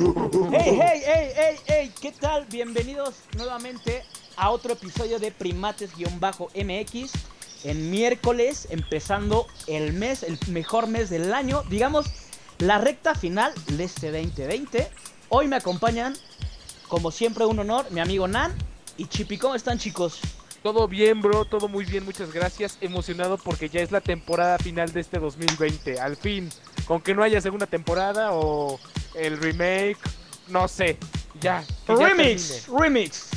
Hey, 0.00 0.78
hey, 0.80 1.02
hey, 1.04 1.32
hey, 1.36 1.56
hey, 1.66 1.92
¿qué 2.00 2.10
tal? 2.10 2.46
Bienvenidos 2.46 3.16
nuevamente 3.36 4.02
a 4.34 4.48
otro 4.48 4.72
episodio 4.72 5.18
de 5.18 5.30
Primates-MX. 5.30 7.10
En 7.64 7.90
miércoles, 7.90 8.66
empezando 8.70 9.46
el 9.66 9.92
mes, 9.92 10.22
el 10.22 10.38
mejor 10.48 10.86
mes 10.86 11.10
del 11.10 11.34
año, 11.34 11.64
digamos, 11.68 12.06
la 12.60 12.78
recta 12.78 13.14
final 13.14 13.52
de 13.66 13.84
este 13.84 14.10
2020. 14.10 14.90
Hoy 15.28 15.48
me 15.48 15.56
acompañan, 15.56 16.16
como 16.88 17.10
siempre, 17.10 17.44
un 17.44 17.58
honor, 17.58 17.90
mi 17.90 18.00
amigo 18.00 18.26
Nan 18.26 18.54
y 18.96 19.04
Chipi. 19.04 19.36
¿Cómo 19.36 19.54
están, 19.54 19.78
chicos? 19.78 20.20
Todo 20.62 20.88
bien, 20.88 21.20
bro, 21.20 21.44
todo 21.44 21.68
muy 21.68 21.84
bien, 21.84 22.06
muchas 22.06 22.32
gracias. 22.32 22.78
Emocionado 22.80 23.36
porque 23.36 23.68
ya 23.68 23.82
es 23.82 23.92
la 23.92 24.00
temporada 24.00 24.56
final 24.56 24.92
de 24.92 25.00
este 25.00 25.18
2020, 25.18 26.00
al 26.00 26.16
fin. 26.16 26.48
Con 26.86 27.02
que 27.02 27.14
no 27.14 27.22
haya 27.22 27.42
segunda 27.42 27.66
temporada 27.66 28.30
o 28.32 28.80
el 29.14 29.38
remake, 29.38 29.98
no 30.48 30.68
sé, 30.68 30.96
ya. 31.40 31.64
remix, 31.86 32.68
remix. 32.68 33.30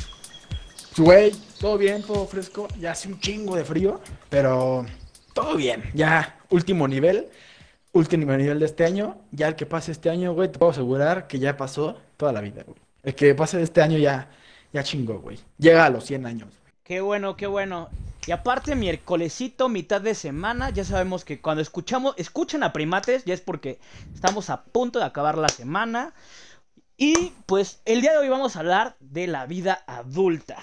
Güey, 0.96 1.32
todo 1.60 1.76
bien, 1.76 2.02
todo 2.02 2.26
fresco. 2.26 2.68
Ya 2.78 2.92
hace 2.92 3.08
un 3.08 3.18
chingo 3.18 3.56
de 3.56 3.64
frío, 3.64 4.00
pero 4.30 4.86
todo 5.32 5.56
bien. 5.56 5.82
Ya, 5.94 6.38
último 6.50 6.86
nivel. 6.86 7.28
Último 7.92 8.36
nivel 8.36 8.58
de 8.58 8.66
este 8.66 8.84
año. 8.84 9.18
Ya 9.30 9.48
el 9.48 9.56
que 9.56 9.66
pase 9.66 9.92
este 9.92 10.10
año, 10.10 10.32
güey, 10.34 10.50
te 10.50 10.58
puedo 10.58 10.72
asegurar 10.72 11.26
que 11.26 11.38
ya 11.38 11.56
pasó 11.56 12.00
toda 12.16 12.32
la 12.32 12.40
vida, 12.40 12.62
güey. 12.64 12.78
El 13.02 13.14
que 13.14 13.34
pase 13.34 13.60
este 13.62 13.82
año 13.82 13.98
ya, 13.98 14.30
ya 14.72 14.82
chingó, 14.82 15.18
güey. 15.20 15.38
Llega 15.58 15.84
a 15.84 15.90
los 15.90 16.04
100 16.04 16.26
años. 16.26 16.48
Qué 16.82 17.00
bueno, 17.00 17.36
qué 17.36 17.46
bueno. 17.46 17.88
Y 18.26 18.32
aparte, 18.32 18.74
miércolesito, 18.74 19.68
mitad 19.68 20.00
de 20.00 20.14
semana, 20.14 20.70
ya 20.70 20.84
sabemos 20.84 21.24
que 21.24 21.40
cuando 21.40 21.60
escuchamos, 21.60 22.14
escuchan 22.16 22.62
a 22.62 22.72
primates, 22.72 23.24
ya 23.24 23.34
es 23.34 23.40
porque 23.40 23.78
estamos 24.14 24.48
a 24.50 24.64
punto 24.64 24.98
de 24.98 25.04
acabar 25.04 25.36
la 25.36 25.48
semana. 25.48 26.14
Y 26.96 27.32
pues 27.46 27.82
el 27.84 28.00
día 28.00 28.12
de 28.12 28.18
hoy 28.18 28.28
vamos 28.28 28.56
a 28.56 28.60
hablar 28.60 28.96
de 29.00 29.26
la 29.26 29.46
vida 29.46 29.84
adulta. 29.86 30.56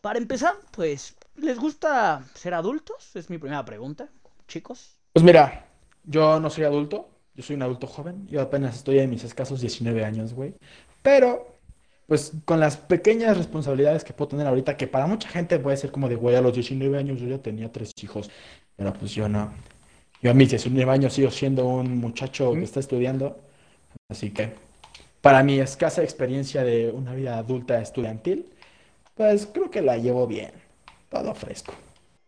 Para 0.00 0.18
empezar, 0.18 0.54
pues, 0.70 1.16
¿les 1.34 1.58
gusta 1.58 2.24
ser 2.34 2.54
adultos? 2.54 3.14
Es 3.16 3.28
mi 3.28 3.38
primera 3.38 3.64
pregunta, 3.64 4.08
chicos. 4.48 4.96
Pues 5.12 5.24
mira, 5.24 5.66
yo 6.04 6.40
no 6.40 6.48
soy 6.48 6.64
adulto. 6.64 7.10
Yo 7.34 7.42
soy 7.42 7.56
un 7.56 7.62
adulto 7.62 7.86
joven. 7.86 8.26
Yo 8.28 8.40
apenas 8.40 8.76
estoy 8.76 8.98
en 9.00 9.10
mis 9.10 9.24
escasos 9.24 9.60
19 9.60 10.04
años, 10.04 10.32
güey. 10.32 10.54
Pero, 11.02 11.55
pues 12.06 12.32
con 12.44 12.60
las 12.60 12.76
pequeñas 12.76 13.36
responsabilidades 13.36 14.04
que 14.04 14.12
puedo 14.12 14.28
tener 14.28 14.46
ahorita, 14.46 14.76
que 14.76 14.86
para 14.86 15.06
mucha 15.06 15.28
gente 15.28 15.58
puede 15.58 15.76
ser 15.76 15.90
como 15.90 16.08
de, 16.08 16.16
güey, 16.16 16.36
a 16.36 16.40
los 16.40 16.54
19 16.54 16.96
años 16.96 17.20
yo 17.20 17.26
ya 17.28 17.38
tenía 17.38 17.70
tres 17.72 17.92
hijos. 18.02 18.30
Pero 18.76 18.92
pues 18.92 19.12
yo 19.12 19.28
no. 19.28 19.52
Yo 20.22 20.30
a 20.30 20.34
mis 20.34 20.50
19 20.50 20.90
años 20.90 21.12
sigo 21.14 21.30
siendo 21.30 21.66
un 21.66 21.98
muchacho 21.98 22.52
que 22.52 22.62
está 22.62 22.80
estudiando. 22.80 23.38
Así 24.08 24.30
que, 24.30 24.52
para 25.20 25.42
mi 25.42 25.58
escasa 25.58 26.02
experiencia 26.02 26.62
de 26.62 26.90
una 26.90 27.14
vida 27.14 27.38
adulta 27.38 27.80
estudiantil, 27.80 28.46
pues 29.14 29.46
creo 29.46 29.70
que 29.70 29.82
la 29.82 29.96
llevo 29.96 30.26
bien. 30.26 30.52
Todo 31.08 31.34
fresco. 31.34 31.72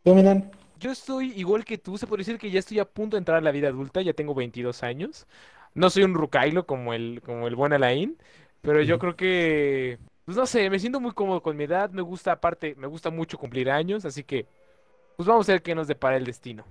¿Tú, 0.03 0.15
Milan? 0.15 0.51
Yo 0.81 0.93
estoy 0.93 1.33
igual 1.33 1.65
que 1.65 1.79
tú, 1.79 1.99
se 1.99 2.06
puede 2.06 2.21
decir 2.21 2.39
que 2.39 2.51
ya 2.51 2.61
estoy 2.61 2.79
a 2.79 2.84
punto 2.84 3.17
de 3.17 3.19
entrar 3.19 3.39
a 3.39 3.41
la 3.41 3.51
vida 3.51 3.69
adulta, 3.69 4.01
ya 4.01 4.12
tengo 4.12 4.34
22 4.34 4.83
años. 4.83 5.27
No 5.75 5.91
soy 5.91 6.05
un 6.05 6.15
rucailo 6.15 6.67
como 6.67 6.95
el, 6.95 7.21
como 7.25 7.49
el 7.49 7.56
buen 7.56 7.73
Alain, 7.73 8.17
pero 8.62 8.83
yo 8.83 8.98
creo 8.98 9.17
que, 9.17 9.98
pues 10.25 10.37
no 10.37 10.47
sé, 10.47 10.69
me 10.70 10.78
siento 10.78 11.01
muy 11.01 11.12
cómodo 11.12 11.42
con 11.42 11.56
mi 11.56 11.64
edad, 11.64 11.91
me 11.91 12.03
gusta 12.03 12.33
aparte, 12.33 12.75
me 12.77 12.87
gusta 12.87 13.11
mucho 13.11 13.39
cumplir 13.39 13.70
años, 13.70 14.05
así 14.05 14.25
que, 14.25 14.47
pues 15.17 15.27
vamos 15.27 15.48
a 15.48 15.53
ver 15.53 15.62
qué 15.62 15.75
nos 15.75 15.89
depara 15.89 16.17
el 16.17 16.25
destino. 16.25 16.65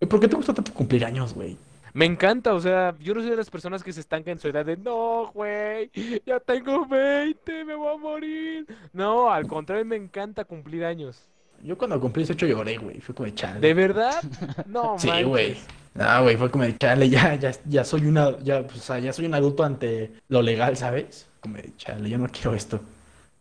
¿Y 0.00 0.06
¿Por 0.06 0.20
qué 0.20 0.28
te 0.28 0.36
gusta 0.36 0.52
tanto 0.54 0.72
cumplir 0.74 1.04
años, 1.04 1.34
güey? 1.34 1.56
Me 1.92 2.06
encanta, 2.06 2.54
o 2.54 2.60
sea, 2.60 2.94
yo 2.98 3.14
no 3.14 3.20
soy 3.20 3.30
de 3.30 3.36
las 3.36 3.50
personas 3.50 3.84
que 3.84 3.92
se 3.92 4.00
estancan 4.00 4.32
en 4.32 4.38
su 4.40 4.48
edad 4.48 4.64
de, 4.66 4.76
no, 4.76 5.30
güey, 5.32 5.90
ya 6.26 6.40
tengo 6.40 6.86
20, 6.86 7.64
me 7.64 7.74
voy 7.76 7.94
a 7.94 7.98
morir. 7.98 8.66
No, 8.92 9.30
al 9.30 9.46
contrario, 9.46 9.84
me 9.84 9.94
encanta 9.96 10.44
cumplir 10.44 10.84
años. 10.84 11.22
Yo 11.62 11.78
cuando 11.78 11.98
cumplí 12.00 12.22
18 12.24 12.46
lloré, 12.46 12.76
güey. 12.78 13.00
Fue 13.00 13.14
como 13.14 13.26
de 13.26 13.34
chale. 13.34 13.60
¿De 13.60 13.72
verdad? 13.74 14.22
No, 14.66 14.98
Sí, 14.98 15.06
manches. 15.06 15.26
güey. 15.28 15.56
No, 15.94 16.22
güey, 16.24 16.36
fue 16.36 16.50
como 16.50 16.64
de 16.64 16.76
chale, 16.76 17.08
ya, 17.08 17.36
ya, 17.36 17.52
ya 17.64 17.84
soy 17.84 18.06
una, 18.06 18.36
ya, 18.40 18.66
pues, 18.66 18.78
o 18.78 18.82
sea, 18.82 18.98
ya 18.98 19.12
soy 19.12 19.26
un 19.26 19.34
adulto 19.34 19.62
ante 19.62 20.14
lo 20.28 20.42
legal, 20.42 20.76
¿sabes? 20.76 21.28
Como 21.44 21.56
de 21.58 21.76
chale, 21.76 22.08
yo 22.10 22.18
no 22.18 22.26
quiero 22.28 22.54
esto. 22.54 22.80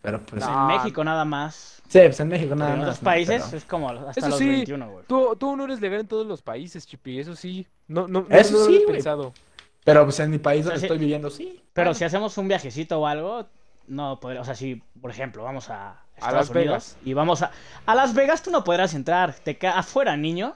Pero 0.02 0.20
pues, 0.22 0.46
No. 0.46 0.70
En 0.70 0.78
México 0.78 1.02
nada 1.04 1.24
más. 1.24 1.82
sí, 1.88 2.00
pues 2.00 2.20
en 2.20 2.28
México 2.28 2.54
nada 2.56 2.74
en 2.74 2.80
más. 2.80 2.88
otros 2.90 3.02
¿no? 3.02 3.06
países 3.06 3.44
Pero- 3.46 3.58
es 3.58 3.64
como 3.66 3.90
hasta 3.90 4.20
Eso 4.20 4.30
los 4.30 4.38
sí, 4.38 4.50
21, 4.50 4.92
güey. 4.92 5.06
Tú, 5.08 5.36
tú 5.40 5.56
no 5.56 5.64
eres 5.64 5.80
legal 5.80 6.02
en 6.02 6.08
todos 6.08 6.28
los 6.28 6.42
países, 6.42 6.86
Chipi, 6.86 7.20
eso 7.20 7.36
sí. 7.36 7.66
No, 7.88 8.08
no, 8.10 8.26
no, 8.28 8.36
Eso 8.36 8.60
no 8.60 8.66
sí, 8.66 8.84
pensado. 8.86 9.34
Pero 9.86 10.04
pues 10.04 10.20
en 10.20 10.32
mi 10.32 10.40
país 10.40 10.62
O 10.62 10.64
sea, 10.64 10.74
donde 10.74 10.86
estoy 10.88 10.98
viviendo, 11.00 11.30
sí. 11.30 11.62
Pero 11.74 11.88
Bueno, 11.90 11.98
si 11.98 12.04
hacemos 12.04 12.38
un 12.38 12.48
viajecito 12.50 13.00
o 13.00 13.08
algo, 13.08 13.46
no 13.88 14.20
podría, 14.20 14.42
o 14.42 14.46
sea, 14.46 14.56
si, 14.56 14.82
por 15.02 15.10
ejemplo, 15.12 15.44
vamos 15.44 15.70
a 15.70 16.02
Estados 16.16 16.36
Las 16.36 16.50
Unidos 16.50 16.66
Vegas. 16.68 16.98
y 17.06 17.14
vamos 17.14 17.42
a 17.42 17.52
a 17.86 17.96
Las 17.96 18.14
Vegas, 18.14 18.44
tú 18.44 18.52
no 18.52 18.64
podrás 18.66 18.94
entrar, 18.94 19.34
te 19.34 19.58
quedas 19.58 19.78
afuera, 19.78 20.16
niño. 20.18 20.56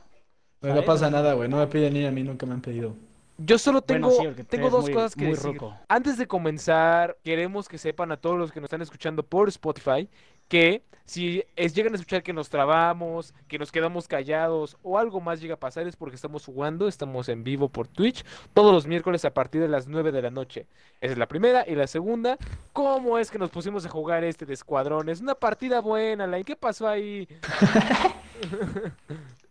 pues, 0.59 0.71
no 0.73 0.81
¿sabes? 0.81 0.85
pasa 0.87 1.09
nada, 1.09 1.33
güey. 1.33 1.47
No 1.49 1.57
me 1.57 1.67
piden 1.67 1.93
ni 1.93 2.05
a 2.05 2.11
mí, 2.11 2.23
nunca 2.23 2.45
me 2.45 2.53
han 2.53 2.61
pedido. 2.61 2.95
Yo 3.37 3.57
solo 3.57 3.83
Bueno, 3.87 4.09
tengo, 4.09 4.33
sí, 4.35 4.43
tengo 4.45 4.69
dos 4.69 4.85
muy- 4.85 4.93
cosas 4.93 5.15
que 5.15 5.25
decir. 5.25 5.59
Antes 5.87 6.17
de 6.17 6.27
comenzar, 6.27 7.17
queremos 7.23 7.69
que 7.69 7.77
sepan 7.77 8.11
a 8.11 8.17
todos 8.17 8.37
los 8.37 8.51
que 8.51 8.59
nos 8.59 8.67
están 8.67 8.81
escuchando 8.81 9.23
por 9.23 9.47
Spotify 9.49 10.09
que 10.47 10.81
si 11.05 11.43
es, 11.55 11.73
llegan 11.73 11.93
a 11.93 11.95
escuchar 11.95 12.21
que 12.23 12.33
nos 12.33 12.49
trabamos, 12.49 13.33
que 13.47 13.57
nos 13.57 13.71
quedamos 13.71 14.07
callados 14.07 14.77
o 14.81 14.97
algo 14.97 15.21
más 15.21 15.39
llega 15.39 15.53
a 15.53 15.59
pasar 15.59 15.87
es 15.87 15.95
porque 15.95 16.15
estamos 16.15 16.45
jugando, 16.45 16.87
estamos 16.87 17.29
en 17.29 17.43
vivo 17.43 17.69
por 17.69 17.87
Twitch 17.87 18.25
todos 18.53 18.73
los 18.73 18.87
miércoles 18.87 19.23
a 19.23 19.33
partir 19.33 19.61
de 19.61 19.67
las 19.69 19.87
9 19.87 20.11
de 20.11 20.21
la 20.21 20.31
noche. 20.31 20.65
Esa 20.99 21.13
es 21.13 21.17
la 21.17 21.27
primera. 21.27 21.63
Y 21.67 21.75
la 21.75 21.87
segunda, 21.87 22.37
¿cómo 22.73 23.17
es 23.19 23.29
que 23.31 23.37
nos 23.39 23.49
pusimos 23.51 23.85
a 23.85 23.89
jugar 23.89 24.23
este 24.23 24.45
de 24.45 24.53
escuadrón? 24.53 25.07
Es 25.09 25.21
una 25.21 25.35
partida 25.35 25.79
buena, 25.79 26.27
Line. 26.27 26.43
¿Qué 26.43 26.55
pasó 26.55 26.87
ahí? 26.87 27.27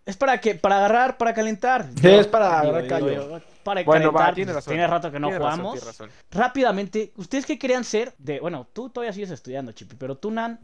Es 0.07 0.17
para 0.17 0.41
que 0.41 0.55
para 0.55 0.77
agarrar, 0.77 1.17
para 1.19 1.35
calentar. 1.35 1.85
Sí, 2.01 2.07
es 2.09 2.29
para 2.29 2.61
agarrar 2.61 2.87
callo. 2.87 3.41
Para 3.67 3.85
Bueno, 3.85 4.13
va, 4.13 4.21
calentar, 4.21 4.35
tiene 4.35 4.53
pues, 4.53 4.65
razón. 4.65 4.73
tiene 4.75 4.87
rato 4.87 5.11
que 5.13 5.19
no 5.21 5.31
jugamos. 5.33 5.85
razón. 5.85 6.11
Rápidamente, 6.31 7.13
¿ustedes 7.17 7.45
qué 7.45 7.59
querían 7.59 7.85
ser? 7.85 8.15
De, 8.19 8.41
bueno, 8.41 8.67
tú 8.73 8.89
todavía 8.91 9.13
sigues 9.13 9.31
estudiando, 9.31 9.73
Chipi, 9.73 9.97
pero 9.97 10.17
tú, 10.17 10.31
Nan, 10.31 10.61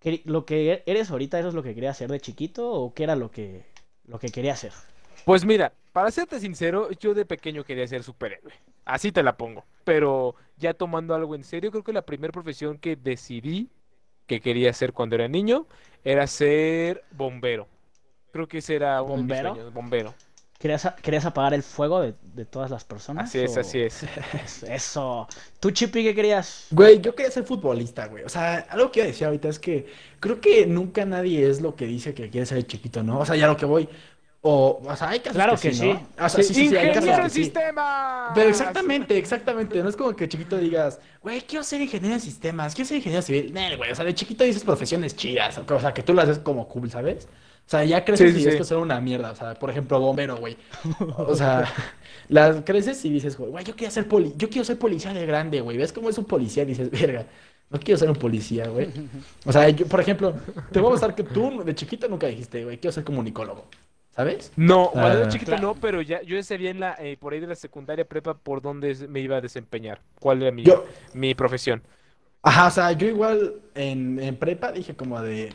¿qué- 0.00 0.22
¿lo 0.24 0.44
que 0.44 0.82
eres 0.84 1.10
ahorita, 1.10 1.38
eso 1.38 1.48
es 1.48 1.54
lo 1.54 1.62
que 1.62 1.74
querías 1.74 1.96
hacer 1.96 2.10
de 2.10 2.20
chiquito 2.20 2.68
o 2.70 2.92
qué 2.92 3.04
era 3.04 3.16
lo 3.16 3.30
que, 3.30 3.64
lo 4.06 4.18
que 4.18 4.28
quería 4.30 4.54
hacer? 4.54 4.72
Pues 5.24 5.44
mira, 5.44 5.72
para 5.92 6.10
serte 6.10 6.40
sincero, 6.40 6.90
yo 6.98 7.14
de 7.14 7.24
pequeño 7.24 7.64
quería 7.64 7.86
ser 7.86 8.02
superhéroe. 8.02 8.52
Así 8.84 9.12
te 9.12 9.22
la 9.22 9.36
pongo. 9.36 9.64
Pero 9.84 10.34
ya 10.56 10.74
tomando 10.74 11.14
algo 11.14 11.34
en 11.36 11.44
serio, 11.44 11.70
creo 11.70 11.84
que 11.84 11.92
la 11.92 12.02
primera 12.02 12.32
profesión 12.32 12.76
que 12.78 12.96
decidí 12.96 13.68
que 14.26 14.40
quería 14.40 14.70
hacer 14.70 14.92
cuando 14.92 15.14
era 15.14 15.28
niño 15.28 15.66
era 16.04 16.26
ser 16.26 17.04
bombero. 17.12 17.68
Creo 18.32 18.48
que 18.48 18.58
ese 18.58 18.74
era 18.74 19.00
¿Bombero? 19.00 19.54
sueños, 19.54 19.72
bombero. 19.72 20.14
¿Querías, 20.62 20.88
querías 21.02 21.24
apagar 21.24 21.54
el 21.54 21.64
fuego 21.64 22.00
de, 22.00 22.14
de 22.34 22.44
todas 22.44 22.70
las 22.70 22.84
personas? 22.84 23.24
Así 23.28 23.40
es, 23.40 23.56
o- 23.56 23.60
así 23.60 23.80
es. 23.80 24.04
Es- 24.32 24.62
Eso. 24.62 25.26
¿Tú, 25.58 25.72
Chipi, 25.72 26.04
qué 26.04 26.14
querías? 26.14 26.68
Güey, 26.70 27.00
yo 27.00 27.14
quería 27.16 27.32
ser 27.32 27.42
futbolista, 27.44 28.06
güey. 28.06 28.22
O 28.24 28.28
sea, 28.28 28.58
algo 28.70 28.92
que 28.92 29.00
iba 29.00 29.04
a 29.06 29.08
decir 29.08 29.26
ahorita 29.26 29.48
es 29.48 29.58
que 29.58 29.86
creo 30.20 30.40
que 30.40 30.64
nunca 30.66 31.04
nadie 31.04 31.48
es 31.50 31.60
lo 31.60 31.74
que 31.74 31.86
dice 31.86 32.14
que 32.14 32.30
quiere 32.30 32.46
ser 32.46 32.64
chiquito, 32.66 33.02
¿no? 33.02 33.18
O 33.18 33.26
sea, 33.26 33.34
ya 33.34 33.48
lo 33.48 33.56
que 33.56 33.66
voy. 33.66 33.88
O, 34.44 34.80
o 34.84 34.96
sea, 34.96 35.10
hay 35.10 35.20
casos 35.20 35.34
Claro 35.34 35.54
que 35.56 35.70
que 35.70 35.74
sí, 35.74 35.80
sí. 35.80 35.92
¿no? 35.92 36.08
O 36.24 36.28
sea, 36.28 36.42
sí, 36.44 36.54
sí, 36.54 36.68
sí, 36.68 36.76
hay 36.76 36.88
casos 36.92 36.96
¡Ingeniero 36.96 37.16
que 37.18 37.24
en 37.24 37.30
sí. 37.30 37.44
sistemas! 37.44 38.30
Pero 38.34 38.48
exactamente, 38.50 39.18
exactamente. 39.18 39.82
No 39.82 39.88
es 39.88 39.96
como 39.96 40.14
que 40.16 40.28
chiquito 40.28 40.58
digas, 40.58 41.00
güey, 41.22 41.42
quiero 41.42 41.64
ser 41.64 41.80
ingeniero 41.80 42.14
en 42.14 42.20
sistemas, 42.20 42.74
quiero 42.74 42.88
ser 42.88 42.98
ingeniero 42.98 43.22
civil. 43.22 43.52
No, 43.52 43.60
güey, 43.76 43.90
o 43.92 43.94
sea, 43.96 44.04
de 44.04 44.14
chiquito 44.14 44.44
dices 44.44 44.64
profesiones 44.64 45.14
chidas, 45.16 45.58
o 45.58 45.80
sea, 45.80 45.92
que 45.94 46.02
tú 46.02 46.14
las 46.14 46.28
ves 46.28 46.38
como 46.38 46.68
cool, 46.68 46.90
¿sabes? 46.90 47.28
O 47.72 47.76
sea, 47.78 47.84
ya 47.84 48.04
creces 48.04 48.34
Sí, 48.34 48.40
y 48.40 48.44
ves 48.44 48.52
sí. 48.54 48.58
que 48.58 48.64
ser 48.64 48.76
una 48.76 49.00
mierda. 49.00 49.30
O 49.30 49.34
sea, 49.36 49.54
por 49.54 49.70
ejemplo, 49.70 49.98
bombero, 49.98 50.36
güey. 50.36 50.56
O 51.16 51.34
sea, 51.34 51.64
las 52.28 52.62
creces 52.64 53.02
y 53.04 53.10
dices, 53.10 53.36
güey, 53.38 53.64
yo 53.64 53.74
quiero 53.76 53.90
ser 53.90 54.06
poli, 54.08 54.34
yo 54.36 54.48
quiero 54.50 54.64
ser 54.64 54.78
policía 54.78 55.12
de 55.14 55.24
grande, 55.26 55.60
güey. 55.60 55.76
¿Ves 55.78 55.92
cómo 55.92 56.10
es 56.10 56.18
un 56.18 56.24
policía? 56.26 56.64
Y 56.64 56.66
dices, 56.66 56.90
verga, 56.90 57.26
no 57.70 57.78
quiero 57.80 57.98
ser 57.98 58.10
un 58.10 58.16
policía, 58.16 58.68
güey. 58.68 58.88
O 59.46 59.52
sea, 59.52 59.68
yo, 59.70 59.86
por 59.86 60.00
ejemplo, 60.00 60.34
te 60.70 60.80
voy 60.80 60.88
a 60.88 60.90
mostrar 60.92 61.14
que 61.14 61.22
tú 61.24 61.62
de 61.64 61.74
chiquito 61.74 62.08
nunca 62.08 62.26
dijiste, 62.26 62.62
güey, 62.64 62.78
quiero 62.78 62.92
ser 62.92 63.04
comunicólogo. 63.04 63.66
¿Sabes? 64.14 64.52
No, 64.56 64.90
cuando 64.92 65.18
era 65.20 65.26
Ah. 65.26 65.30
chiquito 65.30 65.52
Claro. 65.52 65.68
no, 65.68 65.74
pero 65.80 66.02
ya 66.02 66.20
yo 66.20 66.36
ya 66.36 66.42
sabía 66.42 66.68
en 66.70 66.80
la, 66.80 66.94
eh, 66.98 67.16
por 67.18 67.32
ahí 67.32 67.40
de 67.40 67.46
la 67.46 67.54
secundaria 67.54 68.04
prepa 68.06 68.34
por 68.36 68.60
dónde 68.60 68.94
me 69.08 69.20
iba 69.20 69.38
a 69.38 69.40
desempeñar, 69.40 70.02
cuál 70.20 70.42
era 70.42 70.50
mi, 70.52 70.64
Yo, 70.64 70.84
mi 71.14 71.34
profesión. 71.34 71.82
Ajá, 72.42 72.66
o 72.66 72.70
sea, 72.70 72.92
yo 72.92 73.06
igual 73.06 73.54
en, 73.74 74.18
en 74.20 74.36
prepa 74.36 74.70
dije 74.72 74.94
como 74.94 75.20
de, 75.22 75.54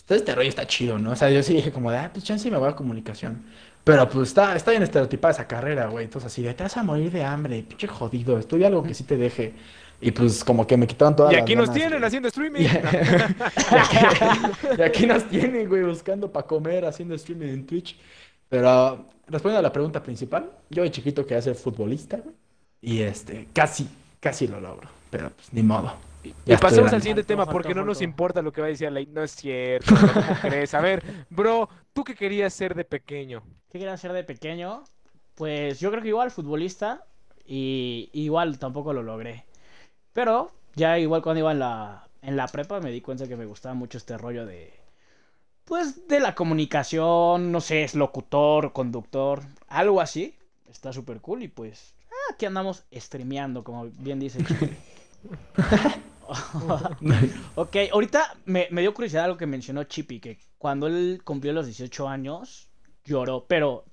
pues 0.00 0.06
todo 0.06 0.18
este 0.18 0.34
rollo 0.34 0.48
está 0.48 0.66
chido, 0.66 0.98
¿no? 0.98 1.12
O 1.12 1.16
sea, 1.16 1.30
yo 1.30 1.42
sí 1.42 1.54
dije 1.54 1.72
como 1.72 1.90
de, 1.90 1.98
ah, 1.98 2.10
pues 2.12 2.24
chance 2.24 2.50
me 2.50 2.56
voy 2.56 2.68
a 2.68 2.74
comunicación. 2.74 3.44
Pero 3.84 4.08
pues 4.08 4.28
está, 4.28 4.54
está 4.56 4.70
bien 4.70 4.82
estereotipada 4.82 5.32
esa 5.32 5.46
carrera, 5.46 5.86
güey. 5.86 6.04
Entonces 6.04 6.30
así 6.30 6.42
de, 6.42 6.54
te 6.54 6.62
vas 6.62 6.76
a 6.76 6.82
morir 6.82 7.10
de 7.10 7.24
hambre, 7.24 7.62
pinche 7.62 7.86
jodido, 7.86 8.38
estudia 8.38 8.68
algo 8.68 8.82
que 8.82 8.94
sí 8.94 9.04
te 9.04 9.16
deje. 9.16 9.54
Y 10.00 10.10
pues 10.12 10.44
como 10.44 10.66
que 10.66 10.76
me 10.76 10.86
quitaron 10.86 11.14
todas 11.14 11.32
Y 11.32 11.36
las 11.36 11.42
aquí 11.42 11.54
nos 11.54 11.72
tienen 11.72 11.98
güey. 11.98 12.04
haciendo 12.04 12.28
streaming. 12.28 12.60
Y 13.70 13.76
aquí, 13.76 13.96
y 14.78 14.82
aquí 14.82 15.06
nos 15.06 15.28
tienen, 15.28 15.68
güey, 15.68 15.84
buscando 15.84 16.30
para 16.30 16.46
comer, 16.46 16.84
haciendo 16.86 17.14
streaming 17.14 17.48
en 17.48 17.66
Twitch. 17.66 17.98
Pero 18.48 19.06
respondiendo 19.26 19.60
a 19.60 19.62
la 19.62 19.72
pregunta 19.72 20.02
principal, 20.02 20.50
yo 20.70 20.82
de 20.82 20.90
chiquito 20.90 21.26
quería 21.26 21.42
ser 21.42 21.54
futbolista, 21.54 22.16
güey. 22.16 22.34
Y 22.82 23.02
este, 23.02 23.48
casi, 23.52 23.88
casi 24.20 24.46
lo 24.48 24.60
logro. 24.60 24.88
Pero 25.10 25.30
pues 25.30 25.52
ni 25.52 25.62
modo. 25.62 26.09
Y 26.22 26.32
pasemos 26.56 26.74
grande. 26.74 26.96
al 26.96 27.02
siguiente 27.02 27.24
tema 27.24 27.46
porque 27.46 27.74
no 27.74 27.84
nos 27.84 28.02
importa 28.02 28.42
lo 28.42 28.52
que 28.52 28.60
va 28.60 28.66
a 28.66 28.70
decir 28.70 28.86
Alain. 28.86 29.12
No 29.12 29.22
es 29.22 29.34
cierto, 29.34 29.94
bro, 29.94 30.12
¿cómo 30.12 30.34
crees? 30.42 30.74
A 30.74 30.80
ver, 30.80 31.02
bro, 31.30 31.68
¿tú 31.92 32.04
qué 32.04 32.14
querías 32.14 32.52
ser 32.52 32.74
de 32.74 32.84
pequeño? 32.84 33.42
¿Qué 33.70 33.78
quería 33.78 33.94
hacer 33.94 34.12
de 34.12 34.24
pequeño? 34.24 34.84
Pues 35.34 35.80
yo 35.80 35.90
creo 35.90 36.02
que 36.02 36.08
igual 36.08 36.30
futbolista 36.30 37.04
y 37.46 38.10
igual 38.12 38.58
tampoco 38.58 38.92
lo 38.92 39.02
logré. 39.02 39.46
Pero 40.12 40.50
ya 40.74 40.98
igual 40.98 41.22
cuando 41.22 41.40
iba 41.40 41.52
en 41.52 41.60
la, 41.60 42.08
en 42.22 42.36
la 42.36 42.48
prepa 42.48 42.80
me 42.80 42.90
di 42.90 43.00
cuenta 43.00 43.26
que 43.26 43.36
me 43.36 43.46
gustaba 43.46 43.74
mucho 43.74 43.98
este 43.98 44.18
rollo 44.18 44.44
de... 44.44 44.72
Pues 45.64 46.08
de 46.08 46.20
la 46.20 46.34
comunicación, 46.34 47.52
no 47.52 47.60
sé, 47.60 47.84
es 47.84 47.94
locutor, 47.94 48.72
conductor, 48.72 49.42
algo 49.68 50.00
así. 50.00 50.34
Está 50.68 50.92
súper 50.92 51.20
cool 51.20 51.44
y 51.44 51.48
pues 51.48 51.94
ah, 52.10 52.34
aquí 52.34 52.44
andamos 52.44 52.84
streameando, 52.92 53.62
como 53.62 53.86
bien 53.98 54.18
dice. 54.18 54.40
Ok, 57.54 57.76
ahorita 57.92 58.36
me, 58.44 58.68
me 58.70 58.80
dio 58.80 58.94
curiosidad 58.94 59.24
algo 59.24 59.36
que 59.36 59.46
mencionó 59.46 59.84
Chippy, 59.84 60.20
que 60.20 60.38
cuando 60.58 60.86
él 60.86 61.20
cumplió 61.24 61.52
los 61.52 61.66
18 61.66 62.08
años, 62.08 62.68
lloró, 63.04 63.44
pero 63.48 63.84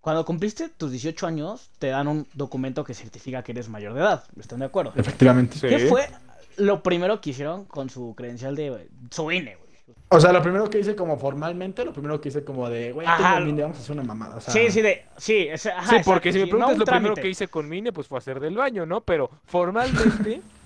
cuando 0.00 0.24
cumpliste 0.24 0.68
tus 0.68 0.90
18 0.90 1.26
años, 1.26 1.70
te 1.78 1.88
dan 1.88 2.08
un 2.08 2.26
documento 2.34 2.84
que 2.84 2.94
certifica 2.94 3.42
que 3.42 3.52
eres 3.52 3.68
mayor 3.68 3.94
de 3.94 4.00
edad, 4.00 4.24
¿están 4.38 4.60
de 4.60 4.66
acuerdo? 4.66 4.92
Efectivamente. 4.96 5.58
Sí. 5.58 5.68
¿Qué 5.68 5.80
fue 5.80 6.08
lo 6.56 6.82
primero 6.82 7.20
que 7.20 7.30
hicieron 7.30 7.64
con 7.64 7.90
su 7.90 8.14
credencial 8.14 8.56
de 8.56 8.88
su 9.10 9.30
INE, 9.30 9.56
güey? 9.56 9.68
O 10.10 10.20
sea, 10.20 10.32
lo 10.32 10.42
primero 10.42 10.68
que 10.70 10.78
hice 10.78 10.96
como 10.96 11.18
formalmente, 11.18 11.84
lo 11.84 11.92
primero 11.92 12.20
que 12.20 12.30
hice 12.30 12.42
como 12.42 12.68
de, 12.70 12.92
güey, 12.92 13.06
tengo 13.06 13.40
mini, 13.40 13.60
vamos 13.60 13.76
a 13.76 13.80
hacer 13.80 13.92
una 13.92 14.04
mamada. 14.04 14.36
O 14.36 14.40
sea, 14.40 14.52
Sí, 14.52 14.70
sí, 14.70 14.80
de, 14.80 15.04
sí, 15.18 15.48
ajá, 15.48 15.58
sí, 15.58 15.68
exacto, 15.68 16.00
porque 16.04 16.32
si 16.32 16.38
me 16.38 16.46
preguntas 16.46 16.78
no 16.78 16.84
lo 16.84 16.86
primero 16.86 17.14
que 17.14 17.28
hice 17.28 17.48
con 17.48 17.68
Mine, 17.68 17.92
pues 17.92 18.06
fue 18.06 18.18
hacer 18.18 18.40
del 18.40 18.56
baño, 18.56 18.86
¿no? 18.86 19.02
Pero 19.02 19.30
formalmente, 19.44 20.40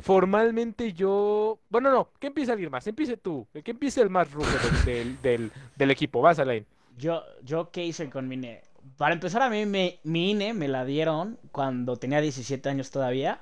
formalmente 0.00 0.92
yo... 0.92 1.60
Bueno, 1.68 1.90
no, 1.90 2.10
¿qué 2.18 2.28
empieza 2.28 2.52
alguien 2.52 2.70
más? 2.70 2.86
Empiece 2.86 3.16
tú, 3.16 3.48
que 3.64 3.70
empiece 3.72 4.00
el 4.02 4.10
más 4.10 4.30
rudo 4.32 4.58
del, 4.58 4.82
del, 4.84 5.20
del, 5.22 5.52
del 5.76 5.90
equipo, 5.90 6.20
vas 6.22 6.38
Alain. 6.38 6.66
Yo, 6.96 7.22
yo, 7.42 7.70
¿qué 7.70 7.84
hice 7.84 8.10
con 8.10 8.28
mi 8.28 8.34
INE? 8.34 8.62
Para 8.96 9.14
empezar, 9.14 9.42
a 9.42 9.48
mí 9.50 9.64
me, 9.66 10.00
mi 10.04 10.30
INE 10.32 10.52
me 10.54 10.68
la 10.68 10.84
dieron 10.84 11.38
cuando 11.50 11.96
tenía 11.96 12.20
17 12.20 12.68
años 12.68 12.90
todavía. 12.90 13.40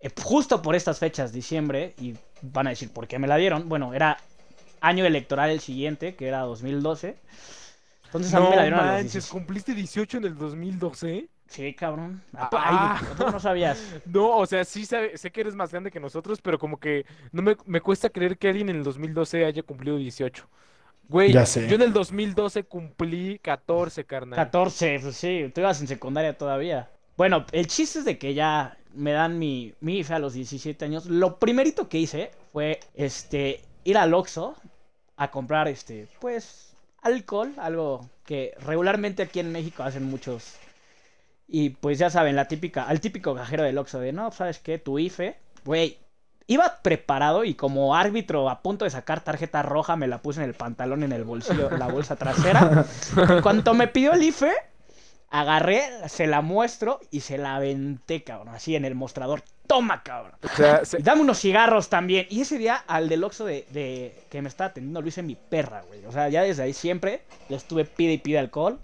eh, 0.00 0.10
justo 0.22 0.62
por 0.62 0.76
estas 0.76 0.98
fechas, 1.00 1.32
diciembre. 1.32 1.94
Y 1.98 2.16
van 2.42 2.68
a 2.68 2.70
decir, 2.70 2.92
¿por 2.92 3.08
qué 3.08 3.18
me 3.18 3.28
la 3.28 3.36
dieron? 3.38 3.68
Bueno, 3.68 3.94
era 3.94 4.18
año 4.80 5.06
electoral 5.06 5.50
el 5.50 5.60
siguiente, 5.60 6.16
que 6.16 6.28
era 6.28 6.40
2012. 6.42 7.20
Entonces 8.06 8.34
a 8.34 8.40
mí 8.40 8.48
No 8.48 8.50
me 8.50 8.56
la 8.56 8.62
dieron 8.64 8.80
a 8.80 8.86
los 8.86 9.00
manches, 9.00 9.02
17. 9.02 9.26
¿cumpliste 9.26 9.74
18 9.74 10.18
en 10.18 10.24
el 10.24 10.36
2012? 10.38 11.28
Sí, 11.48 11.74
cabrón. 11.74 12.22
Ah. 12.34 12.50
Ay, 12.52 13.06
¿a 13.06 13.14
poco 13.16 13.30
no 13.30 13.40
sabías. 13.40 13.80
No, 14.06 14.36
o 14.38 14.46
sea, 14.46 14.64
sí 14.64 14.84
sabe- 14.84 15.16
sé 15.16 15.30
que 15.30 15.40
eres 15.42 15.54
más 15.54 15.70
grande 15.70 15.90
que 15.90 16.00
nosotros, 16.00 16.40
pero 16.42 16.58
como 16.58 16.78
que 16.78 17.06
no 17.32 17.42
me, 17.42 17.56
me 17.66 17.80
cuesta 17.80 18.10
creer 18.10 18.36
que 18.36 18.48
alguien 18.48 18.68
en 18.68 18.76
el 18.76 18.82
2012 18.84 19.44
haya 19.44 19.62
cumplido 19.62 19.96
18. 19.96 20.48
Güey, 21.08 21.32
Ya 21.32 21.46
sé. 21.46 21.68
yo 21.68 21.76
en 21.76 21.82
el 21.82 21.92
2012 21.92 22.64
cumplí 22.64 23.38
14, 23.38 24.04
carnal. 24.04 24.36
14, 24.36 24.98
pues 25.00 25.16
sí, 25.16 25.50
tú 25.54 25.60
ibas 25.60 25.80
en 25.80 25.86
secundaria 25.86 26.36
todavía. 26.36 26.90
Bueno, 27.16 27.46
el 27.52 27.68
chiste 27.68 28.00
es 28.00 28.04
de 28.04 28.18
que 28.18 28.34
ya 28.34 28.76
me 28.92 29.12
dan 29.12 29.38
mi, 29.38 29.72
mi 29.80 29.98
IFE 30.00 30.14
a 30.14 30.18
los 30.18 30.34
17 30.34 30.84
años. 30.84 31.06
Lo 31.06 31.38
primerito 31.38 31.88
que 31.88 31.98
hice 31.98 32.32
fue 32.52 32.80
este 32.94 33.60
ir 33.84 33.96
al 33.98 34.12
Oxxo 34.14 34.56
a 35.16 35.30
comprar 35.30 35.68
este, 35.68 36.08
pues, 36.20 36.74
alcohol, 37.02 37.52
algo 37.58 38.10
que 38.24 38.54
regularmente 38.60 39.22
aquí 39.22 39.38
en 39.38 39.52
México 39.52 39.84
hacen 39.84 40.04
muchos. 40.04 40.56
Y 41.48 41.70
pues 41.70 41.98
ya 41.98 42.10
saben, 42.10 42.34
la 42.36 42.48
típica, 42.48 42.84
al 42.84 43.00
típico 43.00 43.34
cajero 43.34 43.62
del 43.62 43.78
Oxxo 43.78 44.00
de, 44.00 44.12
no, 44.12 44.32
¿sabes 44.32 44.58
qué? 44.58 44.78
Tu 44.78 44.98
IFE, 44.98 45.36
güey. 45.64 45.98
Iba 46.48 46.78
preparado 46.82 47.42
y 47.44 47.54
como 47.54 47.96
árbitro 47.96 48.48
a 48.48 48.62
punto 48.62 48.84
de 48.84 48.90
sacar 48.90 49.20
tarjeta 49.20 49.62
roja 49.62 49.96
me 49.96 50.06
la 50.06 50.18
puse 50.18 50.40
en 50.42 50.48
el 50.48 50.54
pantalón, 50.54 51.02
en 51.02 51.10
el 51.12 51.24
bolsillo, 51.24 51.70
en 51.72 51.78
la 51.80 51.88
bolsa 51.88 52.14
trasera. 52.16 52.84
En 53.28 53.42
cuanto 53.42 53.74
me 53.74 53.88
pidió 53.88 54.12
el 54.12 54.22
IFE, 54.22 54.52
agarré, 55.30 55.82
se 56.08 56.26
la 56.26 56.40
muestro 56.42 57.00
y 57.10 57.20
se 57.20 57.36
la 57.38 57.56
aventé, 57.56 58.22
cabrón. 58.22 58.54
Así 58.54 58.76
en 58.76 58.84
el 58.84 58.94
mostrador. 58.94 59.42
Toma, 59.66 60.04
cabrón. 60.04 60.34
O 60.44 60.56
sea, 60.56 60.84
se- 60.84 61.00
Y 61.00 61.02
dame 61.02 61.22
unos 61.22 61.40
cigarros 61.40 61.88
también. 61.88 62.26
Y 62.30 62.42
ese 62.42 62.58
día 62.58 62.76
al 62.86 63.08
del 63.08 63.24
Oxxo 63.24 63.44
de, 63.44 63.66
de- 63.70 64.16
que 64.30 64.40
me 64.40 64.48
estaba 64.48 64.70
atendiendo 64.70 65.02
lo 65.02 65.08
hice 65.08 65.22
mi 65.22 65.34
perra, 65.34 65.82
güey. 65.82 66.04
O 66.06 66.12
sea, 66.12 66.28
ya 66.28 66.42
desde 66.42 66.62
ahí 66.62 66.72
siempre 66.72 67.22
le 67.48 67.56
estuve 67.56 67.84
pide 67.84 68.12
y 68.12 68.18
pide 68.18 68.38
alcohol. 68.38 68.78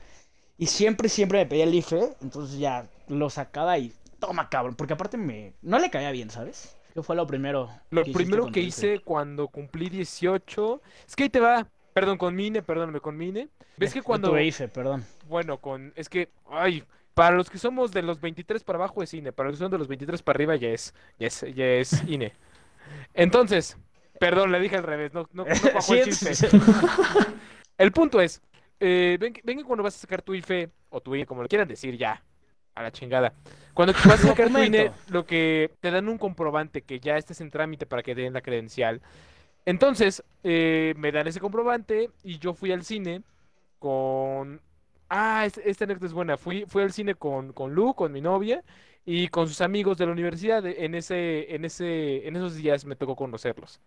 Y 0.58 0.66
siempre, 0.66 1.08
siempre 1.08 1.38
me 1.38 1.46
pedía 1.46 1.64
el 1.64 1.74
IFE. 1.74 2.14
Entonces 2.20 2.58
ya 2.58 2.86
lo 3.08 3.30
sacaba 3.30 3.78
y 3.78 3.92
toma, 4.18 4.48
cabrón. 4.48 4.74
Porque 4.74 4.94
aparte 4.94 5.16
me... 5.16 5.54
No 5.62 5.78
le 5.78 5.90
caía 5.90 6.10
bien, 6.10 6.30
¿sabes? 6.30 6.76
¿Qué 6.94 7.02
fue 7.02 7.16
lo 7.16 7.26
primero? 7.26 7.70
lo 7.90 8.04
que 8.04 8.12
primero 8.12 8.46
que 8.52 8.60
hice 8.60 9.00
cuando 9.00 9.48
cumplí 9.48 9.88
18, 9.88 10.82
es 11.08 11.16
que 11.16 11.24
ahí 11.24 11.30
te 11.30 11.40
va, 11.40 11.66
perdón, 11.94 12.18
con 12.18 12.34
Mine, 12.34 12.62
perdóname, 12.62 13.00
con 13.00 13.16
Mine. 13.16 13.48
¿Ves 13.78 13.94
que 13.94 14.00
Yo 14.00 14.04
cuando, 14.04 14.28
tuve 14.28 14.44
IFE, 14.44 14.68
perdón. 14.68 15.04
bueno, 15.26 15.56
con, 15.56 15.94
es 15.96 16.10
que, 16.10 16.28
ay, 16.50 16.84
para 17.14 17.36
los 17.36 17.50
que 17.50 17.58
somos 17.58 17.92
de 17.92 18.02
los 18.02 18.20
23 18.20 18.64
para 18.64 18.78
abajo 18.78 19.02
es 19.02 19.12
INE, 19.14 19.32
para 19.32 19.48
los 19.48 19.58
que 19.58 19.64
son 19.64 19.70
de 19.70 19.78
los 19.78 19.88
23 19.88 20.22
para 20.22 20.36
arriba 20.36 20.56
ya 20.56 20.68
es, 20.68 20.94
ya 21.18 21.26
es, 21.26 21.44
ya 21.54 21.64
es 21.66 22.02
INE. 22.06 22.32
Entonces, 23.14 23.76
perdón, 24.18 24.52
le 24.52 24.60
dije 24.60 24.76
al 24.76 24.84
revés, 24.84 25.12
no, 25.12 25.28
no, 25.32 25.44
no 25.44 25.50
el 25.94 26.04
chiste. 26.04 26.48
El 27.78 27.92
punto 27.92 28.20
es, 28.20 28.40
eh, 28.82 29.16
ven, 29.20 29.34
ven 29.44 29.58
que 29.58 29.64
cuando 29.64 29.82
vas 29.84 29.96
a 29.96 30.00
sacar 30.00 30.22
tu 30.22 30.34
IFE 30.34 30.70
o 30.90 31.00
tu 31.00 31.14
INE, 31.14 31.26
como 31.26 31.42
lo 31.42 31.48
quieran 31.48 31.68
decir 31.68 31.96
ya, 31.98 32.22
a 32.74 32.82
la 32.82 32.92
chingada. 32.92 33.34
Cuando 33.74 33.94
vas 34.04 34.24
a 34.24 34.26
sacar 34.28 34.50
tu 34.50 34.62
INE, 34.62 34.92
lo 35.06 35.26
que 35.26 35.72
te 35.80 35.90
dan 35.90 36.08
un 36.08 36.18
comprobante 36.18 36.82
que 36.82 37.00
ya 37.00 37.16
estés 37.18 37.40
en 37.40 37.50
trámite 37.50 37.86
para 37.86 38.02
que 38.02 38.14
den 38.14 38.34
la 38.34 38.42
credencial. 38.42 39.02
Entonces, 39.66 40.24
eh, 40.44 40.94
me 40.96 41.12
dan 41.12 41.26
ese 41.28 41.40
comprobante 41.40 42.10
y 42.24 42.38
yo 42.38 42.54
fui 42.54 42.72
al 42.72 42.84
cine 42.84 43.22
con... 43.78 44.60
Ah, 45.08 45.44
es- 45.46 45.58
esta 45.58 45.84
anécdota 45.84 46.06
es 46.06 46.12
buena. 46.14 46.36
Fui, 46.38 46.64
fui 46.66 46.82
al 46.82 46.92
cine 46.92 47.14
con, 47.14 47.52
con 47.52 47.74
Lu, 47.74 47.94
con 47.94 48.12
mi 48.12 48.20
novia 48.20 48.64
y 49.04 49.28
con 49.28 49.48
sus 49.48 49.60
amigos 49.60 49.98
de 49.98 50.06
la 50.06 50.12
universidad. 50.12 50.64
En 50.66 50.94
ese, 50.94 51.54
en 51.54 51.64
ese, 51.66 52.26
en 52.28 52.36
esos 52.36 52.56
días 52.56 52.84
me 52.86 52.96
tocó 52.96 53.16
conocerlos. 53.16 53.80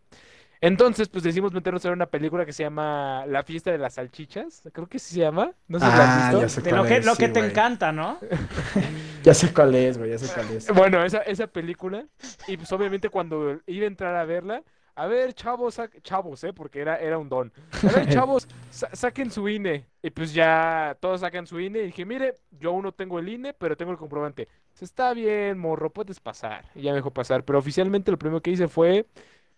Entonces, 0.61 1.09
pues 1.09 1.23
decidimos 1.23 1.53
meternos 1.53 1.85
a 1.85 1.89
ver 1.89 1.95
una 1.95 2.05
película 2.07 2.45
que 2.45 2.53
se 2.53 2.63
llama 2.63 3.25
La 3.27 3.43
fiesta 3.43 3.71
de 3.71 3.77
las 3.77 3.95
salchichas. 3.95 4.63
Creo 4.73 4.87
que 4.87 4.99
sí 4.99 5.13
se 5.15 5.19
llama. 5.21 5.51
No 5.67 5.79
sé 5.79 5.85
si 5.91 5.97
la 5.97 6.03
has 6.03 6.09
Ah, 6.09 6.17
visto. 6.29 6.41
ya 6.41 6.49
sé 6.49 6.61
De 6.61 6.69
cuál 6.69 6.81
lo 6.81 6.87
que, 6.87 6.97
es, 6.97 7.05
lo 7.05 7.15
que 7.15 7.27
sí, 7.27 7.33
te 7.33 7.39
güey. 7.39 7.51
encanta, 7.51 7.91
¿no? 7.91 8.17
Ya 9.23 9.33
sé 9.33 9.51
cuál 9.53 9.73
es, 9.75 9.97
güey, 9.97 10.11
ya 10.11 10.17
sé 10.19 10.31
cuál 10.33 10.55
es. 10.55 10.71
Bueno, 10.73 11.03
esa, 11.03 11.19
esa 11.19 11.47
película. 11.47 12.05
Y 12.47 12.57
pues 12.57 12.71
obviamente 12.71 13.09
cuando 13.09 13.59
iba 13.65 13.85
a 13.85 13.87
entrar 13.87 14.15
a 14.15 14.23
verla, 14.25 14.63
a 14.97 15.07
ver, 15.07 15.33
chavos, 15.33 15.73
sa- 15.75 15.89
chavos, 16.03 16.43
¿eh? 16.43 16.53
Porque 16.53 16.79
era, 16.79 16.97
era 16.99 17.17
un 17.17 17.27
don. 17.27 17.51
A 17.83 17.91
ver, 17.91 18.07
chavos, 18.13 18.47
sa- 18.69 18.89
saquen 18.95 19.31
su 19.31 19.49
INE. 19.49 19.85
Y 20.03 20.09
pues 20.11 20.33
ya 20.33 20.95
todos 20.99 21.21
sacan 21.21 21.47
su 21.47 21.59
INE. 21.59 21.79
Y 21.79 21.85
dije, 21.87 22.05
mire, 22.05 22.35
yo 22.51 22.69
aún 22.69 22.83
no 22.83 22.91
tengo 22.91 23.19
el 23.19 23.27
INE, 23.27 23.53
pero 23.53 23.75
tengo 23.75 23.91
el 23.91 23.97
comprobante. 23.97 24.47
Dice, 24.71 24.85
Está 24.85 25.13
bien, 25.13 25.57
morro, 25.57 25.89
puedes 25.91 26.19
pasar. 26.19 26.65
Y 26.75 26.83
ya 26.83 26.91
me 26.91 26.97
dejó 26.97 27.11
pasar. 27.11 27.43
Pero 27.43 27.57
oficialmente 27.59 28.11
lo 28.11 28.19
primero 28.19 28.41
que 28.41 28.51
hice 28.51 28.67
fue 28.67 29.05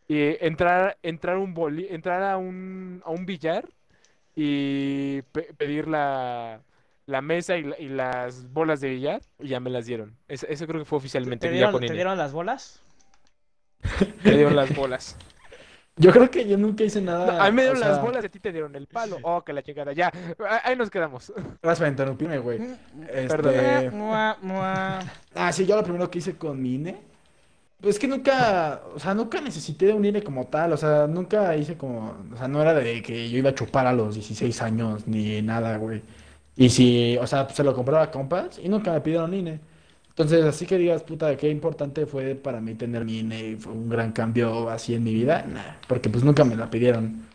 eh, 0.10 0.38
entrar, 0.42 0.98
entrar, 1.04 1.38
un 1.38 1.54
boli- 1.54 1.88
entrar 1.90 2.24
a, 2.24 2.38
un, 2.38 3.02
a 3.06 3.10
un 3.12 3.26
billar 3.26 3.68
y 4.36 5.22
pe- 5.32 5.54
pedir 5.58 5.88
la, 5.88 6.62
la 7.06 7.22
mesa 7.22 7.58
y, 7.58 7.64
la- 7.64 7.80
y 7.80 7.90
las 7.90 8.52
bolas 8.52 8.80
de 8.82 8.90
billar. 8.90 9.22
Y 9.40 9.50
ya 9.50 9.60
me 9.60 9.70
las 9.70 9.86
dieron. 9.86 10.16
Eso, 10.28 10.48
eso 10.48 10.68
creo 10.68 10.80
que 10.82 10.86
fue 10.86 10.98
oficialmente. 10.98 11.48
¿Te 11.48 11.54
ya 11.54 11.56
dieron, 11.56 11.72
con 11.72 11.82
te 11.86 11.94
dieron 11.94 12.18
las 12.18 12.32
bolas? 12.34 12.82
Me 14.24 14.32
dieron 14.32 14.56
las 14.56 14.76
bolas. 14.76 15.16
Yo 16.00 16.12
creo 16.12 16.30
que 16.30 16.48
yo 16.48 16.58
nunca 16.58 16.84
hice 16.84 17.02
nada. 17.02 17.26
No, 17.34 17.42
a 17.42 17.46
mí 17.50 17.56
me 17.56 17.64
dieron 17.64 17.80
las 17.80 17.96
sea, 17.96 18.04
bolas 18.04 18.24
y 18.24 18.28
a 18.28 18.30
ti 18.30 18.40
te 18.40 18.52
dieron 18.52 18.76
el 18.76 18.86
palo. 18.86 19.18
Oh, 19.24 19.44
que 19.44 19.52
la 19.52 19.64
chingada. 19.64 19.94
Ya, 19.94 20.12
ah, 20.48 20.62
ahí 20.64 20.76
nos 20.76 20.92
quedamos. 20.92 21.34
Gracias 21.62 21.80
por 21.80 21.88
interrumpirme, 21.88 22.38
güey. 22.38 22.60
Perdón. 23.28 23.56
Este... 23.56 23.90
Mua, 23.92 24.38
mua. 24.44 25.00
Ah, 25.34 25.52
sí, 25.52 25.66
yo 25.66 25.76
lo 25.76 25.84
primero 25.84 26.10
que 26.12 26.20
hice 26.20 26.36
con 26.38 26.62
mi 26.62 26.76
INE. 26.76 27.02
Pues 27.80 27.96
es 27.96 28.00
que 28.00 28.08
nunca, 28.08 28.82
o 28.96 29.00
sea, 29.00 29.14
nunca 29.14 29.40
necesité 29.40 29.86
de 29.88 29.94
un 29.94 30.04
INE 30.04 30.24
como 30.24 30.48
tal, 30.48 30.74
o 30.74 30.78
sea, 30.78 31.06
nunca 31.06 31.56
hice 31.56 31.78
como, 31.78 32.18
o 32.34 32.38
sea, 32.38 32.48
no 32.48 32.60
era 32.62 32.74
de 32.74 33.04
que 33.04 33.30
yo 33.30 33.38
iba 33.38 33.52
a 33.52 33.56
chupar 33.56 33.86
a 33.86 33.94
los 33.94 34.16
16 34.16 34.62
años 34.64 35.08
ni 35.08 35.42
nada, 35.44 35.78
güey. 35.78 36.02
Y 36.56 36.70
si, 36.70 37.18
o 37.18 37.28
sea, 37.28 37.48
se 37.50 37.64
lo 37.64 37.76
compraba 37.76 38.06
a 38.06 38.12
compas 38.12 38.58
y 38.60 38.68
nunca 38.68 38.92
me 38.94 39.02
pidieron 39.02 39.34
INE. 39.34 39.60
Entonces, 40.10 40.44
así 40.46 40.66
que 40.66 40.78
digas, 40.80 41.04
puta, 41.04 41.38
qué 41.38 41.50
importante 41.50 42.08
fue 42.08 42.34
para 42.36 42.60
mí 42.62 42.74
tener 42.76 43.06
mi 43.06 43.20
INE 43.20 43.50
y 43.52 43.56
fue 43.58 43.74
un 43.74 43.90
gran 43.90 44.12
cambio 44.12 44.70
así 44.72 44.96
en 44.96 45.04
mi 45.04 45.14
vida, 45.14 45.46
nah, 45.48 45.78
porque 45.88 46.10
pues 46.10 46.24
nunca 46.24 46.44
me 46.44 46.56
la 46.56 46.70
pidieron. 46.72 47.28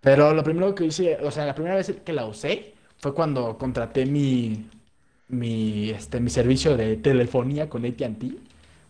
Pero 0.00 0.34
lo 0.34 0.44
primero 0.44 0.74
que 0.74 0.86
hice, 0.86 1.18
o 1.22 1.30
sea, 1.30 1.46
la 1.46 1.54
primera 1.54 1.76
vez 1.76 1.92
que 2.04 2.12
la 2.12 2.26
usé 2.26 2.74
fue 2.98 3.14
cuando 3.14 3.58
contraté 3.58 4.06
mi, 4.06 4.68
mi, 5.28 5.90
este, 5.90 6.20
mi 6.20 6.30
servicio 6.30 6.76
de 6.76 6.96
telefonía 6.96 7.68
con 7.68 7.84
AT&T. 7.84 8.38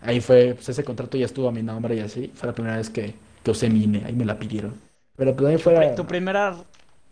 Ahí 0.02 0.20
fue, 0.20 0.54
pues 0.54 0.68
ese 0.68 0.84
contrato 0.84 1.16
ya 1.16 1.26
estuvo 1.26 1.48
a 1.48 1.52
mi 1.52 1.62
nombre 1.62 1.94
y 1.96 2.00
así. 2.00 2.30
Fue 2.34 2.46
la 2.48 2.52
primera 2.54 2.76
vez 2.76 2.90
que, 2.90 3.14
que 3.42 3.50
usé 3.50 3.68
mi 3.70 3.84
INE, 3.84 4.04
ahí 4.04 4.12
me 4.12 4.24
la 4.24 4.38
pidieron. 4.38 4.74
Pero 5.16 5.34
pues 5.36 5.48
ahí 5.50 5.58
fuera... 5.58 5.94
Tu 5.94 6.06
primera 6.06 6.56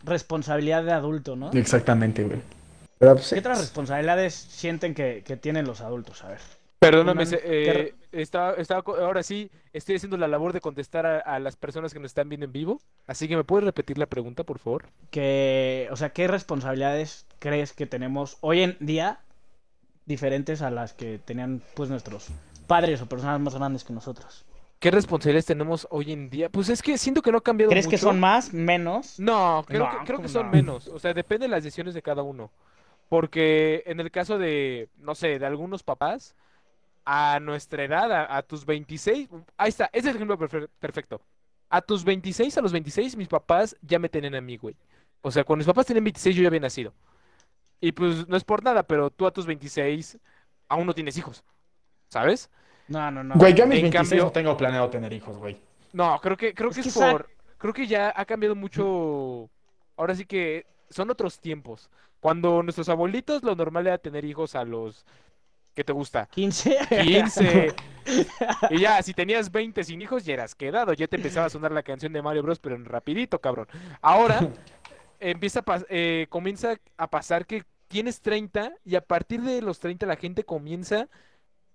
responsabilidad 0.03 0.83
de 0.83 0.91
adulto, 0.91 1.35
¿no? 1.35 1.51
Exactamente, 1.51 2.23
güey. 2.23 2.39
Pero 2.97 3.15
pues... 3.15 3.29
¿Qué 3.29 3.39
otras 3.39 3.59
responsabilidades 3.59 4.33
sienten 4.33 4.93
que, 4.93 5.23
que 5.25 5.37
tienen 5.37 5.65
los 5.65 5.81
adultos? 5.81 6.23
A 6.23 6.29
ver. 6.29 6.39
Perdóname, 6.79 7.21
Una- 7.21 7.29
se- 7.29 7.39
¿qué 7.39 7.71
eh, 7.79 7.93
estaba, 8.11 8.53
estaba 8.53 8.81
ahora 8.99 9.21
sí 9.21 9.51
estoy 9.71 9.97
haciendo 9.97 10.17
la 10.17 10.27
labor 10.27 10.51
de 10.51 10.61
contestar 10.61 11.05
a, 11.05 11.19
a 11.19 11.37
las 11.39 11.55
personas 11.55 11.93
que 11.93 11.99
nos 11.99 12.07
están 12.09 12.27
viendo 12.27 12.45
en 12.45 12.51
vivo. 12.51 12.81
Así 13.05 13.27
que 13.27 13.35
me 13.37 13.43
puedes 13.43 13.65
repetir 13.65 13.99
la 13.99 14.07
pregunta, 14.07 14.43
por 14.43 14.57
favor. 14.57 14.85
que, 15.11 15.87
o 15.91 15.95
sea, 15.95 16.09
¿qué 16.09 16.27
responsabilidades 16.27 17.27
crees 17.37 17.73
que 17.73 17.85
tenemos 17.85 18.37
hoy 18.41 18.61
en 18.63 18.77
día 18.79 19.19
diferentes 20.07 20.63
a 20.63 20.71
las 20.71 20.93
que 20.93 21.19
tenían 21.23 21.61
pues 21.75 21.89
nuestros 21.91 22.29
padres 22.71 23.01
o 23.01 23.05
personas 23.05 23.39
más 23.41 23.53
grandes 23.53 23.83
que 23.83 23.91
nosotros? 23.93 24.45
¿Qué 24.79 24.89
responsabilidades 24.91 25.45
tenemos 25.45 25.87
hoy 25.91 26.11
en 26.13 26.29
día? 26.29 26.49
Pues 26.49 26.69
es 26.69 26.81
que 26.81 26.97
siento 26.97 27.21
que 27.21 27.31
no 27.31 27.39
ha 27.39 27.43
cambiado 27.43 27.69
¿Crees 27.69 27.87
que 27.87 27.97
son 27.97 28.19
más, 28.19 28.53
menos? 28.53 29.19
No, 29.19 29.63
creo, 29.67 29.83
No, 29.83 29.89
que, 29.91 30.05
creo 30.05 30.17
que 30.19 30.23
¿cómo 30.23 30.27
son 30.29 30.45
no? 30.47 30.51
menos. 30.53 30.87
O 30.87 30.97
sea, 30.99 31.13
depende 31.13 31.45
de 31.45 31.49
las 31.49 31.63
decisiones 31.63 31.93
de 31.93 32.01
cada 32.01 32.23
uno. 32.23 32.49
Porque 33.09 33.83
en 33.85 33.99
el 33.99 34.09
caso 34.09 34.37
de, 34.37 34.89
no 34.97 35.13
sé, 35.15 35.37
de 35.37 35.45
algunos 35.45 35.83
papás, 35.83 36.33
a 37.05 37.39
nuestra 37.41 37.83
edad, 37.83 38.11
a, 38.11 38.37
a 38.37 38.41
tus 38.41 38.65
26, 38.65 39.29
ahí 39.57 39.69
está, 39.69 39.85
ese 39.91 39.99
es 40.09 40.15
el 40.15 40.15
ejemplo 40.15 40.37
perfe- 40.39 40.69
perfecto. 40.79 41.21
A 41.69 41.81
tus 41.81 42.03
26, 42.05 42.57
a 42.57 42.61
los 42.61 42.71
26, 42.71 43.17
mis 43.17 43.27
papás 43.27 43.75
ya 43.81 43.99
me 43.99 44.09
tenían 44.09 44.35
a 44.35 44.41
mí, 44.41 44.57
güey. 44.57 44.75
O 45.21 45.29
sea, 45.31 45.43
cuando 45.43 45.59
mis 45.61 45.67
papás 45.67 45.85
tenían 45.85 46.05
26, 46.05 46.35
yo 46.35 46.41
ya 46.43 46.47
había 46.47 46.59
nacido. 46.61 46.93
Y 47.81 47.91
pues 47.91 48.27
no 48.27 48.37
es 48.37 48.43
por 48.43 48.63
nada, 48.63 48.83
pero 48.83 49.09
tú 49.09 49.27
a 49.27 49.31
tus 49.31 49.45
26 49.45 50.17
aún 50.69 50.87
no 50.87 50.93
tienes 50.93 51.17
hijos. 51.17 51.43
¿Sabes? 52.07 52.49
No, 52.91 53.09
no, 53.11 53.23
no. 53.23 53.35
Güey, 53.35 53.53
yo 53.53 53.63
a 53.63 53.67
mis 53.67 53.77
En 53.77 53.83
26 53.83 54.09
cambio- 54.09 54.25
no 54.25 54.31
tengo 54.31 54.57
planeado 54.57 54.89
tener 54.89 55.11
hijos, 55.13 55.37
güey. 55.37 55.57
No, 55.93 56.19
creo 56.21 56.37
que, 56.37 56.53
creo 56.53 56.69
Es 56.69 56.75
que 56.77 56.83
que 56.83 56.89
es 56.89 56.95
por. 56.95 57.29
Creo 57.57 57.73
que 57.73 57.87
ya 57.87 58.13
ha 58.15 58.25
cambiado 58.25 58.55
mucho. 58.55 59.49
Ahora 59.97 60.15
sí 60.15 60.25
que 60.25 60.65
son 60.89 61.09
otros 61.09 61.39
tiempos. 61.39 61.89
Cuando 62.19 62.61
nuestros 62.63 62.89
abuelitos, 62.89 63.43
lo 63.43 63.55
normal 63.55 63.87
era 63.87 63.97
tener 63.97 64.25
hijos 64.25 64.55
a 64.55 64.63
los. 64.63 65.05
¿Qué 65.73 65.83
te 65.83 65.93
gusta? 65.93 66.25
15. 66.27 66.77
15. 67.01 67.73
Y 68.71 68.79
ya, 68.79 68.99
si 69.03 69.13
tenías 69.13 69.51
20 69.51 69.83
sin 69.83 70.01
hijos, 70.01 70.25
ya 70.25 70.33
eras 70.33 70.55
quedado. 70.55 70.91
Ya 70.93 71.07
te 71.07 71.17
empezaba 71.17 71.45
a 71.45 71.49
sonar 71.51 71.71
la 71.71 71.83
canción 71.83 72.11
de 72.11 72.21
Mario 72.23 72.41
Bros, 72.41 72.57
pero 72.57 72.75
en 72.75 72.83
rapidito, 72.83 73.39
cabrón. 73.39 73.67
Ahora 74.01 74.39
empieza 75.19 75.63
a 75.65 75.81
eh, 75.87 76.25
comienza 76.27 76.75
a 76.97 77.07
pasar 77.07 77.45
que 77.45 77.63
tienes 77.87 78.19
30 78.21 78.73
y 78.83 78.95
a 78.95 79.01
partir 79.01 79.41
de 79.41 79.61
los 79.61 79.79
30 79.79 80.07
la 80.07 80.15
gente 80.15 80.43
comienza 80.43 81.09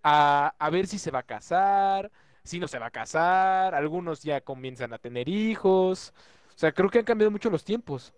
a, 0.09 0.55
a 0.57 0.71
ver 0.71 0.87
si 0.87 1.01
se 1.01 1.11
va 1.11 1.19
a 1.19 1.23
casar, 1.25 2.13
si 2.45 2.61
no 2.61 2.69
se 2.69 2.79
va 2.79 2.87
a 2.87 2.91
casar, 2.91 3.75
algunos 3.75 4.23
ya 4.23 4.41
comienzan 4.41 4.93
a 4.93 4.99
tener 4.99 5.29
hijos. 5.29 6.15
O 6.55 6.59
sea, 6.59 6.71
creo 6.71 6.89
que 6.89 7.01
han 7.01 7.05
cambiado 7.05 7.33
mucho 7.33 7.51
los 7.51 7.65
tiempos. 7.65 8.15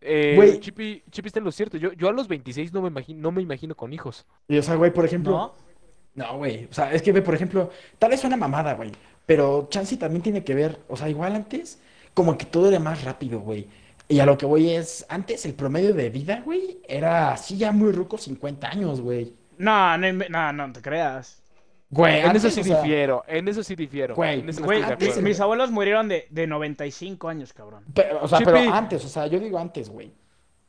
Eh. 0.00 0.58
Chippy, 0.60 1.02
Chippy 1.10 1.26
está 1.26 1.40
en 1.40 1.44
lo 1.44 1.50
cierto. 1.50 1.76
Yo, 1.76 1.92
yo 1.92 2.08
a 2.08 2.12
los 2.12 2.28
26 2.28 2.72
no 2.72 2.82
me 2.82 2.88
imagino, 2.88 3.20
no 3.20 3.32
me 3.32 3.42
imagino 3.42 3.74
con 3.74 3.92
hijos. 3.92 4.24
Y 4.46 4.58
o 4.58 4.62
sea, 4.62 4.76
güey, 4.76 4.92
por 4.92 5.04
ejemplo. 5.04 5.32
¿No? 5.32 5.54
No, 6.14 6.38
güey. 6.38 6.66
O 6.70 6.72
sea, 6.72 6.92
es 6.92 7.02
que, 7.02 7.10
ve, 7.10 7.20
por 7.20 7.34
ejemplo, 7.34 7.68
tal 7.98 8.10
vez 8.10 8.22
una 8.22 8.36
mamada, 8.36 8.74
güey. 8.74 8.92
Pero 9.26 9.66
chance 9.70 9.96
también 9.96 10.22
tiene 10.22 10.44
que 10.44 10.54
ver. 10.54 10.78
O 10.86 10.96
sea, 10.96 11.08
igual 11.08 11.34
antes, 11.34 11.80
como 12.14 12.38
que 12.38 12.46
todo 12.46 12.68
era 12.68 12.78
más 12.78 13.02
rápido, 13.02 13.40
güey. 13.40 13.66
Y 14.06 14.20
a 14.20 14.26
lo 14.26 14.38
que 14.38 14.46
voy 14.46 14.70
es, 14.70 15.04
antes 15.08 15.44
el 15.46 15.54
promedio 15.54 15.94
de 15.94 16.10
vida, 16.10 16.42
güey, 16.44 16.78
era 16.86 17.32
así 17.32 17.56
ya 17.56 17.72
muy 17.72 17.90
ruco, 17.90 18.18
50 18.18 18.68
años, 18.68 19.00
güey. 19.00 19.34
No, 19.58 19.96
no, 19.98 20.12
no, 20.12 20.52
no 20.52 20.72
te 20.72 20.80
creas. 20.82 21.40
Güey, 21.90 22.20
En 22.20 22.34
eso 22.34 22.50
sí 22.50 22.60
o 22.60 22.64
sea, 22.64 22.80
difiero, 22.80 23.22
en 23.28 23.46
eso 23.46 23.62
sí 23.62 23.76
difiero. 23.76 24.16
Güey, 24.16 24.42
Güey, 24.58 24.82
antes 24.82 25.22
mis, 25.22 25.38
abuelos 25.38 25.70
murieron 25.70 26.08
de, 26.08 26.26
de 26.28 26.46
95 26.46 27.28
años, 27.28 27.52
cabrón. 27.52 27.84
pero, 27.94 28.20
o 28.22 28.26
sea, 28.26 28.40
pero 28.40 28.56
antes, 28.58 29.04
o 29.04 29.08
sea, 29.08 29.28
yo 29.28 29.38
digo 29.38 29.58
antes, 29.58 29.88
güey. 29.88 30.12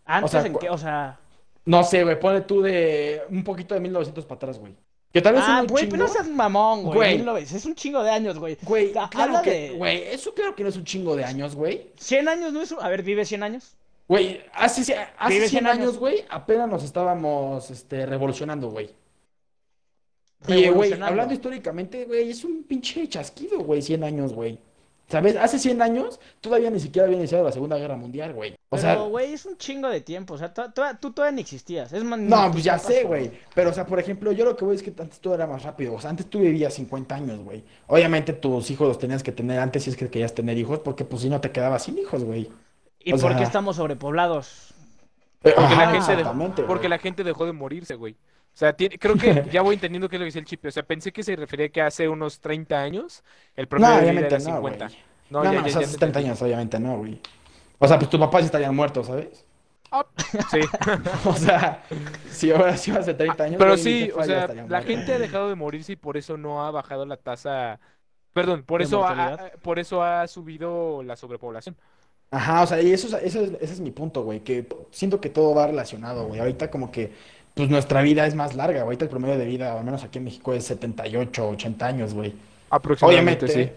Antes 0.05 0.31
sea, 0.31 0.45
en 0.45 0.55
que, 0.55 0.69
o 0.69 0.77
sea... 0.77 1.17
No 1.65 1.83
sé, 1.83 2.03
güey, 2.03 2.19
ponle 2.19 2.41
tú 2.41 2.61
de 2.61 3.23
un 3.29 3.43
poquito 3.43 3.73
de 3.73 3.79
1900 3.79 4.23
para 4.25 4.35
atrás, 4.35 4.59
güey. 4.59 4.75
Que 5.11 5.19
tal 5.21 5.33
vez 5.33 5.43
Ah, 5.47 5.63
güey, 5.67 5.85
pero 5.85 5.97
no 6.03 6.05
chingo. 6.05 6.13
seas 6.23 6.27
mamón, 6.27 6.83
güey. 6.83 6.95
Güey. 6.95 7.15
1900, 7.17 7.55
Es 7.59 7.65
un 7.65 7.73
chingo 7.73 8.03
de 8.03 8.11
años, 8.11 8.37
güey. 8.37 8.57
Güey, 8.61 8.91
claro 8.91 9.09
habla 9.17 9.41
que, 9.41 9.49
de- 9.51 9.69
güey, 9.71 10.03
eso 10.03 10.31
claro 10.35 10.53
que 10.55 10.61
no 10.61 10.69
es 10.69 10.75
un 10.77 10.83
chingo 10.83 11.15
de 11.15 11.23
años, 11.23 11.55
güey. 11.55 11.89
100 11.97 12.27
años 12.27 12.53
no 12.53 12.61
es 12.61 12.71
un... 12.71 12.83
A 12.83 12.89
ver, 12.89 13.01
vive 13.01 13.25
100 13.25 13.41
años. 13.41 13.75
Güey, 14.07 14.41
hace, 14.53 14.81
hace 15.17 15.33
Vive 15.33 15.49
100 15.49 15.63
100 15.63 15.67
años, 15.67 15.97
güey, 15.97 16.23
apenas 16.29 16.69
nos 16.69 16.83
estábamos 16.83 17.71
este, 17.71 18.05
revolucionando, 18.05 18.69
güey. 18.69 18.89
Y, 20.47 20.69
güey, 20.69 20.93
hablando 20.93 21.33
históricamente, 21.33 22.05
güey, 22.05 22.29
es 22.29 22.43
un 22.43 22.63
pinche 22.63 23.07
chasquido, 23.09 23.59
güey, 23.59 23.81
100 23.81 24.03
años, 24.03 24.33
güey. 24.33 24.59
¿Sabes? 25.07 25.35
Hace 25.35 25.59
100 25.59 25.81
años 25.83 26.19
todavía 26.41 26.71
ni 26.71 26.79
siquiera 26.79 27.05
había 27.05 27.19
iniciado 27.19 27.43
la 27.43 27.51
Segunda 27.51 27.77
Guerra 27.77 27.95
Mundial, 27.95 28.33
güey. 28.33 28.55
O 28.69 28.77
sea, 28.77 28.95
güey, 28.95 29.33
es 29.33 29.45
un 29.45 29.55
chingo 29.55 29.87
de 29.87 30.01
tiempo. 30.01 30.33
O 30.33 30.37
sea, 30.37 30.51
tú 30.51 31.11
todavía 31.11 31.35
ni 31.35 31.41
existías. 31.41 31.93
Es 31.93 32.03
no, 32.03 32.51
pues 32.51 32.63
ya 32.63 32.79
sé, 32.79 33.03
güey. 33.03 33.31
Pero, 33.53 33.69
o 33.69 33.73
sea, 33.73 33.85
por 33.85 33.99
ejemplo, 33.99 34.31
yo 34.31 34.45
lo 34.45 34.55
que 34.55 34.65
voy 34.65 34.75
es 34.75 34.81
que 34.81 34.91
antes 34.97 35.19
todo 35.19 35.35
era 35.35 35.45
más 35.45 35.61
rápido. 35.61 35.93
O 35.93 36.01
sea, 36.01 36.09
antes 36.09 36.27
tú 36.27 36.39
vivías 36.39 36.73
50 36.73 37.13
años, 37.13 37.39
güey. 37.39 37.63
Obviamente 37.85 38.33
tus 38.33 38.71
hijos 38.71 38.87
los 38.87 38.97
tenías 38.97 39.21
que 39.21 39.31
tener 39.31 39.59
antes 39.59 39.83
si 39.83 39.91
es 39.91 39.95
que 39.95 40.09
querías 40.09 40.33
tener 40.33 40.57
hijos, 40.57 40.79
porque 40.79 41.05
pues 41.05 41.21
si 41.21 41.29
no 41.29 41.39
te 41.39 41.51
quedabas 41.51 41.83
sin 41.83 41.99
hijos, 41.99 42.23
güey. 42.23 42.49
¿Y 43.05 43.13
o 43.13 43.17
por 43.17 43.31
qué 43.31 43.37
sea- 43.37 43.47
estamos 43.47 43.77
sobrepoblados? 43.77 44.73
Porque, 45.41 45.57
Ajá, 45.59 45.85
la, 45.85 45.91
gente 45.91 46.15
dejó, 46.17 46.65
porque 46.67 46.89
la 46.89 46.97
gente 46.97 47.23
dejó 47.23 47.45
de 47.45 47.53
morirse, 47.53 47.95
güey. 47.95 48.13
O 48.13 48.57
sea, 48.57 48.73
tiene- 48.73 48.97
creo 48.99 49.15
que 49.15 49.45
ya 49.51 49.61
voy 49.61 49.75
entendiendo 49.75 50.09
qué 50.09 50.15
es 50.15 50.19
lo 50.19 50.23
que 50.23 50.27
dice 50.27 50.39
el 50.39 50.45
chip. 50.45 50.65
O 50.65 50.71
sea, 50.71 50.83
pensé 50.83 51.13
que 51.13 51.23
se 51.23 51.35
refería 51.35 51.69
que 51.69 51.81
hace 51.81 52.09
unos 52.09 52.39
30 52.41 52.81
años 52.81 53.23
el 53.55 53.65
No, 53.65 53.69
promedio 53.69 53.95
de 53.95 54.01
vida 54.01 54.11
obviamente 54.11 54.35
era 54.35 54.43
no, 54.43 54.55
50. 54.57 54.85
güey. 54.87 54.97
No, 55.29 55.43
No, 55.43 55.51
ya, 55.51 55.51
no, 55.51 55.53
ya, 55.61 55.65
o 55.67 55.69
sea, 55.69 55.81
ya 55.81 55.87
te 55.87 55.93
70 55.93 56.05
entendí. 56.05 56.27
años, 56.29 56.41
obviamente 56.41 56.79
no, 56.79 56.97
güey. 56.97 57.21
O 57.79 57.87
sea, 57.87 57.97
pues 57.99 58.09
tus 58.09 58.19
papás 58.19 58.45
estarían 58.45 58.75
muertos, 58.75 59.07
¿sabes? 59.07 59.45
Ah, 59.91 60.05
sí. 60.51 60.59
O 61.25 61.33
sea, 61.33 61.83
si 62.29 62.51
ahora 62.51 62.75
sí 62.75 62.91
hace 62.91 63.13
30 63.13 63.43
años. 63.43 63.57
Pero 63.59 63.73
mi 63.73 63.77
sí, 63.77 64.11
o 64.15 64.23
sea, 64.23 64.47
la 64.67 64.81
gente 64.81 65.13
ha 65.13 65.19
dejado 65.19 65.49
de 65.49 65.55
morirse 65.55 65.93
y 65.93 65.95
por 65.95 66.17
eso 66.17 66.37
no 66.37 66.65
ha 66.65 66.71
bajado 66.71 67.05
la 67.05 67.17
tasa. 67.17 67.79
Perdón, 68.33 68.63
por 68.63 68.81
¿De 68.81 68.85
eso 68.85 69.05
ha, 69.05 69.37
por 69.61 69.79
eso 69.79 70.03
ha 70.03 70.27
subido 70.27 71.03
la 71.03 71.15
sobrepoblación. 71.15 71.77
Ajá, 72.31 72.63
o 72.63 72.67
sea, 72.67 72.81
y 72.81 72.91
eso, 72.91 73.07
es- 73.07 73.23
eso 73.23 73.41
es- 73.43 73.51
ese 73.61 73.73
es 73.73 73.79
mi 73.79 73.91
punto, 73.91 74.23
güey, 74.23 74.41
que 74.41 74.67
siento 74.91 75.21
que 75.21 75.29
todo 75.29 75.55
va 75.55 75.67
relacionado, 75.67 76.27
güey. 76.27 76.39
Ahorita 76.39 76.69
como 76.69 76.91
que, 76.91 77.13
pues 77.53 77.69
nuestra 77.69 78.01
vida 78.01 78.27
es 78.27 78.35
más 78.35 78.55
larga, 78.55 78.79
güey. 78.79 78.85
Ahorita 78.87 79.05
el 79.05 79.09
promedio 79.11 79.37
de 79.37 79.45
vida, 79.45 79.77
al 79.77 79.85
menos 79.85 80.03
aquí 80.03 80.17
en 80.17 80.25
México, 80.25 80.53
es 80.53 80.65
78, 80.65 81.47
80 81.49 81.87
años, 81.87 82.13
güey. 82.13 82.33
Aproximadamente, 82.69 83.47
Obviamente, 83.47 83.47
sí. 83.47 83.71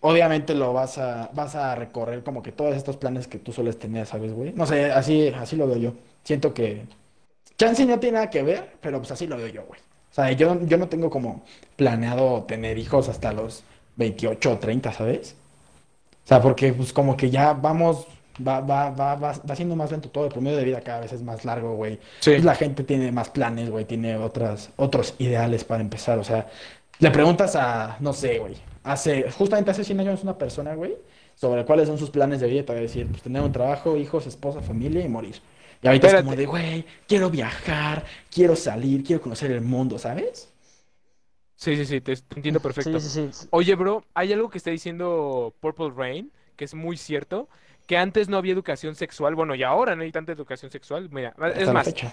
obviamente 0.00 0.54
lo 0.54 0.72
vas 0.72 0.98
a, 0.98 1.30
vas 1.34 1.54
a 1.56 1.74
recorrer 1.74 2.22
como 2.24 2.42
que 2.42 2.52
todos 2.52 2.74
estos 2.76 2.96
planes 2.96 3.28
que 3.28 3.38
tú 3.38 3.52
sueles 3.52 3.78
tener, 3.78 4.06
¿sabes, 4.06 4.32
güey? 4.32 4.52
No 4.54 4.66
sé, 4.66 4.92
así, 4.92 5.28
así 5.28 5.56
lo 5.56 5.66
veo 5.66 5.76
yo. 5.76 5.94
Siento 6.24 6.54
que 6.54 6.86
Chance 7.58 7.86
no 7.86 8.00
tiene 8.00 8.14
nada 8.16 8.30
que 8.30 8.42
ver, 8.42 8.76
pero 8.80 8.98
pues 8.98 9.10
así 9.12 9.26
lo 9.26 9.36
veo 9.36 9.48
yo, 9.48 9.64
güey. 9.66 9.80
O 10.10 10.14
sea, 10.14 10.32
yo, 10.32 10.60
yo 10.66 10.76
no 10.78 10.88
tengo 10.88 11.10
como 11.10 11.44
planeado 11.76 12.44
tener 12.44 12.78
hijos 12.78 13.08
hasta 13.08 13.32
los 13.32 13.64
28 13.96 14.52
o 14.52 14.58
30, 14.58 14.92
¿sabes? 14.92 15.36
O 16.30 16.32
sea, 16.32 16.40
porque 16.40 16.72
pues 16.72 16.92
como 16.92 17.16
que 17.16 17.28
ya 17.28 17.54
vamos, 17.54 18.06
va, 18.46 18.60
va, 18.60 18.90
va, 18.90 19.16
va, 19.16 19.32
va 19.32 19.56
siendo 19.56 19.74
más 19.74 19.90
lento 19.90 20.10
todo, 20.10 20.26
el 20.26 20.32
promedio 20.32 20.58
de 20.58 20.64
vida 20.64 20.80
cada 20.80 21.00
vez 21.00 21.12
es 21.12 21.22
más 21.22 21.44
largo, 21.44 21.74
güey. 21.74 21.98
Sí. 22.20 22.30
Pues 22.30 22.44
la 22.44 22.54
gente 22.54 22.84
tiene 22.84 23.10
más 23.10 23.30
planes, 23.30 23.68
güey, 23.68 23.84
tiene 23.84 24.16
otras, 24.16 24.70
otros 24.76 25.16
ideales 25.18 25.64
para 25.64 25.80
empezar. 25.82 26.20
O 26.20 26.24
sea, 26.24 26.46
le 27.00 27.10
preguntas 27.10 27.56
a, 27.56 27.96
no 27.98 28.12
sé, 28.12 28.38
güey, 28.38 28.54
hace, 28.84 29.28
justamente 29.32 29.72
hace 29.72 29.82
100 29.82 29.98
años 30.00 30.22
una 30.22 30.38
persona, 30.38 30.74
güey, 30.76 30.96
sobre 31.34 31.64
cuáles 31.64 31.88
son 31.88 31.98
sus 31.98 32.10
planes 32.10 32.38
de 32.40 32.46
vida, 32.46 32.64
te 32.64 32.74
va 32.74 32.78
a 32.78 32.82
decir, 32.82 33.08
pues 33.08 33.22
tener 33.22 33.42
un 33.42 33.50
trabajo, 33.50 33.96
hijos, 33.96 34.28
esposa, 34.28 34.60
familia 34.60 35.04
y 35.04 35.08
morir. 35.08 35.34
Y 35.82 35.88
ahorita 35.88 36.06
es 36.06 36.14
como 36.14 36.30
Espérate. 36.30 36.42
de, 36.42 36.46
güey, 36.46 36.86
quiero 37.08 37.28
viajar, 37.28 38.04
quiero 38.30 38.54
salir, 38.54 39.02
quiero 39.02 39.20
conocer 39.20 39.50
el 39.50 39.62
mundo, 39.62 39.98
¿sabes? 39.98 40.49
Sí, 41.60 41.76
sí, 41.76 41.84
sí, 41.84 42.00
te, 42.00 42.16
te 42.16 42.36
entiendo 42.36 42.58
perfecto. 42.58 42.98
Sí, 42.98 43.10
sí, 43.10 43.28
sí. 43.30 43.46
Oye, 43.50 43.74
bro, 43.74 44.02
hay 44.14 44.32
algo 44.32 44.48
que 44.48 44.56
está 44.56 44.70
diciendo 44.70 45.54
Purple 45.60 45.90
Rain, 45.94 46.32
que 46.56 46.64
es 46.64 46.72
muy 46.72 46.96
cierto, 46.96 47.50
que 47.86 47.98
antes 47.98 48.30
no 48.30 48.38
había 48.38 48.54
educación 48.54 48.94
sexual, 48.94 49.34
bueno, 49.34 49.54
y 49.54 49.62
ahora 49.62 49.94
no 49.94 50.02
hay 50.02 50.10
tanta 50.10 50.32
educación 50.32 50.70
sexual. 50.70 51.10
Mira, 51.10 51.34
Hasta 51.36 51.60
es 51.60 51.70
más, 51.70 51.84
fecha. 51.84 52.10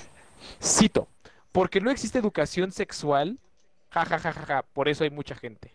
cito, 0.61 1.07
porque 1.53 1.79
no 1.79 1.89
existe 1.91 2.19
educación 2.19 2.73
sexual, 2.73 3.39
ja, 3.89 4.03
ja, 4.03 4.19
ja, 4.19 4.33
ja, 4.33 4.45
ja, 4.45 4.65
por 4.73 4.89
eso 4.89 5.05
hay 5.05 5.11
mucha 5.11 5.33
gente. 5.33 5.71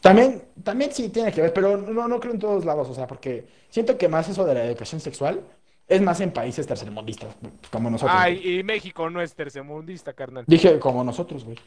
También, 0.00 0.44
también 0.62 0.92
sí 0.92 1.08
tiene 1.08 1.32
que 1.32 1.40
ver, 1.42 1.52
pero 1.52 1.76
no, 1.76 2.06
no 2.06 2.20
creo 2.20 2.34
en 2.34 2.38
todos 2.38 2.64
lados, 2.64 2.88
o 2.88 2.94
sea, 2.94 3.08
porque 3.08 3.48
siento 3.68 3.98
que 3.98 4.06
más 4.08 4.28
eso 4.28 4.44
de 4.44 4.54
la 4.54 4.64
educación 4.64 5.00
sexual 5.00 5.40
es 5.88 6.00
más 6.00 6.20
en 6.20 6.30
países 6.30 6.68
tercermundistas, 6.68 7.34
como 7.72 7.90
nosotros. 7.90 8.16
güey. 8.16 8.38
Ay, 8.38 8.58
y 8.58 8.62
México 8.62 9.10
no 9.10 9.20
es 9.20 9.34
tercermundista, 9.34 10.12
carnal. 10.12 10.44
Dije 10.46 10.78
como 10.78 11.02
nosotros, 11.02 11.42
güey. 11.44 11.58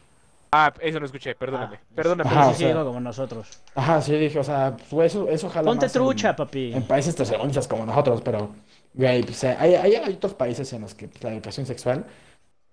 Ah, 0.52 0.74
eso 0.80 1.00
no 1.00 1.06
escuché, 1.06 1.36
perdóname, 1.36 1.76
Ah, 1.82 1.86
perdóname. 1.96 2.30
Ajá, 2.30 2.54
sí, 2.54 2.66
o 2.66 2.68
sea- 2.74 2.84
como 2.84 3.00
nosotros. 3.00 3.62
Ajá, 3.76 4.02
sí, 4.02 4.14
dije, 4.16 4.40
o 4.40 4.44
sea, 4.44 4.76
pues 4.90 5.14
eso, 5.14 5.28
eso 5.30 5.50
jala 5.50 5.66
Ponte 5.68 5.86
más 5.86 5.96
en- 5.96 6.02
trucha, 6.02 6.36
papi. 6.36 6.74
En, 6.74 6.84
países 6.84 7.16
tercermundistas 7.16 7.68
como 7.68 7.86
nosotros, 7.86 8.22
pero, 8.24 8.52
güey, 8.94 9.24
pues, 9.24 9.44
eh, 9.44 9.56
hay, 9.60 9.76
hay, 9.76 9.96
hay 9.96 10.14
otros 10.14 10.34
países 10.34 10.72
en 10.74 10.82
los 10.82 10.94
que 10.96 11.08
pues, 11.10 11.24
la 11.24 11.34
educación 11.34 11.66
sexual 11.66 12.06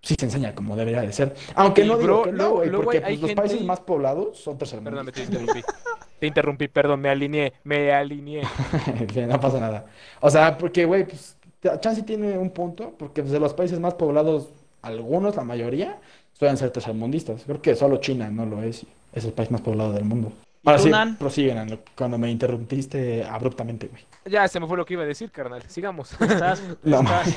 sí 0.02 0.14
se 0.18 0.26
enseña 0.26 0.54
como 0.54 0.76
debería 0.76 1.00
de 1.00 1.12
ser. 1.12 1.34
Aunque 1.54 1.84
no 1.84 1.96
digo 1.96 2.18
bro, 2.18 2.22
que 2.24 2.32
no, 2.32 2.50
güey, 2.52 2.70
porque 2.70 3.00
pues, 3.00 3.12
los 3.20 3.28
gente- 3.28 3.34
países 3.42 3.62
más 3.64 3.80
poblados 3.80 4.38
son 4.38 4.56
Perdóname, 4.58 5.10
te 5.10 5.20
tercermundistas. 5.22 5.56
interrumpí. 5.56 6.14
Te 6.20 6.26
interrumpí, 6.28 6.68
perdón, 6.68 7.00
me 7.00 7.08
alineé, 7.10 7.54
me 7.64 7.92
alineé. 7.92 8.42
No 9.28 9.40
pasa 9.40 9.58
nada. 9.60 9.86
O 10.20 10.30
sea, 10.30 10.56
porque, 10.56 10.84
güey, 10.84 11.04
pues, 11.06 11.36
Chance 11.80 12.02
tiene 12.02 12.36
un 12.38 12.50
punto, 12.50 12.92
porque 12.98 13.22
pues, 13.22 13.32
de 13.32 13.40
los 13.40 13.54
países 13.54 13.80
más 13.80 13.94
poblados, 13.94 14.48
algunos, 14.82 15.34
la 15.36 15.44
mayoría, 15.44 15.98
suelen 16.34 16.56
ser 16.56 16.70
tercermundistas. 16.70 17.42
Creo 17.44 17.62
que 17.62 17.74
solo 17.74 17.96
China 17.98 18.30
no 18.30 18.46
lo 18.46 18.62
es. 18.62 18.86
Es 19.12 19.24
el 19.24 19.32
país 19.32 19.50
más 19.50 19.60
poblado 19.60 19.92
del 19.92 20.04
mundo. 20.04 20.32
Ahora 20.64 20.78
sí, 20.78 20.90
Nan? 20.90 21.18
Nan, 21.20 21.80
cuando 21.96 22.18
me 22.18 22.30
interrumpiste 22.30 23.22
abruptamente, 23.24 23.88
güey. 23.88 24.02
Ya 24.24 24.48
se 24.48 24.58
me 24.60 24.66
fue 24.66 24.76
lo 24.76 24.86
que 24.86 24.94
iba 24.94 25.02
a 25.02 25.06
decir, 25.06 25.30
carnal. 25.30 25.62
Sigamos. 25.68 26.12
Estás, 26.20 26.62
No, 26.82 27.00
estás- 27.00 27.34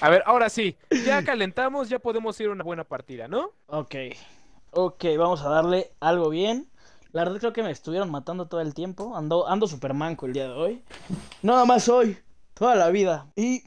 A 0.00 0.08
ver, 0.08 0.22
ahora 0.24 0.48
sí. 0.48 0.76
Ya 1.04 1.22
calentamos, 1.24 1.88
ya 1.88 1.98
podemos 1.98 2.38
ir 2.40 2.48
a 2.48 2.52
una 2.52 2.64
buena 2.64 2.84
partida, 2.84 3.26
¿no? 3.28 3.50
Ok. 3.66 3.94
Ok, 4.70 5.04
vamos 5.18 5.42
a 5.42 5.48
darle 5.48 5.90
algo 6.00 6.30
bien. 6.30 6.68
La 7.12 7.24
verdad 7.24 7.40
creo 7.40 7.52
que 7.52 7.62
me 7.62 7.70
estuvieron 7.70 8.10
matando 8.10 8.46
todo 8.46 8.60
el 8.60 8.74
tiempo. 8.74 9.16
Ando, 9.16 9.48
ando 9.48 9.66
super 9.66 9.94
manco 9.94 10.26
el 10.26 10.32
día 10.34 10.44
de 10.44 10.52
hoy. 10.52 10.82
Nada 11.42 11.64
más 11.64 11.88
hoy. 11.88 12.16
Toda 12.54 12.76
la 12.76 12.90
vida. 12.90 13.26
Y 13.34 13.62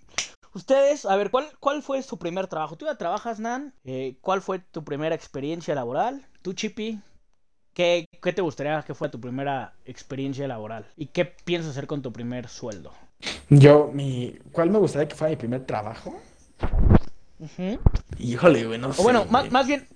ustedes, 0.54 1.06
a 1.06 1.16
ver, 1.16 1.32
¿cuál, 1.32 1.48
cuál 1.60 1.84
fue 1.84 2.02
su 2.04 2.18
primer 2.18 2.48
trabajo? 2.48 2.76
¿Tú 2.76 2.86
ya 2.86 2.96
trabajas, 2.98 3.40
Nan? 3.40 3.74
Eh, 3.84 4.18
¿Cuál 4.22 4.42
fue 4.42 4.60
tu 4.60 4.84
primera 4.84 5.16
experiencia 5.16 5.76
laboral? 5.76 6.26
¿Tú, 6.42 6.54
Chippy? 6.54 7.00
¿Qué, 7.74 8.06
¿Qué 8.22 8.34
te 8.34 8.42
gustaría 8.42 8.82
que 8.84 8.94
fuera 8.94 9.12
tu 9.12 9.20
primera 9.22 9.74
experiencia 9.86 10.48
laboral? 10.48 10.86
¿Y 10.98 11.08
qué 11.08 11.26
piensas 11.26 11.72
hacer 11.72 11.88
con 11.88 12.02
tu 12.02 12.12
primer 12.12 12.48
sueldo? 12.50 12.92
Yo, 13.50 13.90
mi... 13.94 14.38
¿Cuál 14.52 14.70
me 14.70 14.78
gustaría 14.80 15.08
que 15.08 15.16
fuera 15.16 15.30
mi 15.32 15.38
primer 15.38 15.66
trabajo? 15.66 16.20
Ujú. 17.40 17.80
Híjole, 18.20 18.66
güey, 18.66 18.80
no 18.80 18.90
O 18.90 18.94
sé. 18.94 19.04
bueno, 19.04 19.26
más, 19.26 19.52
más 19.52 19.68
bien, 19.68 19.88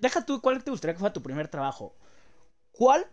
deja 0.00 0.24
tú, 0.24 0.40
¿cuál 0.40 0.62
te 0.62 0.70
gustaría 0.70 0.94
que 0.94 1.00
fuera 1.00 1.12
tu 1.12 1.22
primer 1.22 1.48
trabajo? 1.48 1.94
¿Cuál? 2.72 3.06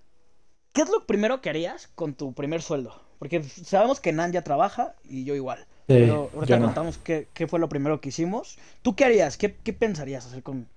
¿Qué 0.73 0.81
es 0.81 0.89
lo 0.89 1.05
primero 1.07 1.41
que 1.41 1.49
harías 1.49 1.87
con 1.95 2.13
tu 2.15 2.33
primer 2.33 2.61
sueldo? 2.61 3.01
Porque 3.17 3.41
sabemos 3.43 3.99
que 4.01 4.11
Nan 4.11 4.33
ya 4.33 4.43
trabaja 4.43 4.95
y 5.03 5.23
yo 5.23 5.35
igual. 5.35 5.65
Sí, 5.87 5.93
Pero 5.93 6.31
ahorita 6.33 6.57
no. 6.57 6.65
contamos 6.65 6.97
qué, 6.97 7.27
qué 7.33 7.47
fue 7.47 7.59
lo 7.59 7.69
primero 7.69 8.01
que 8.01 8.09
hicimos. 8.09 8.57
¿Tú 8.81 8.95
qué 8.95 9.05
harías? 9.05 9.37
¿Qué, 9.37 9.55
qué 9.55 9.71
pensarías 9.73 10.25
hacer 10.25 10.41
con 10.41 10.67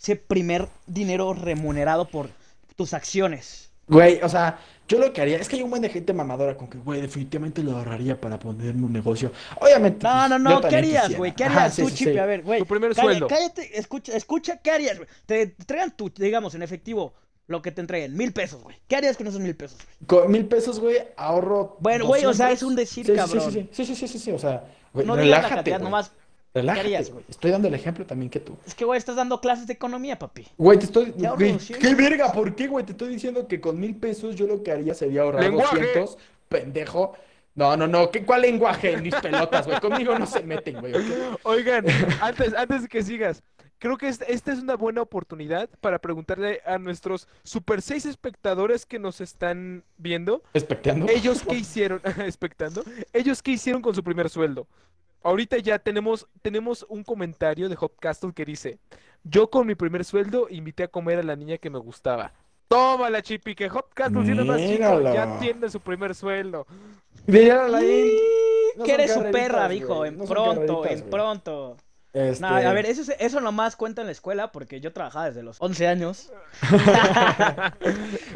ese 0.00 0.16
primer 0.16 0.68
dinero 0.86 1.34
remunerado 1.34 2.08
por 2.08 2.30
tus 2.76 2.94
acciones? 2.94 3.70
Güey, 3.86 4.20
o 4.22 4.28
sea, 4.30 4.58
yo 4.88 4.98
lo 4.98 5.12
que 5.12 5.20
haría 5.20 5.36
es 5.36 5.46
que 5.50 5.56
hay 5.56 5.62
un 5.62 5.68
buen 5.68 5.82
de 5.82 5.90
gente 5.90 6.14
mamadora 6.14 6.56
con 6.56 6.68
que, 6.68 6.78
güey, 6.78 7.02
definitivamente 7.02 7.62
lo 7.62 7.76
ahorraría 7.76 8.18
para 8.18 8.38
ponerme 8.38 8.86
un 8.86 8.92
negocio. 8.94 9.30
Obviamente. 9.60 10.06
No, 10.06 10.12
pues, 10.26 10.30
no, 10.30 10.38
no, 10.38 10.60
¿qué 10.62 10.76
harías, 10.76 11.02
quisiera. 11.02 11.18
güey? 11.18 11.34
¿Qué 11.34 11.44
Ajá, 11.44 11.60
harías 11.64 11.74
sí, 11.74 11.82
tú, 11.82 11.88
sí. 11.90 12.18
A 12.18 12.24
ver, 12.24 12.42
güey. 12.42 12.60
Tu 12.60 12.66
primer 12.66 12.94
calla- 12.94 13.02
sueldo. 13.02 13.28
Cállate, 13.28 13.78
escucha, 13.78 14.16
escucha, 14.16 14.56
¿qué 14.62 14.70
harías, 14.70 14.96
güey? 14.96 15.08
Te 15.26 15.42
entregan 15.42 15.94
tu, 15.94 16.08
digamos, 16.08 16.54
en 16.54 16.62
efectivo, 16.62 17.12
lo 17.46 17.60
que 17.62 17.70
te 17.70 17.80
entreguen, 17.80 18.16
mil 18.16 18.32
pesos, 18.32 18.62
güey. 18.62 18.76
¿Qué 18.88 18.96
harías 18.96 19.16
con 19.16 19.26
esos 19.26 19.40
mil 19.40 19.54
pesos, 19.54 19.78
güey? 19.84 20.06
Con 20.06 20.32
mil 20.32 20.46
pesos, 20.46 20.80
güey, 20.80 20.96
ahorro. 21.16 21.76
Bueno, 21.80 22.06
güey, 22.06 22.24
o 22.24 22.32
sea, 22.32 22.46
200. 22.48 22.56
es 22.56 22.62
un 22.62 22.76
decir, 22.76 23.06
Sí, 23.06 23.12
sí, 23.12 23.16
cabrón. 23.18 23.52
Sí, 23.52 23.68
sí, 23.72 23.84
sí, 23.84 23.84
sí, 23.84 23.94
sí, 23.96 24.08
sí, 24.08 24.18
sí, 24.18 24.30
o 24.32 24.38
sea, 24.38 24.64
güey, 24.92 25.06
No 25.06 25.14
la 25.16 25.22
relájate, 25.22 25.54
cantidad 25.56 25.78
güey. 25.78 25.84
nomás. 25.84 26.12
Relájate, 26.54 26.80
harías, 26.86 27.10
güey. 27.10 27.24
Estoy 27.28 27.50
dando 27.50 27.66
el 27.68 27.74
ejemplo 27.74 28.06
también 28.06 28.30
que 28.30 28.38
tú. 28.40 28.56
Es 28.64 28.74
que, 28.76 28.84
güey, 28.84 28.96
estás 28.96 29.16
dando 29.16 29.40
clases 29.40 29.66
de 29.66 29.72
economía, 29.72 30.18
papi. 30.18 30.46
Güey, 30.56 30.78
te 30.78 30.84
estoy. 30.84 31.06
Te 31.10 31.28
güey, 31.28 31.52
200. 31.52 31.78
¿Qué 31.78 31.94
verga? 31.96 32.32
¿Por 32.32 32.54
qué, 32.54 32.68
güey? 32.68 32.86
Te 32.86 32.92
estoy 32.92 33.08
diciendo 33.08 33.48
que 33.48 33.60
con 33.60 33.78
mil 33.80 33.96
pesos 33.96 34.36
yo 34.36 34.46
lo 34.46 34.62
que 34.62 34.70
haría 34.70 34.94
sería 34.94 35.22
ahorrar 35.22 35.42
Lenguaje. 35.42 35.80
200. 35.80 36.16
Pendejo. 36.48 37.14
No, 37.56 37.76
no, 37.76 37.86
no. 37.88 38.10
¿Qué, 38.10 38.24
¿Cuál 38.24 38.42
lenguaje? 38.42 38.96
Mis 38.98 39.14
pelotas, 39.16 39.66
güey. 39.66 39.80
Conmigo 39.80 40.16
no 40.18 40.26
se 40.26 40.42
meten, 40.42 40.80
güey. 40.80 40.92
Oigan, 41.42 41.84
antes, 42.20 42.54
antes 42.54 42.82
de 42.82 42.88
que 42.88 43.02
sigas, 43.02 43.42
creo 43.84 43.98
que 43.98 44.08
esta 44.08 44.50
es 44.50 44.62
una 44.62 44.76
buena 44.76 45.02
oportunidad 45.02 45.68
para 45.82 45.98
preguntarle 45.98 46.62
a 46.64 46.78
nuestros 46.78 47.28
super 47.42 47.82
seis 47.82 48.06
espectadores 48.06 48.86
que 48.86 48.98
nos 48.98 49.20
están 49.20 49.84
viendo, 49.98 50.42
Especteando. 50.54 51.06
ellos 51.10 51.42
qué 51.46 51.54
hicieron, 51.58 52.00
expectando, 52.24 52.82
ellos 53.12 53.42
qué 53.42 53.50
hicieron 53.50 53.82
con 53.82 53.94
su 53.94 54.02
primer 54.02 54.30
sueldo. 54.30 54.66
Ahorita 55.22 55.58
ya 55.58 55.78
tenemos, 55.78 56.26
tenemos 56.40 56.86
un 56.88 57.04
comentario 57.04 57.68
de 57.68 57.76
Hopcastle 57.78 58.32
que 58.32 58.46
dice, 58.46 58.78
yo 59.22 59.50
con 59.50 59.66
mi 59.66 59.74
primer 59.74 60.06
sueldo 60.06 60.46
invité 60.48 60.84
a 60.84 60.88
comer 60.88 61.18
a 61.18 61.22
la 61.22 61.36
niña 61.36 61.58
que 61.58 61.68
me 61.68 61.78
gustaba. 61.78 62.32
Tómala, 62.68 63.20
Chipi, 63.20 63.54
que 63.54 63.68
Hopcastle 63.68 64.24
siendo 64.24 64.46
más 64.46 64.62
chico 64.62 65.02
ya 65.02 65.38
tiene 65.40 65.68
su 65.68 65.80
primer 65.80 66.14
sueldo. 66.14 66.66
Mírala 67.26 67.78
ahí. 67.78 68.16
No 68.78 68.84
que 68.84 68.94
eres 68.94 69.12
su 69.12 69.22
perra, 69.30 69.68
dijo, 69.68 70.06
en 70.06 70.16
no 70.16 70.24
pronto, 70.24 70.86
en 70.86 71.02
pronto. 71.10 71.76
Este, 72.14 72.40
No, 72.42 72.48
a 72.48 72.72
ver, 72.72 72.86
eso, 72.86 73.02
es- 73.02 73.16
eso 73.18 73.40
nomás 73.40 73.74
cuenta 73.76 74.00
en 74.02 74.06
la 74.06 74.12
escuela 74.12 74.52
porque 74.52 74.80
yo 74.80 74.92
trabajaba 74.92 75.26
desde 75.26 75.42
los 75.42 75.56
11 75.60 75.86
años. 75.88 76.32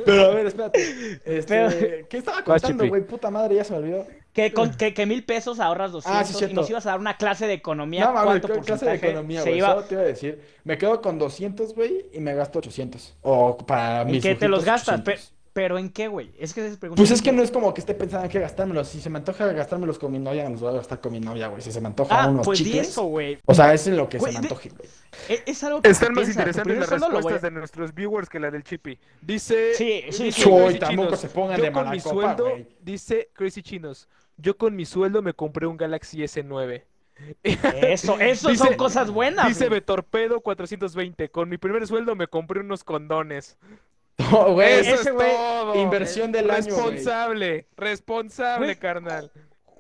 Pero 0.05 0.25
a 0.27 0.35
ver, 0.35 0.47
espérate. 0.47 0.81
Este, 1.25 1.45
Pero- 1.47 2.09
¿Qué 2.09 2.17
estaba 2.19 2.43
contando, 2.43 2.87
güey? 2.89 3.03
Puta 3.07 3.31
madre, 3.31 3.57
ya 3.57 3.65
se 3.65 3.73
me 3.73 3.79
olvidó. 3.79 4.07
Que, 4.33 4.53
con, 4.53 4.71
que, 4.75 4.95
que 4.95 5.05
mil 5.07 5.25
pesos 5.25 5.59
ahorras 5.59 5.91
200 5.93 6.21
Ah, 6.21 6.25
sí, 6.25 6.33
y 6.35 6.37
cierto. 6.39 6.57
nos 6.57 6.71
ibas 6.71 6.87
a 6.87 6.91
dar 6.91 7.01
una 7.01 7.17
clase 7.17 7.47
de 7.47 7.55
economía. 7.55 8.05
No, 8.05 8.13
mames, 8.13 8.41
¿Cuánto 8.41 8.49
¿qué 8.53 8.61
clase 8.61 8.87
de 8.87 8.95
economía, 8.95 9.41
se 9.43 9.49
güey? 9.51 9.59
iba? 9.59 9.69
Solo 9.71 9.83
te 9.85 9.95
iba 9.95 10.03
a 10.03 10.07
decir, 10.07 10.41
me 10.65 10.79
quedo 10.79 11.01
con 11.01 11.19
200, 11.19 11.75
güey, 11.75 12.07
y 12.13 12.21
me 12.21 12.35
gasto 12.35 12.59
800. 12.61 13.17
O 13.23 13.57
para 13.57 14.03
¿En 14.03 14.09
mis 14.13 14.23
qué 14.23 14.35
te 14.37 14.49
los 14.49 14.65
gastas? 14.65 15.03
Pe- 15.59 15.65
800. 15.65 15.69
pero 15.69 15.79
¿en 15.79 15.91
qué, 15.91 16.09
güey? 16.09 16.31
Es 16.39 16.55
que 16.55 16.67
es 16.67 16.77
pregunta. 16.77 17.01
Pues 17.01 17.11
es 17.11 17.21
que 17.21 17.33
no 17.33 17.43
es 17.43 17.51
como 17.51 17.75
que 17.75 17.81
esté 17.81 17.95
pensando 17.95 18.25
en 18.27 18.31
qué 18.31 18.39
gastármelos. 18.41 18.89
Si 18.89 19.01
se 19.01 19.11
me 19.11 19.19
antoja 19.19 19.47
gastármelos 19.53 19.99
con 19.99 20.13
mi 20.13 20.19
novia, 20.19 20.45
me 20.45 20.51
los 20.51 20.61
voy 20.61 20.71
a 20.71 20.77
gastar 20.77 21.01
con 21.01 21.13
mi 21.13 21.21
novia, 21.21 21.49
güey. 21.49 21.61
Si 21.63 21.73
se 21.73 21.81
me 21.81 21.89
antoja 21.89 22.23
Ah, 22.23 22.29
unos 22.29 22.47
pues 22.47 22.59
chicles. 22.59 22.89
eso, 22.89 23.03
güey. 23.05 23.39
O 23.45 23.55
sea, 23.55 23.75
es 23.75 23.87
en 23.87 23.97
lo 23.97 24.09
que 24.09 24.19
Güey, 24.19 24.33
se 24.33 24.39
me 24.41 24.47
antoje, 24.47 24.69
güey. 24.71 24.89
Es, 25.29 25.43
es 25.47 25.65
algo 25.65 25.83
que 25.83 25.89
Están 25.91 26.09
se 26.09 26.13
más 26.13 26.25
piensa, 26.25 26.41
interesantes 26.41 26.79
las 26.79 26.91
respuestas 26.91 27.43
de 27.43 27.51
nuestros 27.51 27.95
viewers 27.95 28.29
que 28.29 28.39
la 28.41 28.51
del 28.51 28.63
Chippy. 28.65 28.99
Dice. 29.21 29.75
Sí, 29.75 30.05
sí, 30.11 30.33
sí. 30.33 30.79
Tampoco 30.79 31.17
se 31.17 31.29
pongan 31.29 31.57
yo 31.59 31.65
de 31.65 31.73
con 31.73 31.85
mala 31.85 31.97
mi 31.97 32.01
copa, 32.01 32.15
sueldo, 32.15 32.51
güey. 32.51 32.67
dice 32.81 33.31
Crazy 33.33 33.63
Chinos, 33.63 34.09
yo 34.37 34.57
con 34.57 34.77
mi 34.77 34.85
sueldo 34.85 35.23
me 35.23 35.35
compré 35.35 35.67
un 35.67 35.77
Galaxy 35.77 36.19
S9. 36.23 36.85
Eso, 37.43 38.17
eso 38.21 38.49
Dice- 38.51 38.65
son 38.65 38.75
cosas 38.75 39.11
buenas. 39.11 39.49
Dice. 39.49 39.69
Betorpedo 39.69 40.41
420, 40.41 41.31
con 41.31 41.49
mi 41.49 41.59
primer 41.59 41.87
sueldo 41.87 42.15
me 42.15 42.29
compré 42.29 42.61
unos 42.61 42.85
condones. 42.85 43.57
No, 44.19 44.53
güey, 44.53 44.81
Eso 44.81 44.95
ese 44.95 45.09
es 45.11 45.15
güey, 45.15 45.31
todo. 45.31 45.75
inversión 45.77 46.33
del 46.33 46.51
año, 46.51 46.75
güey. 46.75 46.91
Responsable, 46.97 47.67
responsable, 47.77 48.77
carnal. 48.77 49.31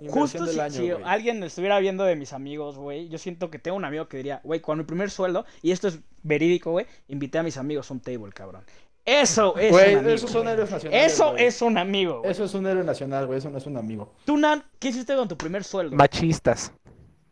Inversión 0.00 0.22
Justo 0.22 0.44
del 0.44 0.54
si, 0.54 0.60
año, 0.60 0.96
si 0.98 1.02
alguien 1.04 1.42
estuviera 1.42 1.78
viendo 1.80 2.04
de 2.04 2.14
mis 2.14 2.32
amigos, 2.32 2.78
güey, 2.78 3.08
yo 3.08 3.18
siento 3.18 3.50
que 3.50 3.58
tengo 3.58 3.76
un 3.76 3.84
amigo 3.84 4.06
que 4.08 4.16
diría, 4.18 4.40
güey, 4.44 4.60
con 4.60 4.78
mi 4.78 4.84
primer 4.84 5.10
sueldo, 5.10 5.44
y 5.60 5.72
esto 5.72 5.88
es 5.88 5.98
verídico, 6.22 6.70
güey, 6.70 6.86
invité 7.08 7.38
a 7.38 7.42
mis 7.42 7.56
amigos 7.56 7.90
a 7.90 7.94
un 7.94 8.00
table, 8.00 8.30
cabrón. 8.32 8.62
Eso 9.04 9.56
es 9.56 9.70
Güey, 9.72 9.94
un 9.94 9.98
amigo. 10.00 10.14
esos 10.14 10.30
son 10.30 10.46
héroes 10.48 10.70
nacionales. 10.70 11.12
Eso 11.12 11.30
güey. 11.32 11.44
es 11.46 11.62
un 11.62 11.78
amigo. 11.78 12.18
güey. 12.20 12.30
Eso 12.30 12.44
es 12.44 12.54
un 12.54 12.66
héroe 12.66 12.84
nacional, 12.84 13.26
güey. 13.26 13.38
Eso 13.38 13.48
no 13.50 13.56
es 13.58 13.66
un 13.66 13.76
amigo. 13.78 14.12
Tú, 14.26 14.36
Nan, 14.36 14.62
¿qué 14.78 14.88
hiciste 14.88 15.16
con 15.16 15.26
tu 15.26 15.36
primer 15.36 15.64
sueldo? 15.64 15.96
Machistas. 15.96 16.72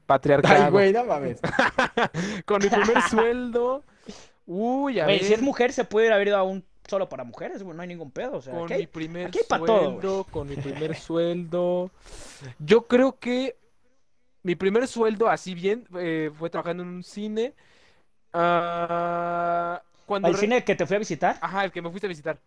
Patriarcado. 0.07 0.65
Ay, 0.65 0.71
güey, 0.71 0.93
no 0.93 1.05
mames. 1.05 1.39
Con 2.47 2.63
mi 2.63 2.69
primer 2.71 3.03
sueldo. 3.11 3.85
Uy, 4.47 5.01
a 5.01 5.07
ver. 5.07 5.23
si 5.23 5.35
es 5.35 5.43
mujer, 5.43 5.73
se 5.73 5.85
puede 5.85 6.13
haber 6.13 6.29
ido 6.29 6.37
a 6.39 6.45
un 6.45 6.65
solo 6.89 7.09
para 7.09 7.25
mujeres, 7.25 7.63
güey, 7.63 7.77
no 7.77 7.83
hay 7.83 7.89
ningún 7.89 8.11
pedo. 8.11 8.37
O 8.39 8.43
sea, 8.43 8.53
con 8.55 8.65
aquí 8.65 8.75
hay- 8.75 8.81
mi 8.81 8.87
primer 8.87 9.27
aquí 9.29 9.39
hay 9.39 9.45
pa' 9.49 9.59
todo, 9.59 9.85
sueldo, 9.93 10.25
con 10.31 10.49
mi 10.49 10.57
primer 10.57 10.97
sueldo. 10.97 11.91
Yo 12.59 12.87
creo 12.87 13.19
que 13.19 13.57
mi 14.43 14.55
primer 14.55 14.87
sueldo, 14.87 15.29
así 15.29 15.55
bien, 15.55 15.87
eh, 15.99 16.31
fue 16.39 16.51
trabajando 16.51 16.83
en 16.83 16.89
un 16.91 17.03
cine. 17.03 17.55
Ah, 18.59 19.83
cuando 20.07 20.29
¿Al 20.29 20.35
re- 20.35 20.41
cine 20.41 20.65
que 20.65 20.75
te 20.77 20.87
fui 20.87 20.97
a 20.97 20.99
visitar? 21.01 21.37
Ajá, 21.41 21.65
el 21.65 21.73
que 21.73 21.83
me 21.83 21.91
fuiste 21.91 22.07
a 22.07 22.09
visitar. 22.09 22.39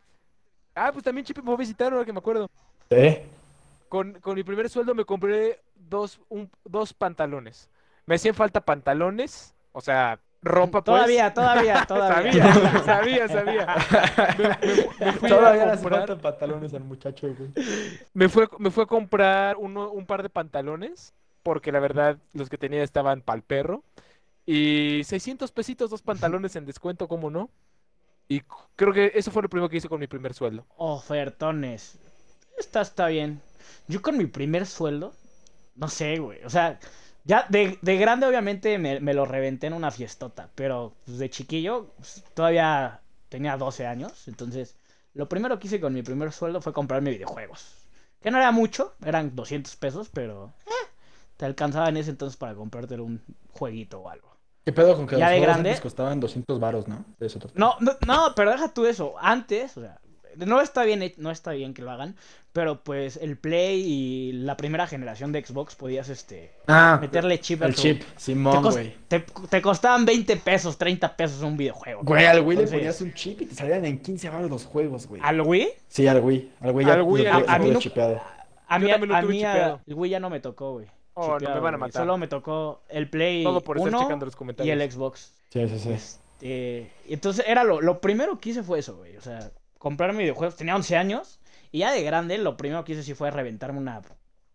Ah, 0.76 0.92
pues 0.94 1.04
también 1.04 1.26
Chipi 1.26 1.42
me 1.42 1.46
fue 1.46 1.56
a 1.56 1.58
visitar, 1.58 1.92
ahora 1.92 2.06
que 2.06 2.14
me 2.14 2.20
acuerdo. 2.20 2.50
¿Eh? 2.90 3.26
Con, 3.90 4.14
con 4.22 4.36
mi 4.36 4.44
primer 4.44 4.70
sueldo 4.70 4.94
me 4.96 5.04
compré 5.04 5.60
dos, 5.76 6.22
un- 6.30 6.50
dos 6.64 6.94
pantalones. 6.94 7.70
Me 8.06 8.16
hacían 8.16 8.36
falta 8.36 8.62
pantalones, 8.62 9.54
o 9.74 9.82
sea, 9.82 10.20
ropa 10.42 10.84
pues. 10.84 10.96
Todavía, 10.98 11.34
todavía, 11.34 11.86
todavía. 11.88 12.54
Sabía, 12.84 13.28
sabía, 13.28 13.28
sabía. 13.28 13.76
Me, 14.38 14.48
me- 14.48 15.06
me 15.06 15.12
fui 15.14 15.32
a 15.32 15.36
Todavía 15.36 15.66
le 15.66 15.72
hace 15.72 15.84
comprar- 15.84 16.22
pantalones 16.22 16.74
al 16.74 16.84
muchacho, 16.84 17.28
güey. 17.36 17.52
Me 18.14 18.30
fue, 18.30 18.48
me 18.58 18.72
fue 18.72 18.84
a 18.84 18.88
comprar 18.88 19.58
uno, 19.58 19.92
un 19.92 20.06
par 20.06 20.24
de 20.24 20.30
pantalones, 20.30 21.14
porque 21.44 21.72
la 21.72 21.80
verdad 21.80 22.18
los 22.34 22.50
que 22.50 22.58
tenía 22.58 22.84
estaban 22.84 23.22
pa'l 23.22 23.42
perro. 23.44 23.84
Y 24.46 25.04
600 25.04 25.52
pesitos, 25.52 25.90
dos 25.92 26.02
pantalones 26.02 26.56
en 26.56 26.66
descuento, 26.66 27.08
¿cómo 27.08 27.30
no? 27.30 27.50
Y 28.28 28.42
creo 28.76 28.94
que 28.94 29.12
eso 29.16 29.32
fue 29.32 29.42
lo 29.44 29.50
primero 29.50 29.70
que 29.70 29.78
hice 29.78 29.90
con 29.90 30.00
mi 30.00 30.08
primer 30.08 30.34
sueldo. 30.34 30.66
Ofertones. 30.78 32.00
Está, 32.58 32.82
está 32.82 33.08
bien. 33.08 33.42
Yo 33.88 34.02
con 34.02 34.18
mi 34.18 34.26
primer 34.26 34.66
sueldo, 34.66 35.14
no 35.76 35.88
sé, 35.88 36.18
güey. 36.20 36.44
O 36.44 36.50
sea, 36.50 36.80
ya 37.30 37.46
de, 37.48 37.78
de 37.84 37.98
grande 37.98 38.26
obviamente 38.26 38.80
me, 38.80 39.00
me 39.00 39.14
lo 39.14 39.24
reventé 39.26 39.68
en 39.68 39.74
una 39.74 39.92
fiestota, 39.92 40.50
pero 40.56 40.96
pues, 41.06 41.20
de 41.20 41.30
chiquillo 41.30 41.94
pues, 41.98 42.24
todavía 42.34 43.02
tenía 43.30 43.56
12 43.56 43.86
años. 43.86 44.28
Entonces, 44.28 44.76
lo 45.14 45.30
primero 45.30 45.60
que 45.60 45.68
hice 45.68 45.80
con 45.80 45.94
mi 45.94 46.02
primer 46.02 46.32
sueldo 46.32 46.60
fue 46.60 46.74
comprarme 46.74 47.12
videojuegos. 47.12 47.88
Que 48.20 48.32
no 48.32 48.40
era 48.40 48.52
mucho, 48.52 48.96
eran 49.06 49.36
200 49.36 49.76
pesos, 49.76 50.10
pero 50.12 50.52
eh, 50.66 50.88
te 51.38 51.46
alcanzaba 51.46 51.88
en 51.90 51.98
ese 51.98 52.10
entonces 52.10 52.36
para 52.36 52.56
comprarte 52.56 53.00
un 53.00 53.22
jueguito 53.54 54.00
o 54.00 54.10
algo. 54.10 54.36
¿Qué 54.66 54.74
pedo 54.74 54.96
con 54.96 55.06
que 55.06 55.16
Ya 55.16 55.26
los 55.26 55.30
de 55.30 55.38
juegos 55.38 55.54
grande. 55.54 55.70
antes 55.70 55.82
costaban 55.82 56.20
200 56.20 56.60
varos, 56.60 56.88
no? 56.88 57.06
No, 57.54 57.76
no, 57.80 57.92
no, 58.08 58.34
pero 58.36 58.50
deja 58.52 58.74
tú 58.74 58.88
eso. 58.88 59.14
Antes, 59.20 59.78
o 59.78 59.82
sea, 59.82 60.00
No 60.36 60.62
está 60.62 60.84
bien, 60.84 61.14
no 61.18 61.32
está 61.32 61.52
bien 61.52 61.74
que 61.74 61.82
lo 61.82 61.92
hagan, 61.92 62.16
pero 62.54 62.84
pues 62.84 63.18
el 63.18 63.38
Play 63.38 63.82
y 63.86 64.32
la 64.34 64.56
primera 64.58 64.88
generación 64.88 65.32
de 65.32 65.44
Xbox 65.46 65.76
podías 65.76 66.10
este 66.10 66.52
Ah, 66.68 66.98
meterle 67.02 67.40
chip 67.40 67.62
a 67.64 67.68
el 67.68 67.76
tu- 67.76 67.82
chip, 67.82 68.00
Te, 68.02 68.20
Simón, 68.20 68.64
güey. 68.64 68.96
te, 69.08 69.20
te 69.50 69.62
costaban 69.62 70.06
20 70.06 70.36
pesos, 70.38 70.78
30 70.78 71.16
pesos 71.16 71.42
un 71.42 71.58
videojuego. 71.58 72.02
Güey, 72.04 72.26
al 72.26 72.40
Wii 72.42 72.46
le 72.58 72.64
Entonces, 72.64 72.78
ponías 72.78 73.02
un 73.02 73.14
chip 73.14 73.42
y 73.42 73.46
te 73.48 73.56
salían 73.56 73.86
en 73.86 74.00
15 74.00 74.30
baros 74.30 74.50
los 74.50 74.66
juegos, 74.66 75.08
güey. 75.08 75.22
¿Al 75.24 75.42
Wii? 75.42 75.70
Sí, 75.88 76.08
al 76.08 76.22
Wii. 76.22 76.52
Al 76.62 76.72
Wii 76.72 76.90
Al 76.90 77.02
Wii, 77.02 77.24
lo- 77.24 77.32
a- 77.32 77.44
a 77.56 77.60
mí 77.60 77.72
no- 77.72 77.80
chipeado. 77.80 78.22
A 78.68 78.78
mí, 78.80 78.92
a 78.92 78.98
mí, 79.00 79.08
a- 79.14 79.22
chipeado. 79.22 79.82
el 79.88 79.94
Wii 79.96 80.12
ya 80.12 80.20
no 80.20 80.30
me 80.30 80.40
tocó, 80.40 80.74
güey. 80.74 80.88
Oh, 81.16 81.38
no, 81.40 81.54
me 81.54 81.60
van 81.60 81.74
a 81.74 81.78
matar. 81.78 82.02
Solo 82.04 82.18
me 82.18 82.28
tocó 82.28 82.82
el 82.88 83.10
Play 83.10 83.44
Todo 83.44 83.62
por 83.62 83.78
estar 83.78 83.92
1 83.94 84.04
checando 84.04 84.26
los 84.26 84.36
y 84.36 84.38
comentarios. 84.38 84.80
el 84.82 84.92
Xbox. 84.92 85.34
Sí, 85.52 85.68
sí, 85.68 85.80
sí. 85.80 85.90
Este, 85.92 86.92
y 87.08 87.14
entonces 87.14 87.44
era 87.48 87.64
lo, 87.66 87.82
lo 87.82 88.00
primero 88.00 88.40
que 88.40 88.52
hice 88.52 88.64
fue 88.64 88.80
eso, 88.80 88.96
güey. 88.96 89.18
O 89.18 89.22
sea, 89.22 89.52
comprarme 89.80 90.20
videojuegos. 90.20 90.56
Tenía 90.56 90.76
11 90.76 90.96
años 90.96 91.40
y 91.72 91.80
ya 91.80 91.92
de 91.92 92.04
grande 92.04 92.38
lo 92.38 92.56
primero 92.58 92.84
que 92.84 92.92
hice 92.92 93.04
sí 93.04 93.16
fue 93.16 93.32
reventarme 93.32 93.80
una... 93.80 94.02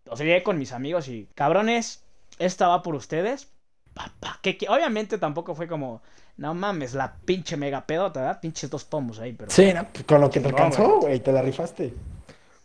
O 0.06 0.16
sea, 0.16 0.24
llegué 0.26 0.42
con 0.42 0.58
mis 0.58 0.72
amigos 0.72 1.08
y, 1.08 1.28
cabrones, 1.34 2.04
esta 2.38 2.68
va 2.68 2.82
por 2.82 2.94
ustedes. 2.94 3.48
Papá, 3.94 4.38
que, 4.42 4.56
que 4.56 4.68
obviamente 4.68 5.18
tampoco 5.18 5.54
fue 5.54 5.66
como, 5.66 6.02
no 6.36 6.52
mames, 6.52 6.94
la 6.94 7.16
pinche 7.24 7.56
mega 7.56 7.86
pedota, 7.86 8.20
¿verdad? 8.20 8.40
Pinches 8.40 8.68
dos 8.68 8.84
pomos 8.84 9.18
ahí, 9.18 9.32
pero... 9.32 9.50
Sí, 9.50 9.72
no, 9.72 9.88
pues, 9.88 10.04
con 10.04 10.20
lo 10.20 10.30
que 10.30 10.40
te 10.40 10.48
alcanzó, 10.48 11.00
güey, 11.00 11.20
te 11.20 11.32
la 11.32 11.42
rifaste. 11.42 11.94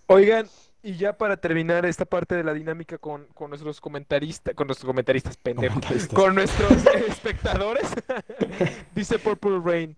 Oigan, 0.07 0.47
y 0.81 0.95
ya 0.95 1.13
para 1.13 1.37
terminar 1.37 1.85
esta 1.85 2.05
parte 2.05 2.35
de 2.35 2.43
la 2.43 2.53
dinámica 2.53 2.97
con, 2.97 3.25
con 3.33 3.49
nuestros 3.49 3.79
comentaristas, 3.79 4.55
con 4.55 4.67
nuestros 4.67 4.87
comentaristas 4.87 5.37
pendejos, 5.37 5.75
Comentaristas. 5.75 6.13
con 6.13 6.35
nuestros 6.35 6.71
espectadores, 7.07 7.87
dice 8.95 9.19
Purple 9.19 9.59
Rain. 9.63 9.95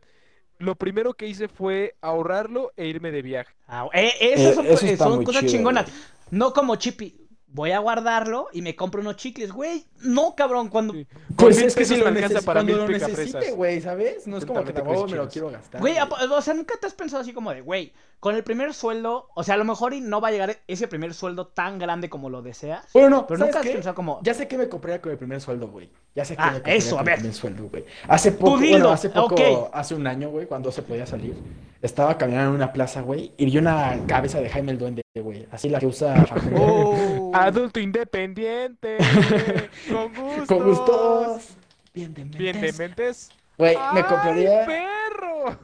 Lo 0.61 0.75
primero 0.75 1.13
que 1.13 1.27
hice 1.27 1.47
fue 1.47 1.95
ahorrarlo 2.01 2.71
e 2.77 2.85
irme 2.85 3.11
de 3.11 3.21
viaje. 3.21 3.53
Ah, 3.67 3.87
eh, 3.93 4.13
esas 4.21 4.57
Eh, 4.83 4.95
son, 4.97 5.21
eh, 5.21 5.23
cosas 5.25 5.41
chido, 5.41 5.51
chingonas. 5.51 5.85
güey. 5.85 5.95
No 6.29 6.53
como 6.53 6.75
Chippy. 6.75 7.15
Voy 7.53 7.71
a 7.71 7.79
guardarlo 7.79 8.47
y 8.53 8.61
me 8.61 8.75
compro 8.77 9.01
unos 9.01 9.17
chicles, 9.17 9.51
güey. 9.51 9.85
No, 10.01 10.35
cabrón, 10.35 10.69
cuando... 10.69 10.93
Sí. 10.93 11.05
Pues 11.35 11.57
es 11.61 11.75
que 11.75 11.83
si 11.83 11.97
lo 11.97 12.09
necesite, 12.09 12.41
para 12.43 12.61
cuando 12.61 12.77
lo 12.77 12.87
necesite, 12.87 13.51
güey, 13.51 13.81
¿sabes? 13.81 14.25
No 14.25 14.37
es 14.37 14.45
como 14.45 14.63
que 14.63 14.71
huevo 14.71 15.03
mis 15.03 15.11
me 15.11 15.17
lo 15.17 15.27
quiero 15.27 15.49
gastar. 15.51 15.81
Güey, 15.81 15.97
a- 15.97 16.05
o 16.05 16.41
sea, 16.41 16.53
nunca 16.53 16.75
te 16.79 16.87
has 16.87 16.93
pensado 16.93 17.21
así 17.21 17.33
como 17.33 17.51
de, 17.51 17.59
güey, 17.59 17.91
con 18.21 18.35
el 18.35 18.43
primer 18.43 18.73
sueldo, 18.73 19.27
o 19.35 19.43
sea, 19.43 19.55
a 19.55 19.57
lo 19.57 19.65
mejor 19.65 19.93
y 19.93 19.99
no 19.99 20.21
va 20.21 20.29
a 20.29 20.31
llegar 20.31 20.57
ese 20.67 20.87
primer 20.87 21.13
sueldo 21.13 21.47
tan 21.47 21.77
grande 21.77 22.09
como 22.09 22.29
lo 22.29 22.41
deseas. 22.41 22.85
Bueno, 22.93 23.09
no, 23.09 23.27
Pero 23.27 23.39
¿sabes 23.39 23.49
nunca 23.53 23.59
has 23.59 23.65
qué? 23.67 23.73
pensado 23.73 23.95
como... 23.95 24.19
Ya 24.23 24.33
sé 24.33 24.47
que 24.47 24.57
me 24.57 24.69
compraría 24.69 25.01
con 25.01 25.11
el 25.11 25.17
primer 25.17 25.41
sueldo, 25.41 25.67
güey. 25.67 25.89
Ya 26.15 26.23
sé 26.23 26.35
que 26.37 26.41
Ah, 26.41 26.45
me 26.47 26.53
compraría 26.53 26.77
eso, 26.77 26.95
a 26.95 26.97
con 26.99 27.05
ver. 27.05 27.13
el 27.15 27.19
primer 27.21 27.35
sueldo, 27.35 27.63
güey. 27.69 27.85
Hace 28.07 28.31
poco, 28.31 28.57
bueno, 28.59 28.91
hace 28.91 29.09
poco, 29.09 29.69
hace 29.73 29.93
un 29.95 30.07
año, 30.07 30.29
güey, 30.29 30.45
cuando 30.47 30.71
se 30.71 30.83
podía 30.83 31.05
salir, 31.05 31.35
estaba 31.81 32.17
caminando 32.17 32.49
en 32.51 32.55
una 32.55 32.73
plaza, 32.73 33.01
güey, 33.01 33.31
y 33.37 33.45
vi 33.45 33.57
una 33.57 33.97
cabeza 34.07 34.39
de 34.39 34.49
Jaime 34.49 34.71
el 34.71 34.77
Duende, 34.77 35.01
güey. 35.15 35.47
Así 35.51 35.69
la 35.69 35.79
que 35.79 35.87
usa. 35.87 36.25
Oh. 36.55 37.31
Adulto 37.33 37.79
independiente, 37.79 38.97
con 39.91 40.13
gustos. 40.13 40.47
Con 40.47 40.63
gustos. 40.63 41.49
Bien 41.93 42.13
de 42.13 42.23
Bien 42.23 42.53
de 42.53 42.61
mentes. 42.61 42.79
mentes. 42.79 43.29
Güey, 43.57 43.75
me 43.93 43.99
¡Ay, 43.99 44.03
compraría, 44.03 44.65
perro! 44.65 45.59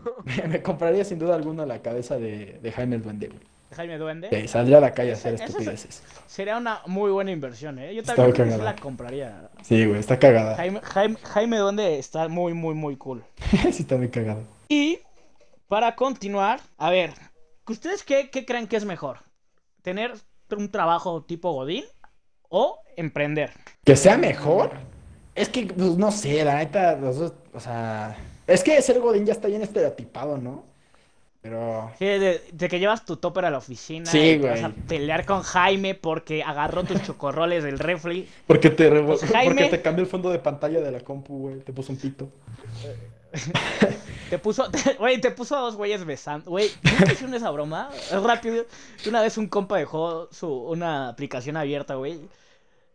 me 0.49 0.61
compraría 0.61 1.03
sin 1.05 1.19
duda 1.19 1.35
alguna 1.35 1.65
la 1.65 1.81
cabeza 1.81 2.17
de, 2.17 2.59
de 2.61 2.71
Jaime 2.71 2.97
el 2.97 3.01
Duende, 3.03 3.27
güey. 3.27 3.39
Jaime 3.75 3.97
Duende. 3.97 4.29
Que 4.29 4.47
saldría 4.47 4.77
a 4.77 4.81
la 4.81 4.91
calle 4.91 5.11
a 5.11 5.13
hacer 5.13 5.35
estupideces. 5.35 6.01
Sería 6.25 6.57
una 6.57 6.81
muy 6.87 7.11
buena 7.11 7.31
inversión, 7.31 7.79
¿eh? 7.79 7.93
Yo 7.93 8.03
también 8.03 8.31
creo 8.31 8.45
que 8.45 8.51
sí 8.51 8.57
cagada. 8.57 8.73
la 8.73 8.81
compraría. 8.81 9.49
Sí, 9.61 9.85
güey, 9.85 9.99
está 9.99 10.17
cagada. 10.17 10.55
Jaime, 10.55 10.79
Jaime, 10.83 11.17
Jaime 11.23 11.57
Duende 11.57 11.99
está 11.99 12.27
muy, 12.27 12.53
muy, 12.53 12.73
muy 12.75 12.95
cool. 12.95 13.23
sí, 13.71 13.83
está 13.83 13.97
muy 13.97 14.09
cagado. 14.09 14.41
Para 15.67 15.95
continuar, 15.95 16.61
a 16.77 16.89
ver, 16.89 17.11
¿ustedes 17.67 18.03
qué, 18.03 18.29
qué 18.29 18.45
creen 18.45 18.67
que 18.67 18.77
es 18.77 18.85
mejor? 18.85 19.19
¿Tener 19.81 20.13
un 20.55 20.71
trabajo 20.71 21.23
tipo 21.23 21.51
Godín 21.51 21.83
o 22.49 22.79
emprender? 22.95 23.51
Que 23.83 23.95
sea 23.95 24.17
mejor. 24.17 24.71
Es 25.35 25.49
que, 25.49 25.65
pues, 25.67 25.97
no 25.97 26.11
sé, 26.11 26.43
la 26.45 26.55
neta, 26.55 26.95
los 26.95 27.17
dos, 27.17 27.33
o 27.53 27.59
sea, 27.59 28.17
es 28.47 28.63
que 28.63 28.81
ser 28.81 28.99
Godín 28.99 29.25
ya 29.25 29.33
está 29.33 29.47
bien 29.49 29.61
estereotipado, 29.61 30.37
¿no? 30.37 30.63
Pero, 31.41 31.91
Sí, 31.99 32.05
de, 32.05 32.41
de 32.51 32.67
que 32.69 32.79
llevas 32.79 33.05
tu 33.05 33.17
topper 33.17 33.45
a 33.45 33.51
la 33.51 33.59
oficina 33.59 34.05
Sí, 34.09 34.19
y 34.31 34.39
te 34.39 34.49
vas 34.49 34.61
güey. 34.61 34.71
a 34.71 34.87
pelear 34.87 35.25
con 35.25 35.43
Jaime 35.43 35.95
porque 35.95 36.43
agarró 36.43 36.83
tus 36.83 37.03
chocorroles 37.03 37.63
del 37.63 37.77
refri. 37.77 38.27
porque 38.47 38.69
te, 38.69 38.89
Pues, 39.01 39.21
Jaime- 39.25 39.53
porque 39.63 39.77
te 39.77 39.81
cambió 39.81 40.03
el 40.03 40.09
fondo 40.09 40.29
de 40.29 40.39
pantalla 40.39 40.79
de 40.81 40.91
la 40.91 41.01
compu, 41.01 41.37
güey, 41.39 41.59
te 41.59 41.71
puso 41.73 41.91
un 41.91 41.99
pito. 41.99 42.29
Te 44.29 44.39
puso, 44.39 44.69
güey, 44.99 45.21
te 45.21 45.31
puso 45.31 45.55
a 45.55 45.61
dos 45.61 45.75
güeyes 45.75 46.03
besando. 46.05 46.51
Güey, 46.51 46.69
¿nunca 46.83 47.13
hicieron 47.13 47.33
esa 47.35 47.49
broma? 47.49 47.89
Es 47.95 48.21
rápido. 48.21 48.65
Una 49.07 49.21
vez 49.21 49.37
un 49.37 49.47
compa 49.47 49.77
dejó 49.77 50.27
su, 50.31 50.49
una 50.49 51.09
aplicación 51.09 51.55
abierta, 51.55 51.95
güey. 51.95 52.19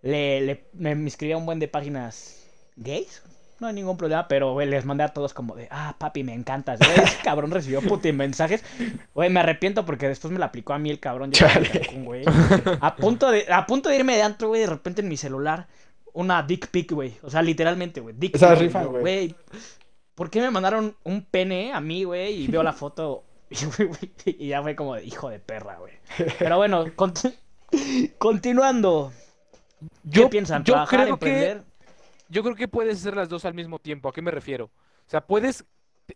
Le, 0.03 0.41
le, 0.43 0.65
me, 0.75 0.95
me 0.95 1.09
escribía 1.09 1.37
un 1.37 1.47
buen 1.47 1.59
de 1.59 1.69
páginas 1.69 2.45
gays. 2.77 3.23
No 3.61 3.69
hay 3.69 3.75
ningún 3.75 3.97
problema, 3.97 4.27
pero, 4.27 4.53
güey, 4.53 4.69
les 4.69 4.85
mandé 4.85 5.05
a 5.05 5.09
todos 5.09 5.33
como 5.33 5.55
de, 5.55 5.69
ah, 5.71 5.95
papi, 5.97 6.25
me 6.25 6.35
encantas. 6.35 6.81
Güey, 6.81 7.01
ese 7.01 7.17
cabrón 7.25 7.53
recibió 7.53 7.81
puti 7.81 8.13
mensajes. 8.13 8.65
Güey, 9.15 9.31
me 9.31 9.41
arrepiento 9.41 9.87
porque 9.87 10.09
después 10.09 10.33
me 10.33 10.41
la 10.41 10.47
aplicó 10.47 10.75
a 10.75 10.79
mí 10.79 10.91
el 10.91 10.99
cabrón. 10.99 11.31
Yo. 11.31 11.47
Cancún, 11.47 12.05
güey. 12.05 12.25
A 12.81 12.97
punto 12.97 13.31
de, 13.31 13.47
a 13.51 13.65
punto 13.67 13.89
de 13.89 13.97
irme 13.97 14.17
de 14.17 14.23
antro, 14.23 14.49
güey, 14.49 14.63
de 14.63 14.67
repente 14.67 15.01
en 15.01 15.09
mi 15.09 15.17
celular, 15.17 15.69
una 16.13 16.43
dick 16.43 16.67
pic, 16.69 16.93
güey. 16.93 17.15
O 17.23 17.31
sea, 17.31 17.41
literalmente, 17.41 18.01
güey. 18.01 18.15
Dick 18.19 18.35
Esa 18.35 18.51
pic, 18.51 18.63
rifa, 18.63 18.85
güey. 18.85 19.35
¿Por 20.23 20.31
qué 20.31 20.41
me 20.41 20.53
mandaron 20.53 20.97
un 21.03 21.25
pene 21.25 21.73
a 21.73 21.81
mí, 21.81 22.05
güey? 22.05 22.45
Y 22.45 22.47
veo 22.47 22.63
la 22.63 22.73
foto 22.73 23.25
y, 24.25 24.47
ya 24.47 24.63
fue 24.63 24.77
como 24.77 24.95
de 24.95 25.05
hijo 25.05 25.29
de 25.29 25.41
perra, 25.41 25.79
güey. 25.79 25.95
Pero 26.39 26.59
bueno, 26.59 26.95
conti- 26.95 27.37
continuando. 28.19 29.13
¿Qué 30.13 30.21
Yo, 30.21 30.31
piensan? 30.31 30.63
yo 30.63 30.75
¿Trabajar, 30.75 31.01
creo 31.07 31.19
que 31.19 31.51
emprender? 31.51 31.65
yo 32.29 32.45
creo 32.45 32.55
que 32.55 32.69
puedes 32.69 32.99
hacer 33.01 33.17
las 33.17 33.29
dos 33.29 33.45
al 33.45 33.55
mismo 33.55 33.81
tiempo. 33.81 34.09
¿A 34.09 34.13
qué 34.13 34.23
me 34.23 34.31
refiero? 34.31 34.67
O 34.67 35.11
sea, 35.11 35.27
puedes 35.27 35.65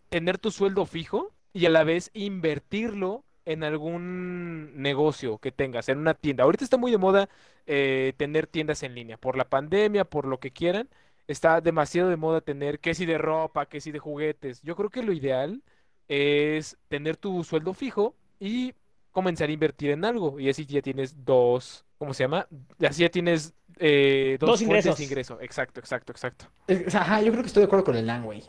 tener 0.09 0.37
tu 0.37 0.51
sueldo 0.51 0.85
fijo 0.85 1.33
y 1.53 1.65
a 1.65 1.69
la 1.69 1.83
vez 1.83 2.11
invertirlo 2.13 3.25
en 3.45 3.63
algún 3.65 4.81
negocio 4.81 5.37
que 5.39 5.51
tengas, 5.51 5.89
en 5.89 5.99
una 5.99 6.13
tienda. 6.13 6.45
Ahorita 6.45 6.63
está 6.63 6.77
muy 6.77 6.91
de 6.91 6.97
moda 6.97 7.29
eh, 7.65 8.13
tener 8.17 8.47
tiendas 8.47 8.83
en 8.83 8.95
línea, 8.95 9.17
por 9.17 9.37
la 9.37 9.49
pandemia, 9.49 10.05
por 10.05 10.25
lo 10.27 10.39
que 10.39 10.51
quieran. 10.51 10.89
Está 11.27 11.61
demasiado 11.61 12.09
de 12.09 12.15
moda 12.17 12.41
tener 12.41 12.79
que 12.79 12.93
si 12.95 13.05
de 13.05 13.17
ropa, 13.17 13.67
que 13.67 13.81
si 13.81 13.91
de 13.91 13.99
juguetes. 13.99 14.61
Yo 14.63 14.75
creo 14.75 14.89
que 14.89 15.03
lo 15.03 15.11
ideal 15.13 15.61
es 16.07 16.77
tener 16.87 17.17
tu 17.17 17.43
sueldo 17.43 17.73
fijo 17.73 18.15
y 18.39 18.73
comenzar 19.11 19.49
a 19.49 19.51
invertir 19.51 19.91
en 19.91 20.05
algo. 20.05 20.39
Y 20.39 20.49
así 20.49 20.65
ya 20.65 20.81
tienes 20.81 21.25
dos, 21.25 21.85
¿cómo 21.97 22.13
se 22.13 22.23
llama? 22.23 22.47
Así 22.87 23.01
ya 23.03 23.09
tienes 23.09 23.53
eh, 23.79 24.37
dos 24.39 24.47
Dos 24.47 24.63
fuentes 24.63 24.63
ingresos. 24.63 24.97
de 24.97 25.03
ingreso. 25.03 25.39
Exacto, 25.41 25.79
exacto, 25.79 26.11
exacto. 26.13 26.45
Sea, 26.89 27.01
ajá, 27.01 27.21
yo 27.21 27.31
creo 27.31 27.43
que 27.43 27.47
estoy 27.47 27.61
de 27.61 27.67
acuerdo 27.67 27.85
con 27.85 27.95
el 27.95 28.05
LAN, 28.07 28.23
güey. 28.25 28.43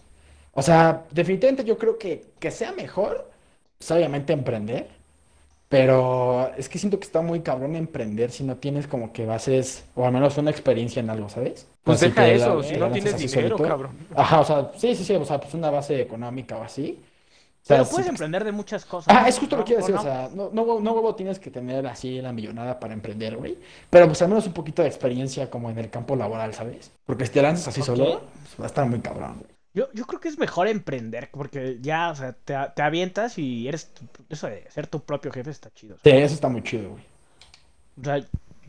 O 0.53 0.63
sea, 0.63 1.05
definitivamente 1.13 1.65
yo 1.65 1.79
creo 1.79 1.99
que 1.99 2.33
que 2.41 2.51
sea 2.51 2.73
mejor, 2.73 3.31
pues 3.79 3.91
obviamente 3.93 4.33
emprender. 4.33 4.89
Pero 5.69 6.51
es 6.57 6.69
que 6.69 6.79
siento 6.79 6.99
que 6.99 7.05
está 7.07 7.21
muy 7.21 7.41
cabrón 7.43 7.77
emprender 7.77 8.31
si 8.31 8.43
no 8.45 8.57
tienes 8.57 8.87
como 8.87 9.13
que 9.13 9.27
bases, 9.27 9.85
o 9.95 10.07
al 10.07 10.13
menos 10.13 10.39
una 10.39 10.51
experiencia 10.51 11.01
en 11.01 11.11
algo, 11.11 11.29
¿sabes? 11.29 11.67
Pues 11.85 11.99
Así 11.99 12.09
deja 12.09 12.27
eso, 12.29 12.57
la- 12.57 12.63
si 12.63 12.77
no 12.77 12.91
tienes 12.91 13.17
dinero, 13.19 13.57
solito. 13.57 13.69
cabrón. 13.69 13.97
Ajá, 14.17 14.41
o 14.41 14.45
sea, 14.45 14.73
sí, 14.77 14.95
sí, 14.95 15.05
sí, 15.05 15.15
o 15.15 15.25
sea, 15.25 15.41
pues 15.41 15.55
una 15.55 15.71
base 15.71 16.01
económica 16.01 16.57
o 16.57 16.63
así. 16.63 16.99
O 17.63 17.67
sea, 17.69 17.79
Pero 17.79 17.89
puedes 17.91 18.09
emprender 18.09 18.45
de 18.45 18.53
muchas 18.53 18.85
cosas. 18.87 19.15
Ah, 19.15 19.29
es 19.29 19.39
justo 19.39 19.57
lo 19.57 19.65
que 19.65 19.75
quiero 19.75 19.83
¿O 19.85 19.87
decir, 19.87 19.95
no? 19.95 20.01
o 20.01 20.05
sea, 20.05 20.31
no, 20.35 20.51
no, 20.53 20.81
no 20.81 20.93
huevo 20.93 21.15
tienes 21.15 21.39
que 21.39 21.51
tener 21.51 21.87
así 21.87 22.21
la 22.23 22.33
millonada 22.33 22.81
para 22.81 22.95
emprender, 22.95 23.37
güey. 23.37 23.59
Pero 23.91 24.07
pues 24.07 24.23
al 24.23 24.29
menos 24.29 24.47
un 24.47 24.55
poquito 24.55 24.83
de 24.83 24.89
experiencia 24.89 25.51
como 25.51 25.71
en 25.71 25.79
el 25.79 25.91
campo 25.91 26.17
laboral, 26.17 26.55
¿sabes? 26.55 26.93
Porque 27.05 27.27
si 27.27 27.33
te 27.33 27.43
lanzas 27.43 27.69
así 27.69 27.83
solo, 27.83 28.23
pues 28.43 28.61
va 28.61 28.65
a 28.65 28.67
estar 28.69 28.87
muy 28.87 29.01
cabrón, 29.01 29.37
güey. 29.41 29.58
Yo, 29.79 29.93
yo 29.93 30.07
creo 30.07 30.19
que 30.21 30.29
es 30.29 30.39
mejor 30.39 30.67
emprender, 30.67 31.31
porque 31.31 31.79
ya, 31.81 32.11
o 32.11 32.15
sea, 32.17 32.33
te, 32.33 32.57
te 32.75 32.83
avientas 32.83 33.39
y 33.39 33.69
eres 33.69 33.95
tu- 33.95 34.25
eso 34.29 34.49
de 34.49 34.69
ser 34.71 34.89
tu 34.89 34.99
propio 35.05 35.31
jefe 35.31 35.51
está 35.51 35.71
chido. 35.71 35.97
Sí, 36.03 36.11
eso 36.11 36.35
está 36.35 36.49
muy 36.49 36.65
chido, 36.65 36.91
güey. 36.91 37.03
O 38.01 38.05
sea, 38.05 38.19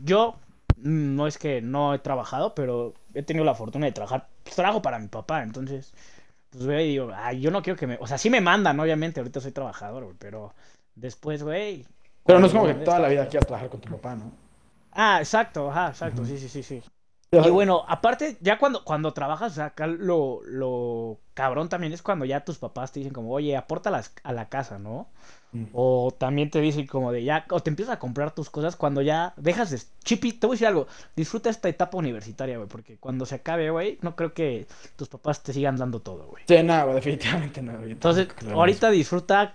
yo 0.04 0.36
mm, 0.76 1.16
no 1.16 1.26
es 1.26 1.36
que 1.36 1.60
no 1.60 1.94
he 1.94 1.98
trabajado, 1.98 2.54
pero 2.54 2.94
he 3.14 3.22
tenido 3.24 3.44
la 3.44 3.56
fortuna 3.56 3.86
de 3.86 3.92
trabajar. 3.92 4.28
Pues, 4.44 4.54
trabajo 4.54 4.82
para 4.82 5.00
mi 5.00 5.08
papá, 5.08 5.42
entonces, 5.42 5.92
pues, 6.50 6.64
güey, 6.66 6.88
digo, 6.90 7.10
ay, 7.14 7.40
yo 7.40 7.50
no 7.50 7.62
quiero 7.62 7.78
que 7.78 7.86
me. 7.88 7.98
O 8.00 8.06
sea, 8.06 8.18
sí 8.18 8.30
me 8.30 8.40
mandan, 8.40 8.78
obviamente, 8.80 9.20
ahorita 9.20 9.40
soy 9.40 9.52
trabajador, 9.52 10.04
güey, 10.04 10.16
pero 10.18 10.54
después, 10.94 11.42
güey. 11.42 11.86
Pero 12.24 12.38
no 12.38 12.46
es 12.46 12.52
como 12.52 12.66
que 12.66 12.74
toda 12.74 13.00
la 13.00 13.08
vida 13.08 13.28
quieras 13.28 13.46
trabajar 13.46 13.70
con 13.70 13.80
tu 13.80 13.90
papá, 13.90 14.14
¿no? 14.16 14.32
Ah, 14.92 15.18
exacto, 15.20 15.70
ajá, 15.70 15.88
exacto, 15.90 16.24
sí, 16.24 16.38
sí, 16.38 16.48
sí, 16.48 16.62
sí. 16.62 16.82
Y 17.32 17.48
bueno, 17.50 17.84
aparte, 17.86 18.38
ya 18.40 18.58
cuando, 18.58 18.82
cuando 18.84 19.12
trabajas, 19.12 19.56
acá 19.60 19.86
lo, 19.86 20.40
lo 20.46 21.18
cabrón 21.32 21.68
también 21.68 21.92
es 21.92 22.02
cuando 22.02 22.24
ya 22.24 22.44
tus 22.44 22.58
papás 22.58 22.90
te 22.90 22.98
dicen 22.98 23.12
como, 23.12 23.30
oye, 23.30 23.56
aporta 23.56 23.88
las- 23.90 24.12
a 24.24 24.32
la 24.32 24.48
casa, 24.48 24.80
¿no? 24.80 25.06
mm. 25.52 25.66
O 25.72 26.12
también 26.18 26.50
te 26.50 26.60
dicen 26.60 26.88
como 26.88 27.12
de 27.12 27.22
ya, 27.22 27.44
o 27.50 27.60
te 27.60 27.70
empiezas 27.70 27.94
a 27.94 27.98
comprar 28.00 28.34
tus 28.34 28.50
cosas 28.50 28.74
cuando 28.74 29.00
ya 29.00 29.32
dejas 29.36 29.70
de... 29.70 29.80
Chipi, 30.02 30.32
te 30.32 30.48
voy 30.48 30.54
a 30.54 30.56
decir 30.56 30.66
algo, 30.66 30.88
disfruta 31.14 31.50
esta 31.50 31.68
etapa 31.68 31.96
universitaria, 31.98 32.56
güey, 32.56 32.68
porque 32.68 32.96
cuando 32.98 33.24
se 33.24 33.36
acabe, 33.36 33.70
güey, 33.70 33.98
no 34.02 34.16
creo 34.16 34.34
que 34.34 34.66
tus 34.96 35.08
papás 35.08 35.40
te 35.44 35.52
sigan 35.52 35.76
dando 35.76 36.00
todo, 36.00 36.26
güey. 36.26 36.42
Sí, 36.48 36.60
no, 36.64 36.82
güey, 36.82 36.94
definitivamente 36.96 37.62
no, 37.62 37.78
güey. 37.78 37.92
Entonces, 37.92 38.26
ahorita 38.52 38.90
disfruta 38.90 39.54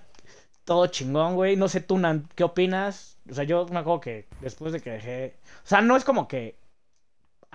todo 0.63 0.87
chingón, 0.87 1.35
güey. 1.35 1.57
No 1.57 1.67
sé 1.67 1.81
tú, 1.81 1.97
Nan, 1.97 2.29
¿qué 2.35 2.45
opinas? 2.45 3.17
O 3.29 3.33
sea, 3.33 3.43
yo 3.43 3.65
me 3.67 3.79
acuerdo 3.79 3.99
que 3.99 4.27
después 4.39 4.71
de 4.71 4.79
que 4.79 4.91
dejé. 4.91 5.35
O 5.65 5.67
sea, 5.67 5.81
no 5.81 5.97
es 5.97 6.05
como 6.05 6.29
que 6.29 6.55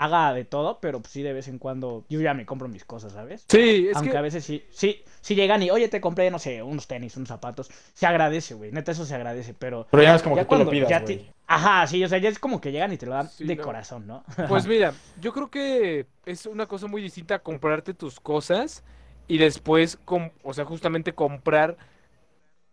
haga 0.02 0.32
de 0.32 0.44
todo, 0.44 0.80
pero 0.80 1.00
pues 1.00 1.12
sí 1.12 1.22
de 1.22 1.32
vez 1.32 1.48
en 1.48 1.58
cuando 1.58 2.04
yo 2.08 2.20
ya 2.20 2.34
me 2.34 2.46
compro 2.46 2.68
mis 2.68 2.84
cosas, 2.84 3.12
¿sabes? 3.12 3.46
Sí, 3.48 3.86
es 3.88 3.96
Aunque 3.98 4.12
que 4.12 4.16
a 4.16 4.20
veces 4.22 4.44
sí, 4.44 4.64
sí, 4.70 5.02
sí 5.20 5.34
llegan 5.34 5.62
y, 5.62 5.70
oye, 5.70 5.88
te 5.88 6.00
compré, 6.00 6.30
no 6.30 6.38
sé, 6.38 6.62
unos 6.62 6.86
tenis, 6.86 7.16
unos 7.16 7.28
zapatos. 7.28 7.70
Se 7.94 8.06
agradece, 8.06 8.54
güey. 8.54 8.72
Neta, 8.72 8.92
eso 8.92 9.04
se 9.04 9.14
agradece, 9.14 9.54
pero. 9.54 9.86
Pero 9.90 10.02
ya 10.02 10.10
no 10.10 10.16
es 10.16 10.22
como 10.22 10.36
ya 10.36 10.42
que 10.42 10.46
tú 10.46 10.56
lo 10.56 10.64
cuando 10.64 10.70
pidas, 10.70 10.88
ya 10.90 11.00
güey. 11.00 11.18
te- 11.18 11.32
Ajá, 11.46 11.86
sí, 11.86 12.02
o 12.04 12.08
sea, 12.08 12.18
ya 12.18 12.28
es 12.28 12.38
como 12.38 12.60
que 12.60 12.70
llegan 12.72 12.92
y 12.92 12.96
te 12.96 13.06
lo 13.06 13.12
dan 13.12 13.28
Sí, 13.28 13.44
de 13.44 13.56
no. 13.56 13.64
corazón, 13.64 14.06
¿no? 14.06 14.24
Pues 14.46 14.66
mira, 14.66 14.94
yo 15.20 15.32
creo 15.32 15.50
que 15.50 16.06
es 16.24 16.46
una 16.46 16.66
cosa 16.66 16.86
muy 16.86 17.02
distinta 17.02 17.36
a 17.36 17.38
comprarte 17.40 17.92
tus 17.94 18.20
cosas 18.20 18.84
y 19.28 19.38
después, 19.38 19.98
com- 20.04 20.30
o 20.42 20.54
sea, 20.54 20.64
justamente 20.64 21.12
comprar 21.14 21.76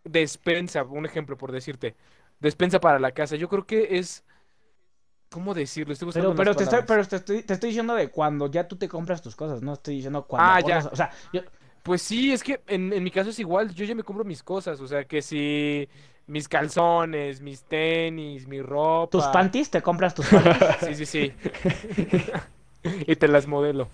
despensa, 0.04 0.84
un 0.84 1.06
ejemplo 1.06 1.38
por 1.38 1.52
decirte, 1.52 1.96
despensa 2.40 2.80
para 2.80 3.00
la 3.00 3.12
casa. 3.12 3.36
Yo 3.36 3.50
creo 3.50 3.66
que 3.66 3.98
es, 4.00 4.24
¿cómo 5.30 5.54
decirlo? 5.54 5.94
Estoy 5.94 6.08
buscando 6.08 6.30
Pero, 6.36 6.38
pero, 6.38 6.56
te 6.56 6.64
estoy, 6.64 6.80
pero 6.88 7.06
te, 7.08 7.16
estoy, 7.18 7.44
te 7.44 7.54
estoy 7.54 7.70
diciendo 7.70 7.94
de 7.96 8.10
cuando 8.10 8.48
ya 8.50 8.68
tú 8.68 8.76
te 8.76 8.88
compras 8.88 9.22
tus 9.22 9.36
cosas, 9.36 9.62
no 9.62 9.74
estoy 9.74 9.96
diciendo 9.96 10.24
cuando 10.26 10.50
Ah, 10.54 10.60
ya. 10.62 10.88
o 10.92 10.96
sea, 10.96 11.12
yo- 11.34 11.42
Pues 11.84 12.02
sí, 12.02 12.32
es 12.34 12.44
que 12.44 12.62
en, 12.68 12.92
en 12.94 13.04
mi 13.04 13.12
caso 13.12 13.30
es 13.30 13.40
igual, 13.40 13.74
yo 13.74 13.86
ya 13.86 13.96
me 13.96 14.04
compro 14.04 14.24
mis 14.26 14.44
cosas, 14.44 14.80
o 14.82 14.88
sea, 14.88 15.06
que 15.06 15.22
si 15.22 15.88
mis 16.28 16.48
calzones, 16.50 17.40
mis 17.40 17.64
tenis, 17.64 18.46
mi 18.48 18.62
ropa. 18.62 19.10
tus 19.10 19.26
panties, 19.28 19.70
te 19.70 19.82
compras 19.82 20.14
tus 20.14 20.26
panties. 20.30 20.98
Sí, 20.98 21.06
sí, 21.06 21.06
sí. 21.06 21.34
Y 23.08 23.16
te 23.16 23.28
las 23.30 23.48
modelo. 23.48 23.88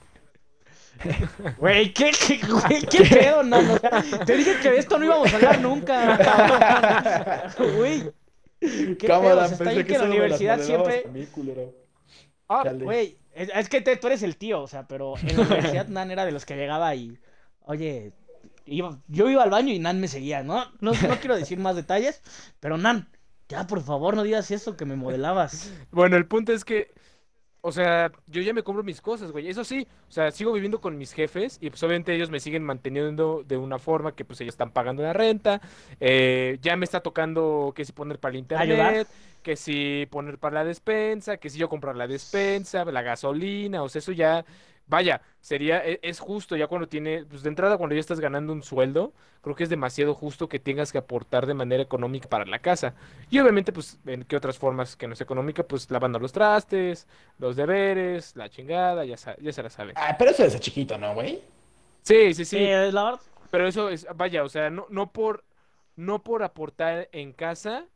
Güey, 1.57 1.91
¿qué, 1.93 2.11
qué, 2.11 2.39
güey, 2.47 2.81
qué 2.89 3.03
pedo, 3.05 3.43
no, 3.43 3.61
no, 3.61 3.77
Te 4.25 4.37
dije 4.37 4.57
que 4.61 4.71
de 4.71 4.77
esto 4.77 4.97
no 4.97 5.05
íbamos 5.05 5.31
a 5.33 5.35
hablar 5.35 5.59
nunca. 5.61 7.51
Güey. 7.77 8.11
¿Qué 8.99 9.07
sea, 9.21 9.35
está 9.51 9.63
bien 9.75 9.87
que 9.87 9.93
en 9.95 9.99
la 10.01 10.05
universidad 10.15 10.57
siempre. 10.65 11.03
Ah. 12.49 12.63
Güey, 12.85 13.17
es, 13.33 13.49
es 13.53 13.69
que 13.69 13.81
te- 13.81 13.97
tú 13.97 14.07
eres 14.07 14.23
el 14.23 14.37
tío, 14.37 14.61
o 14.61 14.67
sea, 14.67 14.87
pero 14.87 15.15
en 15.17 15.37
la 15.37 15.43
universidad 15.43 15.87
Nan 15.89 16.11
era 16.11 16.25
de 16.25 16.31
los 16.31 16.45
que 16.45 16.55
llegaba 16.55 16.93
y. 16.95 17.17
Oye, 17.61 18.11
iba- 18.65 18.99
yo 19.07 19.29
iba 19.29 19.43
al 19.43 19.49
baño 19.49 19.73
y 19.73 19.79
Nan 19.79 19.99
me 19.99 20.07
seguía, 20.07 20.43
¿no? 20.43 20.65
No, 20.81 20.91
no 20.91 21.19
quiero 21.19 21.35
decir 21.35 21.57
más 21.59 21.75
detalles, 21.75 22.21
pero 22.59 22.77
Nan, 22.77 23.09
ya 23.49 23.65
por 23.67 23.81
favor 23.81 24.15
no 24.15 24.23
digas 24.23 24.51
eso 24.51 24.75
que 24.77 24.85
me 24.85 24.95
modelabas. 24.95 25.71
Bueno, 25.91 26.17
el 26.17 26.27
punto 26.27 26.51
es 26.53 26.65
que, 26.65 26.91
o 27.65 27.71
sea, 27.71 28.11
yo 28.27 28.41
ya 28.41 28.53
me 28.53 28.61
compro 28.63 28.83
mis 28.83 28.99
cosas, 28.99 29.31
güey. 29.31 29.47
Eso 29.47 29.63
sí, 29.63 29.87
o 30.09 30.11
sea, 30.11 30.31
sigo 30.31 30.51
viviendo 30.51 30.81
con 30.81 30.97
mis 30.97 31.13
jefes 31.13 31.57
y 31.61 31.69
pues 31.69 31.81
obviamente 31.83 32.13
ellos 32.13 32.29
me 32.29 32.41
siguen 32.41 32.63
manteniendo 32.63 33.43
de 33.47 33.55
una 33.55 33.79
forma 33.79 34.13
que 34.15 34.25
pues 34.25 34.41
ellos 34.41 34.53
están 34.53 34.71
pagando 34.71 35.01
la 35.01 35.13
renta. 35.13 35.61
eh, 36.01 36.59
ya 36.61 36.75
me 36.75 36.83
está 36.85 36.99
tocando 37.01 37.71
que 37.75 37.85
si 37.85 37.93
poner 37.93 38.19
para 38.19 38.31
el 38.33 38.39
¿Ayudar? 38.53 38.95
internet, 38.95 39.07
que 39.41 39.55
si 39.55 40.07
poner 40.11 40.37
para 40.39 40.55
la 40.55 40.65
despensa, 40.65 41.37
que 41.37 41.49
si 41.49 41.57
yo 41.57 41.69
comprar 41.69 41.95
la 41.95 42.07
despensa, 42.07 42.83
la 42.85 43.01
gasolina, 43.01 43.81
o 43.83 43.87
sea, 43.89 43.99
eso 43.99 44.11
ya, 44.11 44.45
vaya, 44.87 45.21
sería, 45.41 45.85
e- 45.85 45.99
es 46.03 46.19
justo 46.19 46.55
ya 46.55 46.67
cuando 46.67 46.87
tiene, 46.87 47.25
pues 47.25 47.43
de 47.43 47.49
entrada 47.49 47.77
cuando 47.77 47.95
ya 47.95 47.99
estás 48.01 48.19
ganando 48.19 48.53
un 48.53 48.63
sueldo, 48.63 49.13
creo 49.41 49.55
que 49.55 49.63
es 49.63 49.69
demasiado 49.69 50.13
justo 50.15 50.47
que 50.49 50.59
tengas 50.59 50.91
que 50.91 50.97
aportar 50.97 51.45
de 51.45 51.53
manera 51.53 51.83
económica 51.83 52.29
para 52.29 52.45
la 52.45 52.59
casa. 52.59 52.95
Y 53.29 53.39
obviamente, 53.39 53.71
pues, 53.73 53.99
en 54.05 54.23
qué 54.23 54.35
otras 54.37 54.57
formas 54.57 54.95
que 54.95 55.07
no 55.07 55.13
es 55.13 55.21
económica, 55.21 55.63
pues 55.63 55.89
lavando 55.91 56.19
los 56.19 56.31
trastes, 56.33 57.07
los 57.39 57.55
deberes, 57.55 58.35
la 58.35 58.49
chingada, 58.49 59.05
ya, 59.05 59.17
sa- 59.17 59.37
ya 59.41 59.51
se 59.53 59.63
la 59.63 59.69
sabe. 59.69 59.93
Ah, 59.95 60.15
pero 60.17 60.31
eso 60.31 60.43
desde 60.43 60.59
chiquito, 60.59 60.97
¿no, 60.97 61.13
güey? 61.13 61.41
Sí, 62.03 62.33
sí, 62.33 62.45
sí, 62.45 62.57
Eh, 62.57 62.91
la 62.91 63.03
verdad, 63.03 63.21
pero 63.49 63.67
eso 63.67 63.89
es, 63.89 64.05
vaya, 64.15 64.43
o 64.43 64.49
sea, 64.49 64.69
no, 64.69 64.87
no 64.89 65.11
por, 65.11 65.45
no 65.95 66.23
por 66.23 66.43
aportar 66.43 67.09
en 67.11 67.33
casa 67.33 67.87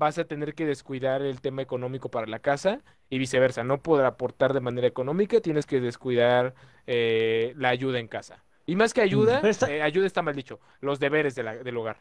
vas 0.00 0.18
a 0.18 0.24
tener 0.24 0.54
que 0.54 0.64
descuidar 0.66 1.20
el 1.22 1.40
tema 1.40 1.60
económico 1.62 2.10
para 2.10 2.26
la 2.26 2.38
casa 2.40 2.80
y 3.10 3.18
viceversa, 3.18 3.62
no 3.62 3.82
por 3.82 4.02
aportar 4.04 4.54
de 4.54 4.60
manera 4.60 4.86
económica 4.88 5.40
tienes 5.40 5.66
que 5.66 5.80
descuidar 5.80 6.54
eh, 6.86 7.52
la 7.56 7.68
ayuda 7.68 7.98
en 8.00 8.08
casa. 8.08 8.42
Y 8.66 8.76
más 8.76 8.94
que 8.94 9.02
ayuda, 9.02 9.40
está- 9.48 9.70
eh, 9.70 9.82
ayuda 9.82 10.06
está 10.06 10.22
mal 10.22 10.34
dicho, 10.34 10.58
los 10.80 10.98
deberes 11.00 11.34
de 11.34 11.42
la- 11.42 11.56
del 11.56 11.76
hogar. 11.76 11.98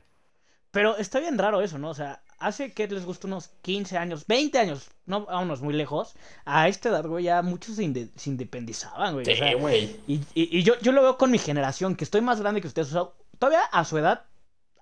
Pero 0.72 0.98
está 0.98 1.20
bien 1.20 1.38
raro 1.38 1.62
eso, 1.62 1.78
¿no? 1.80 1.90
O 1.90 1.94
sea, 1.94 2.22
hace 2.38 2.74
que 2.74 2.88
les 2.88 3.04
gusta 3.06 3.28
unos 3.28 3.50
15 3.64 3.98
años, 3.98 4.26
20 4.28 4.60
años, 4.60 4.90
no 5.08 5.26
vámonos 5.26 5.62
muy 5.62 5.74
lejos. 5.74 6.16
A 6.46 6.68
esta 6.68 6.90
edad, 6.90 7.06
güey, 7.06 7.26
ya 7.26 7.42
muchos 7.42 7.76
se, 7.76 7.84
inde- 7.84 8.12
se 8.16 8.30
independizaban, 8.30 9.14
güey. 9.16 9.24
o 9.28 9.32
Sí, 9.32 9.36
sea, 9.36 9.56
güey. 9.56 10.00
y 10.08 10.14
y- 10.36 10.58
y 10.60 10.64
yo, 10.64 10.80
yo 10.80 10.92
lo 10.92 11.02
veo 11.02 11.18
con 11.18 11.32
mi 11.32 11.40
generación, 11.40 11.96
que 11.96 12.04
estoy 12.06 12.22
más 12.22 12.40
grande 12.40 12.62
que 12.62 12.68
ustedes. 12.68 12.90
O 12.90 12.92
sea, 12.92 13.14
todavía 13.40 13.64
a 13.72 13.84
su 13.84 13.98
edad, 13.98 14.26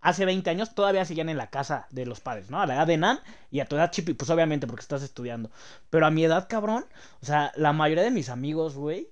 hace 0.01 0.25
20 0.25 0.49
años, 0.49 0.73
todavía 0.75 1.05
siguen 1.05 1.29
en 1.29 1.37
la 1.37 1.49
casa 1.49 1.87
de 1.91 2.05
los 2.05 2.19
padres, 2.19 2.49
¿no? 2.49 2.61
A 2.61 2.65
la 2.67 2.75
edad 2.75 2.87
de 2.87 2.97
Nan 2.97 3.19
y 3.51 3.59
a 3.59 3.65
tu 3.65 3.75
edad, 3.75 3.91
Chipi, 3.91 4.13
pues 4.13 4.29
obviamente 4.29 4.67
porque 4.67 4.81
estás 4.81 5.03
estudiando. 5.03 5.51
Pero 5.89 6.05
a 6.05 6.11
mi 6.11 6.23
edad, 6.23 6.47
cabrón, 6.49 6.85
o 7.21 7.25
sea, 7.25 7.51
la 7.55 7.73
mayoría 7.73 8.03
de 8.03 8.11
mis 8.11 8.29
amigos, 8.29 8.75
güey, 8.75 9.09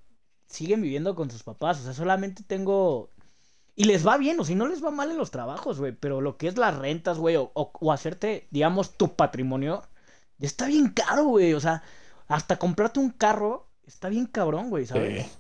siguen 0.48 0.82
viviendo 0.82 1.16
con 1.16 1.30
sus 1.32 1.44
papás. 1.44 1.80
O 1.80 1.84
sea, 1.84 1.94
solamente 1.94 2.44
tengo 2.44 3.10
y 3.76 3.84
les 3.86 4.08
va 4.08 4.18
bien, 4.18 4.40
o 4.40 4.46
si 4.46 4.56
no 4.56 4.68
les 4.68 4.84
va 4.84 4.90
mal 4.92 5.12
en 5.12 5.18
los 5.18 5.32
trabajos, 5.32 5.80
güey. 5.80 5.92
Pero 5.92 6.22
lo 6.22 6.38
que 6.38 6.48
es 6.48 6.58
las 6.58 6.76
rentas, 6.78 7.18
güey, 7.18 7.36
o, 7.36 7.52
o- 7.56 7.72
o 7.74 7.92
hacerte, 7.92 8.48
digamos, 8.52 8.98
tu 8.98 9.16
patrimonio, 9.16 9.84
ya 10.38 10.48
está 10.48 10.68
bien 10.68 10.90
caro, 10.90 11.26
güey. 11.26 11.54
O 11.54 11.60
sea, 11.60 11.84
hasta 12.28 12.58
comprarte 12.58 13.00
un 13.02 13.10
carro 13.10 13.68
está 13.86 14.08
bien 14.10 14.28
cabrón, 14.28 14.70
güey, 14.70 14.86
¿sabes? 14.86 15.26
Sí. 15.26 15.32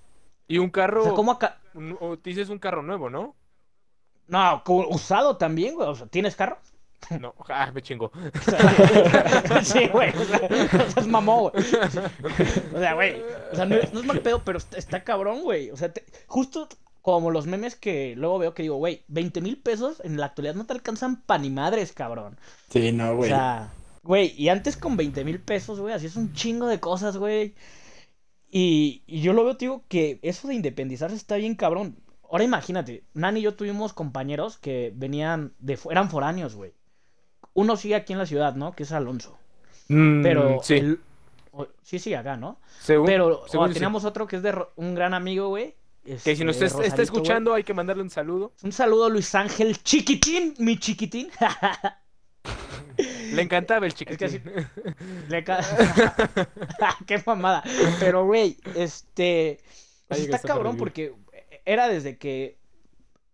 Y 0.47 0.57
un 0.57 0.69
carro, 0.69 1.01
O 1.01 1.05
sea, 1.05 1.13
¿cómo 1.13 1.31
acá? 1.31 1.59
dices 2.23 2.49
un 2.49 2.59
carro 2.59 2.83
nuevo, 2.83 3.09
¿no? 3.09 3.35
No, 4.27 4.63
usado 4.89 5.37
también, 5.37 5.75
güey. 5.75 5.87
O 5.87 5.95
sea, 5.95 6.07
¿tienes 6.07 6.35
carro? 6.35 6.57
No, 7.19 7.35
ah, 7.49 7.71
me 7.73 7.81
chingo. 7.83 8.11
sí, 9.63 9.87
güey. 9.89 10.09
O 10.15 10.23
sea, 10.25 10.39
no 10.49 10.89
seas 10.91 11.07
mamón, 11.07 11.51
güey. 11.51 11.63
O 12.73 12.79
sea, 12.79 12.93
güey. 12.95 13.21
O 13.51 13.55
sea, 13.55 13.65
no, 13.65 13.75
es- 13.75 13.93
no 13.93 13.99
es 13.99 14.05
mal 14.05 14.21
pedo, 14.21 14.43
pero 14.43 14.57
está, 14.57 14.77
está 14.77 15.03
cabrón, 15.03 15.43
güey. 15.43 15.69
O 15.71 15.77
sea, 15.77 15.91
te- 15.93 16.03
justo 16.27 16.67
como 17.01 17.29
los 17.29 17.45
memes 17.45 17.75
que 17.75 18.15
luego 18.15 18.39
veo 18.39 18.53
que 18.55 18.63
digo, 18.63 18.77
güey, 18.77 19.03
20 19.09 19.41
mil 19.41 19.57
pesos 19.57 20.01
en 20.03 20.17
la 20.17 20.25
actualidad 20.27 20.55
no 20.55 20.65
te 20.65 20.73
alcanzan 20.73 21.21
pa' 21.21 21.37
ni 21.37 21.51
madres, 21.51 21.91
cabrón. 21.93 22.39
Sí, 22.71 22.91
no, 22.91 23.11
O 23.11 23.17
güey. 23.17 23.29
sea, 23.29 23.71
güey, 24.01 24.33
y 24.35 24.49
antes 24.49 24.75
con 24.75 24.97
20 24.97 25.23
mil 25.23 25.39
pesos, 25.39 25.79
güey, 25.79 25.93
hacías 25.93 26.15
un 26.15 26.33
chingo 26.33 26.65
de 26.65 26.79
cosas, 26.79 27.17
güey. 27.17 27.53
Y, 28.49 29.03
y 29.05 29.21
yo 29.21 29.33
lo 29.33 29.43
veo, 29.43 29.57
te 29.57 29.65
digo, 29.65 29.83
que 29.87 30.19
eso 30.23 30.47
de 30.47 30.55
independizarse 30.55 31.15
está 31.15 31.35
bien 31.35 31.53
cabrón. 31.55 31.97
Ahora 32.31 32.43
imagínate, 32.43 33.03
Nani 33.13 33.39
y 33.39 33.43
yo 33.43 33.55
tuvimos 33.55 33.93
compañeros 33.93 34.57
que 34.57 34.91
venían 34.95 35.53
de... 35.59 35.77
eran 35.91 36.09
foráneos, 36.09 36.55
güey. 36.55 36.73
Uno 37.53 37.77
sigue 37.77 37.95
aquí 37.95 38.13
en 38.13 38.19
la 38.19 38.25
ciudad, 38.25 38.55
¿no? 38.55 38.73
Que 38.73 38.83
es 38.83 38.91
Alonso. 38.91 39.37
Mm, 39.87 40.21
Pero... 40.23 40.59
sí, 40.63 40.73
el- 40.75 40.99
sí 41.83 41.99
sigue 41.99 42.17
acá, 42.17 42.35
¿no? 42.35 42.59
según- 42.81 43.05
Pero 43.05 43.43
sí. 43.47 43.57
teníamos 43.73 44.03
otro 44.03 44.27
que 44.27 44.35
es 44.37 44.43
de 44.43 44.53
un 44.75 44.93
gran 44.95 45.13
amigo, 45.13 45.47
güey. 45.49 45.75
Que 46.23 46.35
si 46.35 46.43
nos 46.43 46.55
este, 46.57 46.65
está, 46.65 46.83
está 46.83 47.01
escuchando, 47.01 47.53
hay 47.53 47.63
que 47.63 47.73
mandarle 47.73 48.03
un 48.03 48.09
saludo. 48.11 48.53
Un 48.61 48.71
saludo 48.71 49.05
a 49.05 49.09
Luis 49.09 49.33
Ángel 49.33 49.81
Chiquitín, 49.81 50.53
mi 50.59 50.77
chiquitín. 50.77 51.29
Le 53.33 53.41
encantaba 53.41 53.85
el 53.85 53.93
Es 53.97 54.05
que 54.05 54.15
chiquitín. 54.17 54.41
así- 54.47 54.93
Le 55.29 55.43
ca- 55.43 55.61
Qué 57.07 57.21
mamada. 57.25 57.63
Pero, 57.99 58.25
güey, 58.25 58.57
este. 58.75 59.59
pues 60.07 60.21
está 60.21 60.39
cabrón 60.39 60.77
porque 60.77 61.13
era 61.65 61.87
desde 61.87 62.17
que. 62.17 62.57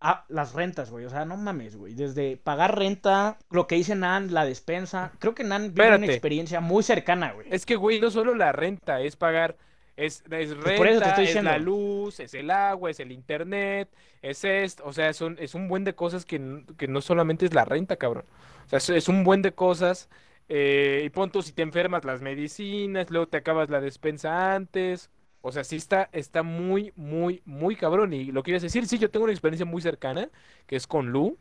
Ah, 0.00 0.24
las 0.28 0.52
rentas, 0.52 0.90
güey. 0.90 1.04
O 1.04 1.10
sea, 1.10 1.24
no 1.24 1.36
mames, 1.36 1.76
güey. 1.76 1.94
Desde 1.94 2.36
pagar 2.36 2.76
renta, 2.76 3.38
lo 3.50 3.68
que 3.68 3.76
dice 3.76 3.94
Nan, 3.94 4.34
la 4.34 4.44
despensa. 4.44 5.12
Creo 5.20 5.34
que 5.34 5.44
Nan 5.44 5.74
vive 5.74 5.94
una 5.94 6.06
experiencia 6.06 6.60
muy 6.60 6.82
cercana, 6.82 7.32
güey. 7.32 7.46
Es 7.50 7.64
que, 7.64 7.76
güey, 7.76 8.00
no 8.00 8.10
solo 8.10 8.34
la 8.34 8.50
renta, 8.50 9.00
es 9.00 9.14
pagar, 9.14 9.56
es, 9.96 10.24
es 10.30 10.54
Pues 10.54 10.76
por 10.76 10.88
eso 10.88 10.98
te 10.98 11.04
renta, 11.04 11.22
estoy 11.22 11.38
es 11.38 11.44
la 11.44 11.58
luz, 11.58 12.18
es 12.18 12.34
el 12.34 12.50
agua, 12.50 12.90
es 12.90 12.98
el 12.98 13.12
internet, 13.12 13.88
es 14.22 14.44
esto, 14.44 14.82
o 14.86 14.92
sea, 14.92 15.12
son, 15.12 15.36
es 15.38 15.54
un 15.54 15.68
buen 15.68 15.84
de 15.84 15.94
cosas 15.94 16.24
que, 16.24 16.64
que 16.76 16.88
no 16.88 17.00
solamente 17.00 17.46
es 17.46 17.54
la 17.54 17.64
renta, 17.64 17.96
cabrón. 17.96 18.24
O 18.66 18.68
sea, 18.68 18.78
es, 18.78 18.88
es 18.90 19.08
un 19.08 19.22
buen 19.22 19.42
de 19.42 19.52
cosas, 19.52 20.08
eh, 20.48 21.02
y 21.04 21.10
pon 21.10 21.30
tú, 21.30 21.42
si 21.42 21.52
te 21.52 21.62
enfermas, 21.62 22.04
las 22.04 22.22
medicinas, 22.22 23.10
luego 23.10 23.28
te 23.28 23.36
acabas 23.36 23.70
la 23.70 23.80
despensa 23.80 24.54
antes, 24.54 25.10
o 25.42 25.52
sea, 25.52 25.64
sí 25.64 25.76
está, 25.76 26.08
está 26.12 26.42
muy, 26.42 26.92
muy, 26.96 27.42
muy 27.44 27.76
cabrón, 27.76 28.12
y 28.14 28.26
lo 28.32 28.40
a 28.40 28.52
decir, 28.52 28.86
sí, 28.86 28.98
yo 28.98 29.10
tengo 29.10 29.24
una 29.24 29.32
experiencia 29.32 29.66
muy 29.66 29.82
cercana, 29.82 30.30
que 30.66 30.76
es 30.76 30.86
con 30.86 31.10
Lu, 31.10 31.38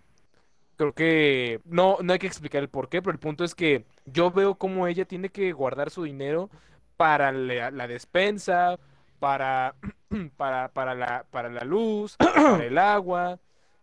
Creo 0.82 0.94
que 0.94 1.62
no, 1.66 1.98
no 2.02 2.14
hay 2.14 2.18
que 2.18 2.26
explicar 2.26 2.64
el 2.64 2.70
por 2.70 2.90
qué, 2.90 3.04
pero 3.04 3.12
el 3.14 3.20
punto 3.20 3.44
es 3.44 3.54
que 3.54 3.86
yo 4.06 4.32
veo 4.32 4.56
cómo 4.56 4.88
ella 4.88 5.06
tiene 5.06 5.30
que 5.30 5.52
guardar 5.52 5.92
su 5.92 6.04
dinero 6.04 6.50
para 6.98 7.32
la, 7.32 7.70
la 7.70 7.88
despensa, 7.88 8.80
para, 9.20 9.76
para, 10.38 10.70
para 10.74 10.96
la, 10.96 11.26
para 11.30 11.50
la 11.50 11.64
luz, 11.66 12.18
para 12.18 12.66
el 12.66 12.78
agua, 12.80 13.40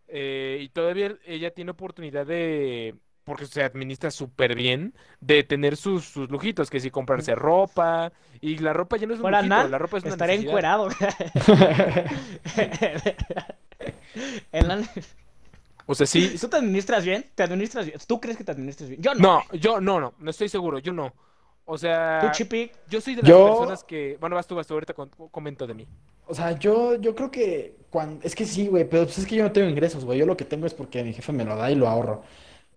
eh, 0.09 0.59
y 0.61 0.69
todavía 0.71 1.17
ella 1.25 1.53
tiene 1.55 1.71
oportunidad 1.71 2.27
de, 2.27 2.97
porque 3.29 3.47
se 3.47 3.63
administra 3.63 4.11
súper 4.11 4.55
bien, 4.57 4.95
de 5.21 5.45
tener 5.45 5.77
sus, 5.77 6.05
sus 6.05 6.29
lujitos, 6.31 6.69
que 6.71 6.81
si 6.81 6.91
comprarse 6.91 7.35
ropa, 7.37 8.13
y 8.41 8.59
la 8.59 8.73
ropa 8.73 8.97
ya 8.97 9.07
no 9.07 9.15
es 9.15 9.21
un 9.21 9.31
lujito, 9.31 9.49
Nan, 9.49 9.71
la 9.71 9.79
ropa 9.79 9.99
es 9.99 10.05
una 10.05 10.13
Estaré 10.15 10.39
necesidad. 10.39 10.51
encuerado. 10.51 10.89
O 15.87 15.95
sea, 15.95 16.07
sí. 16.07 16.37
¿Tú 16.39 16.49
te 16.49 16.57
administras 16.57 17.05
bien? 17.05 17.25
¿Te 17.35 17.43
administras 17.43 17.87
bien? 17.87 17.99
¿Tú 18.07 18.21
crees 18.21 18.37
que 18.37 18.45
te 18.45 18.53
administras 18.53 18.91
bien? 18.91 19.01
Yo 19.01 19.15
no. 19.15 19.43
No, 19.51 19.59
yo 19.59 19.81
no, 19.81 19.99
no, 20.01 20.13
no 20.19 20.31
estoy 20.31 20.49
seguro, 20.51 20.79
yo 20.81 20.93
no. 20.93 21.15
O 21.65 21.79
sea, 21.79 22.21
¿Tú, 22.23 22.29
Chipi? 22.33 22.71
yo 22.89 23.01
soy 23.01 23.15
de 23.15 23.23
las 23.23 23.29
Yo- 23.31 23.47
personas 23.49 23.85
que. 23.85 24.17
Bueno, 24.21 24.37
vas 24.37 24.47
tú, 24.47 24.55
vas 24.55 24.67
tú, 24.67 24.75
ahorita 24.75 24.93
con- 24.95 25.09
comento 25.31 25.67
de 25.67 25.75
mí. 25.75 25.87
O 26.27 26.35
sea, 26.35 26.53
yo, 26.59 26.97
yo 27.01 27.15
creo 27.15 27.31
que 27.31 27.75
cuando... 27.89 28.23
Es 28.23 28.35
que 28.35 28.45
sí, 28.45 28.67
güey, 28.69 28.87
pero 28.87 29.05
pues 29.05 29.17
es 29.19 29.27
que 29.27 29.37
yo 29.37 29.45
no 29.45 29.53
tengo 29.53 29.67
ingresos, 29.69 30.05
güey. 30.05 30.19
Yo 30.19 30.27
lo 30.27 30.37
que 30.37 30.45
tengo 30.45 30.67
es 30.67 30.75
porque 30.75 31.03
mi 31.03 31.15
jefe 31.15 31.33
me 31.33 31.45
lo 31.45 31.57
da 31.57 31.71
y 31.71 31.75
lo 31.75 31.89
ahorro. 31.89 32.23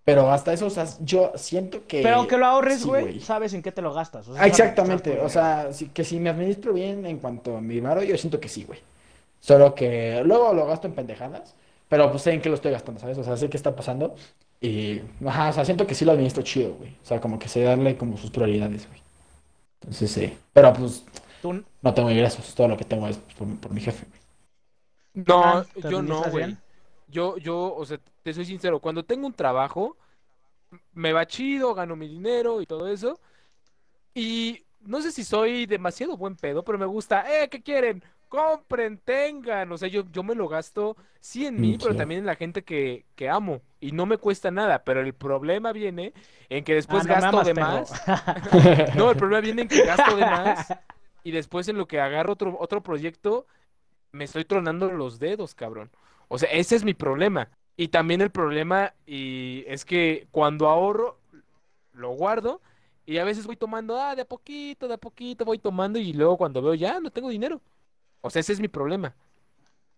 Pero 0.03 0.31
hasta 0.31 0.51
eso, 0.53 0.65
o 0.67 0.69
sea, 0.69 0.85
yo 1.01 1.31
siento 1.35 1.85
que... 1.87 2.01
Pero 2.01 2.15
aunque 2.17 2.37
lo 2.37 2.45
ahorres, 2.47 2.81
sí, 2.81 2.87
güey, 2.89 3.19
sabes 3.19 3.53
en 3.53 3.61
qué 3.61 3.71
te 3.71 3.81
lo 3.81 3.93
gastas. 3.93 4.27
o 4.27 4.33
sea, 4.33 4.43
Ah, 4.43 4.47
sabes 4.47 4.71
que 4.71 4.71
exactamente, 4.71 5.19
o 5.19 5.29
sea, 5.29 5.69
que 5.93 6.03
si 6.03 6.19
me 6.19 6.29
administro 6.29 6.73
bien 6.73 7.05
en 7.05 7.19
cuanto 7.19 7.57
a 7.57 7.61
mi 7.61 7.79
varo, 7.79 8.01
yo 8.03 8.17
siento 8.17 8.39
que 8.39 8.49
sí, 8.49 8.63
güey. 8.63 8.79
Solo 9.39 9.75
que 9.75 10.21
luego 10.25 10.53
lo 10.53 10.65
gasto 10.67 10.87
en 10.87 10.95
pendejadas, 10.95 11.55
pero 11.89 12.09
pues 12.11 12.23
sé 12.23 12.33
en 12.33 12.41
qué 12.41 12.49
lo 12.49 12.55
estoy 12.55 12.71
gastando, 12.71 12.99
¿sabes? 13.01 13.17
O 13.17 13.23
sea, 13.23 13.37
sé 13.37 13.49
qué 13.49 13.57
está 13.57 13.75
pasando 13.75 14.15
y, 14.61 15.01
ajá, 15.25 15.49
o 15.49 15.53
sea, 15.53 15.65
siento 15.65 15.87
que 15.87 15.95
sí 15.95 16.05
lo 16.05 16.13
administro 16.13 16.43
chido, 16.43 16.73
güey. 16.75 16.91
O 17.03 17.05
sea, 17.05 17.21
como 17.21 17.39
que 17.39 17.49
sé 17.49 17.63
darle 17.63 17.97
como 17.97 18.17
sus 18.17 18.31
prioridades, 18.31 18.87
güey. 18.87 19.01
Entonces, 19.81 20.11
sí. 20.11 20.37
Pero 20.53 20.73
pues 20.73 21.05
Tú, 21.41 21.63
no 21.81 21.93
tengo 21.93 22.11
ingresos, 22.11 22.55
todo 22.55 22.67
lo 22.69 22.77
que 22.77 22.85
tengo 22.85 23.07
es 23.07 23.17
por, 23.17 23.47
por 23.59 23.71
mi 23.73 23.81
jefe, 23.81 24.05
güey. 24.09 24.21
No, 25.13 25.41
Ah, 25.43 25.65
¿te 25.73 25.81
yo 25.89 26.01
no, 26.01 26.29
güey. 26.29 26.57
Yo, 27.07 27.37
yo, 27.37 27.75
o 27.75 27.85
sea, 27.85 27.99
te 28.23 28.33
soy 28.33 28.45
sincero, 28.45 28.79
cuando 28.79 29.03
tengo 29.05 29.27
un 29.27 29.33
trabajo, 29.33 29.97
me 30.93 31.13
va 31.13 31.25
chido, 31.27 31.73
gano 31.73 31.95
mi 31.95 32.07
dinero 32.07 32.61
y 32.61 32.65
todo 32.65 32.87
eso. 32.87 33.19
Y 34.13 34.65
no 34.81 35.01
sé 35.01 35.11
si 35.11 35.23
soy 35.23 35.65
demasiado 35.65 36.17
buen 36.17 36.35
pedo, 36.35 36.63
pero 36.63 36.77
me 36.77 36.85
gusta, 36.85 37.25
eh, 37.43 37.49
¿qué 37.49 37.61
quieren? 37.61 38.03
Compren, 38.29 38.97
tengan. 38.97 39.71
O 39.71 39.77
sea, 39.77 39.89
yo, 39.89 40.03
yo 40.11 40.23
me 40.23 40.35
lo 40.35 40.47
gasto, 40.47 40.95
sí 41.19 41.45
en 41.45 41.59
mí, 41.59 41.77
pero 41.81 41.95
también 41.95 42.21
en 42.21 42.25
la 42.25 42.35
gente 42.35 42.63
que, 42.63 43.05
que 43.15 43.29
amo. 43.29 43.61
Y 43.79 43.91
no 43.91 44.05
me 44.05 44.17
cuesta 44.17 44.51
nada, 44.51 44.83
pero 44.83 45.01
el 45.01 45.13
problema 45.13 45.71
viene 45.73 46.13
en 46.49 46.63
que 46.63 46.75
después 46.75 47.03
Ah, 47.05 47.07
no 47.07 47.13
gasto 47.13 47.27
amas, 47.27 47.45
de 47.47 47.53
más. 47.53 47.91
No, 48.95 49.11
el 49.11 49.17
problema 49.17 49.41
viene 49.41 49.63
en 49.63 49.67
que 49.67 49.85
gasto 49.85 50.15
de 50.15 50.25
más 50.25 50.73
y 51.23 51.31
después 51.31 51.67
en 51.67 51.77
lo 51.77 51.87
que 51.87 51.99
agarro 51.99 52.33
otro, 52.33 52.57
otro 52.59 52.81
proyecto, 52.81 53.45
me 54.11 54.25
estoy 54.25 54.45
tronando 54.45 54.89
los 54.91 55.19
dedos, 55.19 55.55
cabrón. 55.55 55.91
O 56.27 56.37
sea, 56.37 56.49
ese 56.51 56.75
es 56.75 56.83
mi 56.83 56.93
problema. 56.93 57.49
Y 57.81 57.87
también 57.87 58.21
el 58.21 58.29
problema 58.29 58.93
y 59.07 59.63
es 59.67 59.85
que 59.85 60.27
cuando 60.31 60.67
ahorro, 60.69 61.17
lo 61.93 62.11
guardo 62.11 62.61
y 63.05 63.17
a 63.19 63.23
veces 63.25 63.47
voy 63.47 63.57
tomando, 63.57 63.99
ah, 63.99 64.15
de 64.15 64.23
a 64.23 64.25
poquito, 64.25 64.87
de 64.87 64.95
a 64.95 64.97
poquito 64.97 65.45
voy 65.45 65.59
tomando 65.59 65.99
y 65.99 66.13
luego 66.13 66.37
cuando 66.37 66.61
veo 66.61 66.75
ya 66.75 66.99
no 66.99 67.11
tengo 67.11 67.29
dinero. 67.29 67.61
O 68.21 68.29
sea, 68.29 68.41
ese 68.41 68.53
es 68.53 68.59
mi 68.61 68.67
problema. 68.67 69.15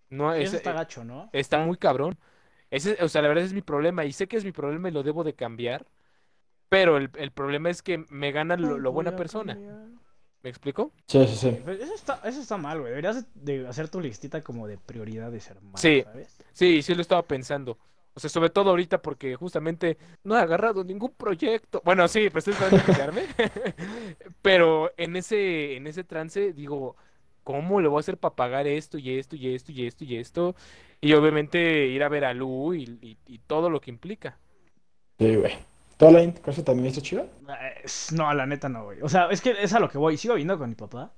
No, 0.09 0.33
Eso 0.33 0.43
ese- 0.43 0.57
está 0.57 0.73
gacho, 0.73 1.03
¿no? 1.03 1.29
está 1.33 1.59
muy 1.59 1.77
cabrón. 1.77 2.17
Ese, 2.71 2.97
o 3.03 3.09
sea, 3.09 3.21
la 3.21 3.29
verdad 3.29 3.45
es 3.45 3.53
mi 3.53 3.61
problema 3.63 4.05
y 4.05 4.13
sé 4.13 4.27
que 4.27 4.37
es 4.37 4.45
mi 4.45 4.51
problema 4.53 4.89
y 4.89 4.93
lo 4.93 5.03
debo 5.03 5.23
de 5.23 5.35
cambiar. 5.35 5.85
Pero 6.69 6.97
el, 6.97 7.11
el 7.17 7.31
problema 7.31 7.69
es 7.69 7.81
que 7.83 8.05
me 8.09 8.31
gana 8.31 8.57
lo, 8.57 8.79
lo 8.79 8.93
buena 8.93 9.15
persona. 9.15 9.59
¿Me 10.43 10.49
explico? 10.49 10.91
Sí, 11.07 11.25
sí, 11.25 11.35
sí. 11.37 11.47
Eso 11.67 11.93
está, 11.95 12.19
eso 12.25 12.41
está 12.41 12.57
mal, 12.57 12.79
güey. 12.81 12.89
Deberías 12.91 13.25
de 13.33 13.65
hacer 13.67 13.87
tu 13.87 14.01
listita 14.01 14.41
como 14.43 14.67
de 14.67 14.77
prioridades, 14.77 15.49
hermano. 15.49 15.77
Sí. 15.77 16.01
¿sabes? 16.03 16.37
Sí, 16.51 16.81
sí 16.81 16.93
lo 16.95 17.01
estaba 17.01 17.23
pensando. 17.23 17.77
O 18.13 18.19
sea, 18.19 18.29
sobre 18.29 18.49
todo 18.49 18.69
ahorita 18.71 19.01
porque 19.01 19.35
justamente 19.35 19.97
no 20.23 20.35
he 20.35 20.39
agarrado 20.41 20.83
ningún 20.83 21.11
proyecto. 21.13 21.81
Bueno, 21.85 22.07
sí, 22.09 22.29
pues 22.29 22.45
estoy 22.47 22.55
tratando 22.69 22.83
de 22.85 22.91
explicarme. 22.91 24.25
Pero 24.41 24.91
en 24.97 25.15
ese, 25.15 25.77
en 25.77 25.87
ese 25.87 26.03
trance 26.03 26.51
digo, 26.53 26.95
¿cómo 27.43 27.79
le 27.81 27.87
voy 27.87 27.97
a 27.97 28.01
hacer 28.01 28.17
para 28.17 28.35
pagar 28.35 28.67
esto 28.67 28.97
y 28.97 29.17
esto 29.17 29.35
y 29.37 29.55
esto 29.55 29.71
y 29.71 29.87
esto 29.87 30.03
y 30.03 30.17
esto? 30.17 30.55
Y 31.01 31.13
obviamente 31.13 31.87
ir 31.87 32.03
a 32.03 32.09
ver 32.09 32.25
a 32.25 32.33
Lu 32.33 32.73
y, 32.73 32.83
y- 33.01 33.17
y 33.27 33.39
todo 33.39 33.69
lo 33.69 33.79
que 33.81 33.91
implica. 33.91 34.37
Sí, 35.19 35.35
güey. 35.37 35.53
¿Tú, 36.03 36.07
Alain, 36.07 36.31
crees 36.33 36.57
que 36.57 36.63
también 36.63 36.87
está 36.87 37.01
chido? 37.01 37.25
Eh, 37.47 37.83
No, 38.11 38.33
la 38.33 38.45
neta 38.45 38.69
no, 38.69 38.85
güey. 38.85 39.01
O 39.01 39.09
sea, 39.09 39.27
es 39.29 39.41
que 39.41 39.51
es 39.61 39.73
a 39.73 39.79
lo 39.79 39.89
que 39.89 39.97
voy. 39.97 40.17
Sigo 40.17 40.35
viendo 40.35 40.57
con 40.57 40.69
mi 40.69 40.75
papá. 40.75 41.11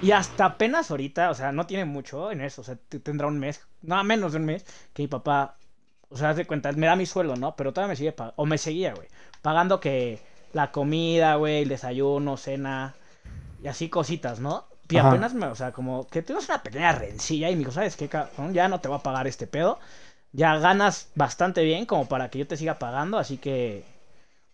Y 0.00 0.12
hasta 0.12 0.46
apenas 0.46 0.90
ahorita, 0.90 1.30
o 1.30 1.34
sea, 1.34 1.52
no 1.52 1.66
tiene 1.66 1.84
mucho 1.84 2.32
en 2.32 2.40
eso. 2.42 2.62
O 2.62 2.64
sea, 2.64 2.76
tendrá 3.04 3.26
un 3.28 3.38
mes, 3.38 3.66
nada 3.82 4.04
menos 4.04 4.32
de 4.32 4.38
un 4.38 4.46
mes, 4.46 4.66
que 4.94 5.02
mi 5.04 5.08
papá, 5.08 5.58
o 6.10 6.16
sea, 6.18 6.30
haz 6.30 6.36
de 6.38 6.46
cuenta, 6.46 6.72
me 6.72 6.86
da 6.86 6.96
mi 6.96 7.06
sueldo, 7.06 7.36
¿no? 7.36 7.56
Pero 7.56 7.72
todavía 7.72 7.90
me 7.92 7.96
sigue 7.96 8.12
pagando, 8.12 8.34
o 8.38 8.46
me 8.46 8.58
seguía, 8.58 8.94
güey. 8.94 9.08
Pagando 9.42 9.80
que 9.80 10.24
la 10.52 10.72
comida, 10.72 11.36
güey, 11.36 11.62
el 11.62 11.68
desayuno, 11.70 12.36
cena, 12.36 12.96
y 13.62 13.68
así 13.68 13.88
cositas, 13.90 14.40
¿no? 14.40 14.66
Y 14.88 14.98
Ajá. 14.98 15.08
apenas 15.08 15.34
me, 15.34 15.46
o 15.46 15.54
sea, 15.54 15.72
como 15.72 16.06
que 16.08 16.22
tuvimos 16.22 16.48
una 16.48 16.62
pequeña 16.62 16.92
rencilla 16.92 17.50
y 17.50 17.54
me 17.54 17.60
dijo, 17.60 17.72
¿sabes 17.72 17.96
qué, 17.96 18.08
cabrón? 18.08 18.54
Ya 18.54 18.68
no 18.68 18.80
te 18.80 18.88
voy 18.88 18.98
a 18.98 19.02
pagar 19.02 19.26
este 19.26 19.46
pedo. 19.46 19.78
Ya 20.32 20.58
ganas 20.58 21.10
bastante 21.14 21.64
bien 21.64 21.86
como 21.86 22.08
para 22.08 22.30
que 22.30 22.38
yo 22.40 22.46
te 22.46 22.56
siga 22.56 22.78
pagando, 22.78 23.18
así 23.18 23.38
que 23.38 23.89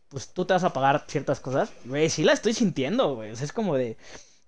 pues 0.09 0.29
tú 0.29 0.45
te 0.45 0.55
vas 0.55 0.65
a 0.65 0.73
pagar 0.73 1.05
ciertas 1.09 1.41
cosas. 1.41 1.71
Güey, 1.85 2.11
sí 2.11 2.25
la 2.25 2.33
estoy 2.33 2.55
sintiendo, 2.55 3.15
güey. 3.15 3.31
Es 3.31 3.53
como 3.53 3.77
de, 3.77 3.97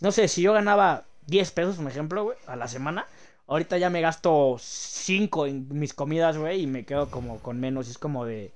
no 0.01 0.13
sé, 0.13 0.29
si 0.29 0.43
yo 0.43 0.53
ganaba 0.53 1.05
10 1.27 1.51
pesos, 1.53 1.79
un 1.79 1.89
ejemplo, 1.89 2.25
güey, 2.25 2.39
a 2.47 2.57
la 2.57 2.69
semana, 2.69 3.07
ahorita 3.47 3.79
ya 3.79 3.91
me 3.91 4.01
gasto 4.01 4.57
5 4.59 5.47
en 5.47 5.67
mis 5.71 5.95
comidas, 5.95 6.39
güey, 6.39 6.63
y 6.63 6.67
me 6.67 6.85
quedo 6.85 7.11
como 7.11 7.41
con 7.41 7.61
menos. 7.61 7.89
Es 7.89 7.99
como 7.99 8.25
de, 8.25 8.53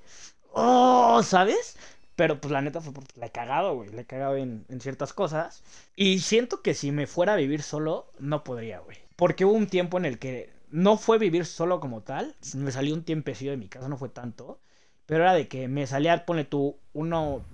oh, 0.53 1.23
¿sabes? 1.23 1.77
Pero 2.17 2.41
pues 2.41 2.53
la 2.53 2.61
neta 2.61 2.81
fue 2.81 2.93
porque 2.93 3.19
la 3.19 3.27
he 3.27 3.31
cagado, 3.31 3.75
güey. 3.75 3.91
La 3.91 4.03
he 4.03 4.05
cagado 4.05 4.37
en, 4.37 4.65
en 4.69 4.81
ciertas 4.81 5.13
cosas. 5.13 5.63
Y 5.97 6.21
siento 6.21 6.63
que 6.63 6.75
si 6.75 6.93
me 6.93 7.07
fuera 7.07 7.35
a 7.35 7.37
vivir 7.37 7.63
solo, 7.63 8.07
no 8.19 8.45
podría, 8.45 8.81
güey. 8.81 8.99
Porque 9.17 9.45
hubo 9.45 9.55
un 9.55 9.67
tiempo 9.67 9.99
en 9.99 10.05
el 10.05 10.19
que 10.19 10.51
no 10.71 10.97
fue 10.97 11.19
vivir 11.19 11.47
solo 11.47 11.81
como 11.81 12.03
tal. 12.03 12.35
Me 12.55 12.73
salió 12.73 12.95
un 12.95 13.05
tiempecillo 13.05 13.51
de 13.53 13.57
mi 13.57 13.69
casa, 13.69 13.89
no 13.89 13.97
fue 13.97 14.09
tanto. 14.09 14.59
Pero 15.13 15.25
era 15.25 15.35
de 15.35 15.47
que 15.47 15.69
me 15.69 15.87
salía, 15.87 16.25
ponle 16.25 16.47
tú, 16.47 16.79
uno. 16.95 17.45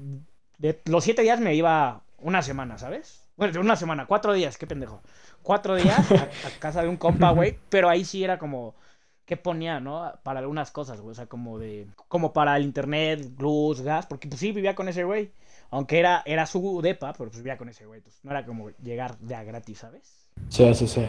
De 0.59 0.81
los 0.85 1.03
siete 1.03 1.23
días 1.23 1.41
me 1.41 1.57
iba 1.57 2.05
una 2.19 2.41
semana, 2.41 2.79
¿sabes? 2.79 3.27
Bueno, 3.37 3.53
de 3.53 3.59
una 3.59 3.75
semana, 3.75 4.07
cuatro 4.07 4.33
días, 4.33 4.57
qué 4.57 4.69
pendejo. 4.69 5.03
Cuatro 5.43 5.75
días 5.75 6.09
a, 6.13 6.23
a 6.47 6.51
casa 6.61 6.83
de 6.83 6.89
un 6.89 6.97
compa, 6.97 7.33
güey. 7.33 7.59
Pero 7.69 7.89
ahí 7.89 8.05
sí 8.05 8.23
era 8.23 8.39
como. 8.39 8.77
¿Qué 9.25 9.37
ponía, 9.37 9.81
no? 9.81 10.09
Para 10.23 10.39
algunas 10.39 10.71
cosas, 10.71 11.01
güey. 11.01 11.11
O 11.11 11.15
sea, 11.17 11.27
como 11.27 11.59
de. 11.59 11.89
Como 12.07 12.33
para 12.33 12.57
el 12.57 12.63
internet, 12.63 13.29
luz, 13.41 13.81
gas. 13.81 14.07
Porque 14.07 14.29
pues 14.29 14.39
sí 14.39 14.53
vivía 14.53 14.77
con 14.77 14.89
ese 14.89 15.03
güey. 15.03 15.33
Aunque 15.71 15.99
era, 15.99 16.23
era 16.27 16.47
su 16.47 16.81
depa, 16.81 17.13
pero 17.15 17.29
pues 17.29 17.39
vivía 17.39 17.59
con 17.59 17.69
ese 17.69 17.87
güey. 17.87 17.99
Entonces 17.99 18.25
no 18.25 18.31
era 18.31 18.47
como 18.47 18.71
llegar 18.85 19.19
de 19.19 19.35
a 19.35 19.43
gratis, 19.43 19.79
¿sabes? 19.79 20.29
Sí, 20.49 20.73
sí, 20.77 20.87
sí. 20.87 21.09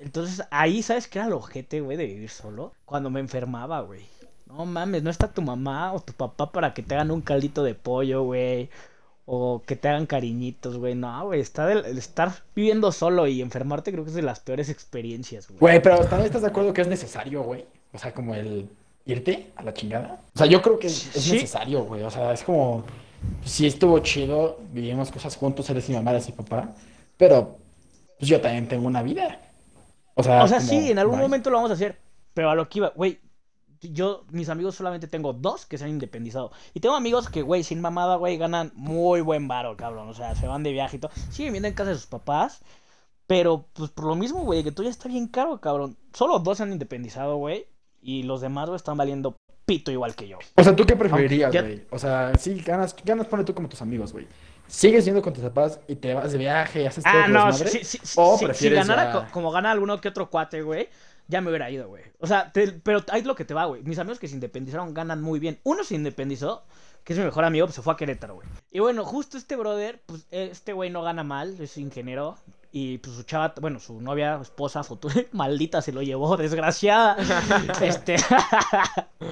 Entonces 0.00 0.46
ahí, 0.50 0.82
¿sabes 0.82 1.08
qué 1.08 1.18
era 1.18 1.28
el 1.28 1.32
ojete, 1.32 1.80
güey, 1.80 1.96
de 1.96 2.04
vivir 2.04 2.28
solo? 2.28 2.74
Cuando 2.84 3.08
me 3.08 3.20
enfermaba, 3.20 3.80
güey. 3.80 4.04
No 4.56 4.66
mames, 4.66 5.02
no 5.02 5.10
está 5.10 5.28
tu 5.32 5.40
mamá 5.42 5.92
o 5.92 6.00
tu 6.00 6.12
papá 6.12 6.52
para 6.52 6.74
que 6.74 6.82
te 6.82 6.94
hagan 6.94 7.10
un 7.10 7.20
caldito 7.22 7.62
de 7.62 7.74
pollo, 7.74 8.22
güey. 8.24 8.68
O 9.24 9.62
que 9.64 9.76
te 9.76 9.88
hagan 9.88 10.04
cariñitos, 10.06 10.76
güey. 10.78 10.94
No, 10.94 11.26
güey, 11.26 11.40
está 11.40 11.72
estar 11.72 12.32
viviendo 12.54 12.90
solo 12.92 13.26
y 13.28 13.40
enfermarte 13.40 13.92
creo 13.92 14.04
que 14.04 14.10
es 14.10 14.16
de 14.16 14.22
las 14.22 14.40
peores 14.40 14.68
experiencias, 14.68 15.48
güey. 15.48 15.58
Güey, 15.60 15.82
pero 15.82 15.98
también 16.04 16.26
estás 16.26 16.42
de 16.42 16.48
acuerdo 16.48 16.72
que 16.72 16.80
es 16.82 16.88
necesario, 16.88 17.42
güey. 17.42 17.64
O 17.92 17.98
sea, 17.98 18.12
como 18.12 18.34
el 18.34 18.68
irte 19.06 19.50
a 19.56 19.62
la 19.62 19.72
chingada. 19.72 20.20
O 20.34 20.38
sea, 20.38 20.46
yo 20.46 20.60
creo 20.60 20.78
que 20.78 20.88
es, 20.88 21.14
es 21.16 21.22
Sí. 21.22 21.32
necesario, 21.32 21.84
güey. 21.84 22.02
O 22.02 22.10
sea, 22.10 22.32
es 22.32 22.42
como. 22.42 22.84
Sí 23.44 23.66
estuvo 23.68 23.98
chido, 24.00 24.58
vivimos 24.72 25.12
cosas 25.12 25.36
juntos, 25.36 25.70
eres 25.70 25.88
mi 25.88 25.94
mamá, 25.94 26.10
eres 26.10 26.26
mi 26.28 26.34
papá. 26.34 26.70
Pero, 27.16 27.56
pues 28.18 28.28
yo 28.28 28.40
también 28.40 28.66
tengo 28.66 28.86
una 28.88 29.02
vida. 29.02 29.40
O 30.14 30.22
sea, 30.24 30.42
O 30.42 30.48
sea, 30.48 30.58
como, 30.58 30.68
sí, 30.68 30.90
en 30.90 30.98
algún 30.98 31.16
bye. 31.16 31.22
momento 31.22 31.48
lo 31.48 31.56
vamos 31.56 31.70
a 31.70 31.74
hacer. 31.74 31.96
Pero 32.34 32.50
a 32.50 32.54
lo 32.56 32.68
que 32.68 32.80
iba, 32.80 32.88
güey. 32.96 33.20
Yo, 33.82 34.24
mis 34.30 34.48
amigos 34.48 34.76
solamente 34.76 35.08
tengo 35.08 35.32
dos 35.32 35.66
que 35.66 35.76
se 35.78 35.84
han 35.84 35.90
independizado. 35.90 36.52
Y 36.74 36.80
tengo 36.80 36.94
amigos 36.94 37.28
que, 37.28 37.42
güey, 37.42 37.64
sin 37.64 37.80
mamada, 37.80 38.16
güey, 38.16 38.36
ganan 38.38 38.70
muy 38.74 39.20
buen 39.20 39.48
varo, 39.48 39.76
cabrón. 39.76 40.08
O 40.08 40.14
sea, 40.14 40.34
se 40.36 40.46
van 40.46 40.62
de 40.62 40.72
viaje 40.72 40.96
y 40.96 41.00
todo. 41.00 41.10
Siguen 41.30 41.52
viviendo 41.52 41.68
en 41.68 41.74
casa 41.74 41.90
de 41.90 41.96
sus 41.96 42.06
papás. 42.06 42.60
Pero, 43.26 43.66
pues, 43.72 43.90
por 43.90 44.04
lo 44.06 44.14
mismo, 44.14 44.42
güey, 44.42 44.62
que 44.62 44.72
todo 44.72 44.84
ya 44.84 44.90
está 44.90 45.08
bien 45.08 45.26
caro, 45.26 45.60
cabrón. 45.60 45.96
Solo 46.12 46.38
dos 46.40 46.58
se 46.58 46.64
han 46.64 46.72
independizado, 46.72 47.36
güey. 47.36 47.66
Y 48.02 48.24
los 48.24 48.40
demás, 48.40 48.66
güey, 48.68 48.76
están 48.76 48.96
valiendo 48.96 49.36
pito 49.64 49.90
igual 49.90 50.14
que 50.14 50.28
yo. 50.28 50.38
O 50.56 50.62
sea, 50.64 50.74
¿tú 50.74 50.84
qué 50.84 50.96
preferirías, 50.96 51.52
ya- 51.52 51.62
güey? 51.62 51.84
O 51.90 51.98
sea, 51.98 52.32
sí, 52.38 52.60
ganas, 52.60 52.94
ganas, 53.04 53.26
ponle 53.28 53.44
tú 53.44 53.54
como 53.54 53.68
tus 53.68 53.80
amigos, 53.80 54.12
güey. 54.12 54.26
¿Sigues 54.66 55.04
yendo 55.04 55.22
con 55.22 55.32
tus 55.32 55.42
papás 55.44 55.80
y 55.86 55.96
te 55.96 56.14
vas 56.14 56.32
de 56.32 56.38
viaje 56.38 56.82
y 56.82 56.86
haces 56.86 57.04
todo 57.04 57.12
Ah, 57.14 57.26
tu 57.26 57.32
no, 57.32 57.52
si, 57.52 57.68
si, 57.68 57.84
si- 57.84 57.98
¿O 58.16 58.32
si- 58.34 58.38
si 58.40 58.44
prefieres 58.46 58.86
ganara 58.86 59.12
ya- 59.26 59.30
como 59.30 59.50
gana 59.50 59.70
alguno 59.70 60.00
que 60.00 60.08
otro 60.08 60.30
cuate, 60.30 60.62
güey, 60.62 60.88
ya 61.32 61.40
me 61.40 61.48
hubiera 61.48 61.70
ido, 61.70 61.88
güey. 61.88 62.04
O 62.20 62.26
sea, 62.26 62.52
te- 62.52 62.72
pero 62.72 63.02
ahí 63.10 63.20
es 63.20 63.26
lo 63.26 63.34
que 63.34 63.44
te 63.44 63.54
va, 63.54 63.64
güey. 63.64 63.82
Mis 63.82 63.98
amigos 63.98 64.18
que 64.20 64.28
se 64.28 64.34
independizaron 64.34 64.94
ganan 64.94 65.22
muy 65.22 65.40
bien. 65.40 65.58
Uno 65.64 65.82
se 65.82 65.94
independizó, 65.94 66.62
que 67.04 67.14
es 67.14 67.18
mi 67.18 67.24
mejor 67.24 67.44
amigo, 67.44 67.66
pues 67.66 67.74
se 67.74 67.82
fue 67.82 67.94
a 67.94 67.96
Querétaro, 67.96 68.34
güey. 68.36 68.46
Y 68.70 68.78
bueno, 68.80 69.04
justo 69.04 69.38
este 69.38 69.56
brother, 69.56 70.00
pues 70.06 70.26
este 70.30 70.72
güey 70.72 70.90
no 70.90 71.02
gana 71.02 71.24
mal, 71.24 71.56
es 71.60 71.76
ingeniero. 71.78 72.36
Y 72.74 72.98
pues 72.98 73.16
su 73.16 73.22
chava, 73.24 73.52
bueno, 73.60 73.80
su 73.80 74.00
novia, 74.00 74.38
esposa, 74.40 74.82
futura, 74.82 75.14
maldita 75.32 75.82
se 75.82 75.92
lo 75.92 76.02
llevó, 76.02 76.36
desgraciada. 76.36 77.16
este. 77.82 78.16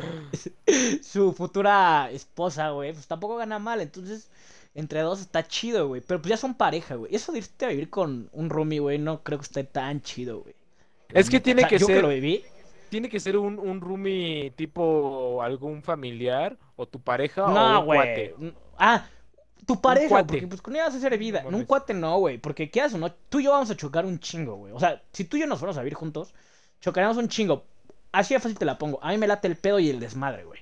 su 1.03 1.33
futura 1.33 2.11
esposa, 2.11 2.71
güey, 2.71 2.93
pues 2.93 3.07
tampoco 3.07 3.37
gana 3.37 3.59
mal. 3.59 3.81
Entonces, 3.81 4.29
entre 4.75 5.01
dos 5.01 5.21
está 5.21 5.47
chido, 5.47 5.89
güey. 5.89 6.01
Pero 6.01 6.21
pues 6.21 6.31
ya 6.31 6.37
son 6.37 6.55
pareja, 6.55 6.95
güey. 6.97 7.15
Eso 7.15 7.33
de 7.33 7.39
irte 7.39 7.67
a 7.67 7.69
vivir 7.69 7.91
con 7.91 8.29
un 8.33 8.51
roomie, 8.51 8.81
güey, 8.81 8.99
no 8.99 9.23
creo 9.23 9.39
que 9.39 9.45
esté 9.45 9.65
tan 9.65 10.03
chido, 10.03 10.41
güey. 10.43 10.55
Es 11.13 11.31
que 11.31 11.41
tiene 11.41 11.63
O 11.63 11.63
sea, 11.63 11.69
que 11.69 11.79
yo 11.79 11.87
ser- 11.87 11.97
que 11.97 12.03
lo 12.03 12.09
viví, 12.09 12.45
tiene 12.89 13.09
que 13.09 13.21
ser 13.21 13.37
un, 13.37 13.59
un 13.59 13.81
roomie 13.81 14.51
tipo 14.57 15.43
algún 15.43 15.83
familiar 15.83 16.57
o 16.77 16.87
tu 16.87 17.01
pareja 17.01 17.45
o 17.45 17.51
No, 17.53 17.81
un 17.81 17.87
güey. 17.87 17.99
cuate. 17.99 18.35
Ah, 18.79 19.07
tu 19.67 19.81
pareja, 19.81 20.09
cuate. 20.09 20.27
porque 20.27 20.47
pues 20.49 20.63
con 20.63 20.75
ella 20.75 20.85
vas 20.87 20.95
a 20.95 20.99
hacer 20.99 21.17
vida. 21.19 21.45
No 21.49 21.57
un 21.57 21.65
cuate 21.65 21.95
no, 21.95 22.19
güey. 22.19 22.39
Porque 22.39 22.71
quieras 22.71 22.95
o 22.95 22.99
no, 22.99 23.13
tú 23.13 23.41
y 23.41 23.45
yo 23.45 23.53
vamos 23.53 23.71
a 23.71 23.77
chocar 23.77 24.05
un 24.07 24.19
chingo, 24.19 24.57
güey. 24.57 24.73
O 24.73 24.81
sea, 24.81 25.03
si 25.13 25.25
tú 25.25 25.37
y 25.37 25.41
yo 25.41 25.47
nos 25.47 25.59
fuéramos 25.59 25.77
a 25.79 25.83
vivir 25.83 25.95
juntos, 25.95 26.35
chocaríamos 26.81 27.17
un 27.19 27.29
chingo. 27.29 27.65
Así 28.13 28.35
de 28.35 28.41
fácil 28.41 28.59
te 28.59 28.65
la 28.65 28.77
pongo. 28.79 28.99
A 29.03 29.11
mí 29.11 29.19
me 29.19 29.29
late 29.29 29.47
el 29.47 29.57
pedo 29.57 29.79
y 29.79 29.89
el 29.91 30.01
desmadre, 30.01 30.45
güey. 30.45 30.61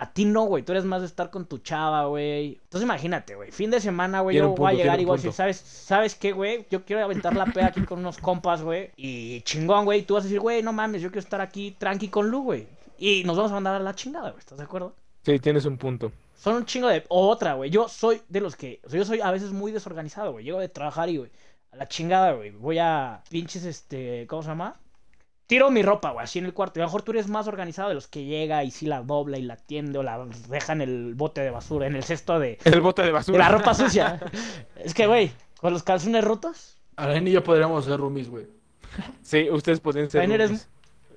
A 0.00 0.12
ti 0.12 0.24
no, 0.24 0.44
güey. 0.44 0.62
Tú 0.62 0.72
eres 0.72 0.84
más 0.84 1.00
de 1.00 1.08
estar 1.08 1.28
con 1.30 1.46
tu 1.46 1.58
chava, 1.58 2.06
güey. 2.06 2.60
Entonces 2.62 2.84
imagínate, 2.84 3.34
güey. 3.34 3.50
Fin 3.50 3.70
de 3.70 3.80
semana, 3.80 4.20
güey. 4.20 4.36
Yo 4.36 4.54
voy 4.54 4.70
a 4.70 4.74
llegar 4.74 4.96
tiene 4.96 5.02
y 5.02 5.04
un 5.04 5.08
voy 5.08 5.14
a 5.14 5.16
decir, 5.16 5.30
punto. 5.30 5.36
¿sabes, 5.36 5.56
¿sabes 5.56 6.14
qué, 6.14 6.30
güey? 6.30 6.66
Yo 6.70 6.84
quiero 6.84 7.04
aventar 7.04 7.34
la 7.34 7.46
peda 7.46 7.66
aquí 7.66 7.82
con 7.82 7.98
unos 7.98 8.18
compas, 8.18 8.62
güey. 8.62 8.92
Y 8.96 9.40
chingón, 9.40 9.84
güey. 9.84 10.02
Tú 10.02 10.14
vas 10.14 10.22
a 10.22 10.28
decir, 10.28 10.38
güey, 10.38 10.62
no 10.62 10.72
mames, 10.72 11.02
yo 11.02 11.08
quiero 11.08 11.20
estar 11.20 11.40
aquí 11.40 11.74
tranqui 11.78 12.08
con 12.08 12.30
Lu, 12.30 12.42
güey. 12.42 12.68
Y 12.96 13.24
nos 13.24 13.36
vamos 13.36 13.50
a 13.50 13.54
mandar 13.54 13.74
a 13.74 13.80
la 13.80 13.94
chingada, 13.94 14.30
güey. 14.30 14.38
¿Estás 14.38 14.58
de 14.58 14.64
acuerdo? 14.64 14.94
Sí, 15.24 15.40
tienes 15.40 15.64
un 15.64 15.76
punto. 15.76 16.12
Son 16.36 16.54
un 16.54 16.64
chingo 16.64 16.86
de. 16.86 17.04
O 17.08 17.28
otra, 17.28 17.54
güey. 17.54 17.68
Yo 17.70 17.88
soy 17.88 18.22
de 18.28 18.40
los 18.40 18.54
que. 18.54 18.80
O 18.84 18.90
sea, 18.90 18.98
yo 18.98 19.04
soy 19.04 19.20
a 19.20 19.32
veces 19.32 19.50
muy 19.50 19.72
desorganizado, 19.72 20.30
güey. 20.30 20.44
Llego 20.44 20.60
de 20.60 20.68
trabajar 20.68 21.08
y, 21.08 21.16
güey. 21.16 21.30
A 21.72 21.76
la 21.76 21.88
chingada, 21.88 22.32
güey. 22.34 22.50
Voy 22.52 22.78
a. 22.78 23.24
Pinches, 23.28 23.64
este. 23.64 24.28
¿Cómo 24.28 24.42
se 24.42 24.48
llama? 24.48 24.76
Tiro 25.48 25.70
mi 25.70 25.82
ropa, 25.82 26.10
güey, 26.10 26.22
así 26.22 26.38
en 26.38 26.44
el 26.44 26.54
cuarto. 26.54 26.78
Y 26.78 26.82
a 26.82 26.84
lo 26.84 26.88
mejor 26.88 27.02
tú 27.02 27.10
eres 27.10 27.26
más 27.26 27.48
organizado 27.48 27.88
de 27.88 27.96
los 27.96 28.06
que 28.06 28.24
llega 28.24 28.62
y 28.62 28.70
sí 28.70 28.86
la 28.86 29.02
dobla 29.02 29.38
y 29.38 29.42
la 29.42 29.56
tiende 29.56 29.98
o 29.98 30.02
la 30.04 30.24
deja 30.48 30.74
en 30.74 30.82
el 30.82 31.14
bote 31.14 31.40
de 31.40 31.50
basura, 31.50 31.86
en 31.86 31.96
el 31.96 32.04
cesto 32.04 32.38
de, 32.38 32.58
El 32.64 32.80
bote 32.80 33.02
de 33.02 33.08
de 33.08 33.12
basura. 33.12 33.38
la 33.38 33.48
ropa 33.48 33.74
sucia. 33.74 34.20
es 34.76 34.94
que, 34.94 35.06
güey, 35.06 35.32
con 35.60 35.72
los 35.72 35.82
calzones 35.82 36.22
rotos, 36.22 36.78
Alain 36.98 37.26
y 37.28 37.30
yo 37.30 37.44
podríamos 37.44 37.84
ser 37.84 37.98
roomies, 38.00 38.28
güey. 38.28 38.46
Sí, 39.22 39.48
ustedes 39.50 39.78
pueden 39.80 40.10
ser. 40.10 40.20
también 40.20 40.40
eres, 40.40 40.68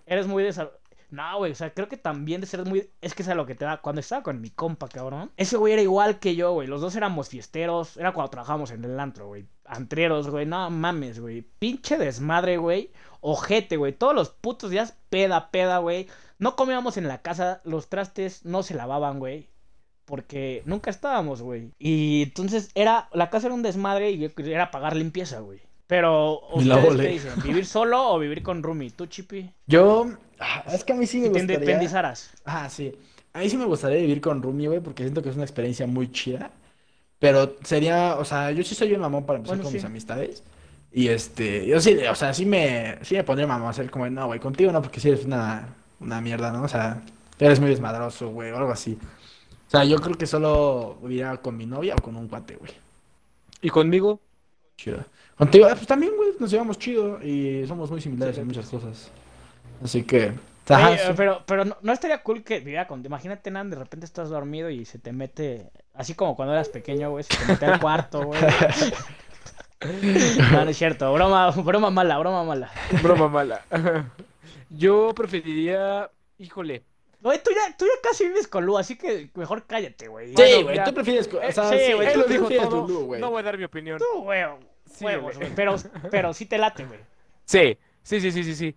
eres 0.06 0.28
muy 0.28 0.44
desar... 0.44 0.72
No, 1.10 1.40
güey, 1.40 1.52
o 1.52 1.56
sea, 1.56 1.74
creo 1.74 1.90
que 1.90 1.98
también 1.98 2.40
de 2.40 2.48
ser 2.48 2.64
muy... 2.64 2.90
Es 3.02 3.14
que 3.16 3.24
es 3.24 3.28
a 3.28 3.36
lo 3.36 3.46
que 3.46 3.56
te 3.56 3.66
da... 3.66 3.82
Cuando 3.82 4.00
estaba 4.00 4.24
con 4.24 4.40
mi 4.40 4.50
compa, 4.50 4.88
cabrón. 4.88 5.32
Ese 5.36 5.58
güey 5.58 5.74
era 5.74 5.82
igual 5.82 6.20
que 6.20 6.36
yo, 6.36 6.54
güey. 6.54 6.70
Los 6.70 6.80
dos 6.80 6.96
éramos 6.96 7.28
fiesteros. 7.28 7.98
Era 7.98 8.14
cuando 8.14 8.30
trabajábamos 8.30 8.72
en 8.72 8.86
el 8.86 8.98
antro, 8.98 9.28
güey. 9.28 9.46
Antreros, 9.66 10.30
güey. 10.30 10.46
No 10.46 10.70
mames, 10.70 11.20
güey. 11.20 11.42
Pinche 11.42 11.98
desmadre, 11.98 12.58
güey. 12.58 12.92
Ojete, 13.22 13.78
güey. 13.78 13.94
Todos 13.94 14.14
los 14.14 14.30
putos 14.30 14.70
días 14.72 14.96
peda, 15.10 15.50
peda, 15.52 15.78
güey. 15.78 16.08
No 16.40 16.56
comíamos 16.56 16.98
en 16.98 17.08
la 17.08 17.22
casa. 17.22 17.62
Los 17.64 17.88
trastes 17.88 18.44
no 18.46 18.64
se 18.64 18.74
lavaban, 18.76 19.20
güey. 19.20 19.50
Porque 20.06 20.62
nunca 20.66 20.90
estábamos, 20.90 21.42
güey. 21.42 21.72
Y 21.80 22.24
entonces 22.24 22.72
era... 22.76 23.08
La 23.14 23.30
casa 23.30 23.48
era 23.48 23.56
un 23.56 23.64
desmadre 23.64 24.12
y 24.12 24.30
era 24.48 24.72
pagar 24.72 24.96
limpieza, 24.96 25.40
güey. 25.40 25.62
Pero, 25.88 26.42
¿ustedes 26.54 26.96
qué 26.96 27.08
dicen? 27.08 27.34
¿Vivir 27.44 27.66
solo 27.66 28.12
o 28.14 28.18
vivir 28.20 28.42
con 28.44 28.64
Rumi? 28.64 28.92
¿Tú, 28.92 29.08
Chipi? 29.08 29.52
Yo, 29.68 30.10
ah, 30.40 30.64
es 30.74 30.84
que 30.86 30.94
a 30.94 30.96
mí 30.96 31.06
sí 31.06 31.18
me 31.20 31.30
te 31.30 31.40
gustaría. 31.40 31.56
independizaras. 31.56 32.32
Ah, 32.46 32.70
sí. 32.70 32.94
A 33.34 33.40
mí 33.40 33.50
sí 33.50 33.58
me 33.58 33.66
gustaría 33.66 34.00
vivir 34.00 34.22
con 34.22 34.42
roomie, 34.42 34.68
güey, 34.68 34.80
porque 34.80 35.04
siento 35.04 35.22
que 35.22 35.30
es 35.30 35.36
una 35.36 35.44
experiencia 35.44 35.88
muy 35.88 36.12
chida. 36.12 36.52
Pero 37.20 37.58
sería, 37.64 38.16
o 38.18 38.26
sea, 38.26 38.52
yo 38.52 38.64
sí 38.64 38.74
soy 38.76 38.94
un 38.94 39.02
mamón 39.02 39.26
para 39.26 39.38
empezar 39.38 39.58
Bueno, 39.58 39.64
con 39.64 39.72
sí. 39.72 39.78
mis 39.78 39.86
amistades. 39.86 40.44
Y 40.94 41.08
este, 41.08 41.66
yo 41.66 41.80
sí, 41.80 41.98
o 42.10 42.16
sea, 42.16 42.34
sí 42.34 42.46
me, 42.46 42.98
sí 43.02 43.16
me 43.16 43.24
pondría 43.24 43.48
mamón 43.48 43.68
a 43.68 43.70
hacer 43.72 43.90
como, 43.90 44.10
no, 44.10 44.28
güey, 44.28 44.40
contigo 44.40 44.72
no, 44.72 44.82
porque 44.82 45.00
sí 45.00 45.08
eres 45.08 45.26
una, 45.26 45.70
una 46.00 46.20
mierda, 46.20 46.52
¿no? 46.52 46.64
O 46.64 46.68
sea, 46.68 47.02
eres 47.40 47.60
muy 47.60 47.70
desmadroso, 47.70 48.30
güey, 48.30 48.52
o 48.52 48.58
algo 48.58 48.72
así. 48.72 48.98
O 49.68 49.72
sea, 49.72 49.86
yo 49.86 49.98
creo 50.00 50.18
que 50.18 50.28
solo 50.28 50.98
viviría 51.02 51.38
con 51.38 51.56
mi 51.56 51.66
novia 51.66 51.96
o 51.98 52.02
con 52.02 52.18
un 52.18 52.28
cuate, 52.28 52.58
güey. 52.58 52.74
¿Y 53.62 53.70
conmigo? 53.70 54.20
Chido. 54.76 55.06
Contigo, 55.38 55.66
ah, 55.70 55.76
pues 55.76 55.88
también, 55.88 56.14
güey, 56.18 56.32
nos 56.40 56.52
llevamos 56.52 56.78
chido 56.78 57.24
y 57.24 57.66
somos 57.68 57.90
muy 57.90 58.02
similares 58.02 58.38
en 58.38 58.48
muchas 58.48 58.68
cosas. 58.68 59.10
Así 59.82 60.04
que, 60.04 60.34
ajá, 60.68 60.90
Oye, 60.90 60.98
sí. 60.98 61.14
Pero, 61.16 61.44
pero 61.46 61.64
no, 61.64 61.78
no 61.82 61.94
estaría 61.94 62.22
cool 62.22 62.44
que 62.44 62.60
viviera 62.60 62.86
con. 62.86 63.04
Imagínate, 63.06 63.50
Nan, 63.50 63.70
de 63.70 63.78
repente 63.78 64.06
estás 64.06 64.30
dormido 64.30 64.70
y 64.70 64.86
se 64.86 65.00
te 65.00 65.14
mete. 65.14 65.72
Así 65.94 66.16
como 66.16 66.36
cuando 66.36 66.54
eras 66.54 66.70
pequeño, 66.70 67.12
güey, 67.12 67.24
se 67.24 67.38
te 67.38 67.46
mete 67.46 67.66
al 67.66 67.80
cuarto, 67.80 68.26
güey. 68.26 68.42
No, 70.52 70.66
no 70.66 70.70
es 70.70 70.78
cierto. 70.78 71.12
Broma, 71.14 71.52
broma 71.52 71.90
mala, 71.90 72.18
broma 72.20 72.44
mala. 72.44 72.72
Broma 73.02 73.28
mala. 73.28 73.66
Yo 74.70 75.14
preferiría. 75.16 76.10
Híjole. 76.38 76.84
Güey, 77.22 77.40
tú 77.44 77.52
ya, 77.52 77.76
tú 77.78 77.86
ya 77.86 78.10
casi 78.10 78.26
vives 78.26 78.48
con 78.48 78.66
Lu, 78.66 78.78
así 78.78 78.98
que 78.98 79.30
mejor 79.36 79.66
cállate, 79.68 80.08
güey. 80.08 80.36
Sí, 80.36 80.64
güey, 80.64 80.84
tú 80.84 80.94
prefieres, 80.94 81.28
o 81.32 81.52
sea, 81.52 81.70
sí, 81.70 81.78
sí, 81.86 81.94
güey, 81.94 82.14
tú 82.14 82.14
Él 82.14 82.20
lo 82.22 82.28
dijo 82.28 82.70
todo. 82.70 82.88
Lu, 82.88 83.06
güey. 83.06 83.22
No 83.22 83.30
voy 83.30 83.42
a 83.42 83.44
dar 83.44 83.58
mi 83.60 83.64
opinión. 83.64 84.00
Tú, 84.00 84.24
güey. 84.24 84.44
Síguele. 84.86 85.18
huevos, 85.18 85.38
güey, 85.38 85.52
Pero, 85.56 85.76
pero 86.10 86.34
sí 86.34 86.48
te 86.48 86.58
late, 86.58 86.86
güey. 86.86 87.00
Sí, 87.46 87.78
sí, 88.02 88.20
sí, 88.22 88.32
sí, 88.32 88.44
sí, 88.44 88.56
sí. 88.56 88.76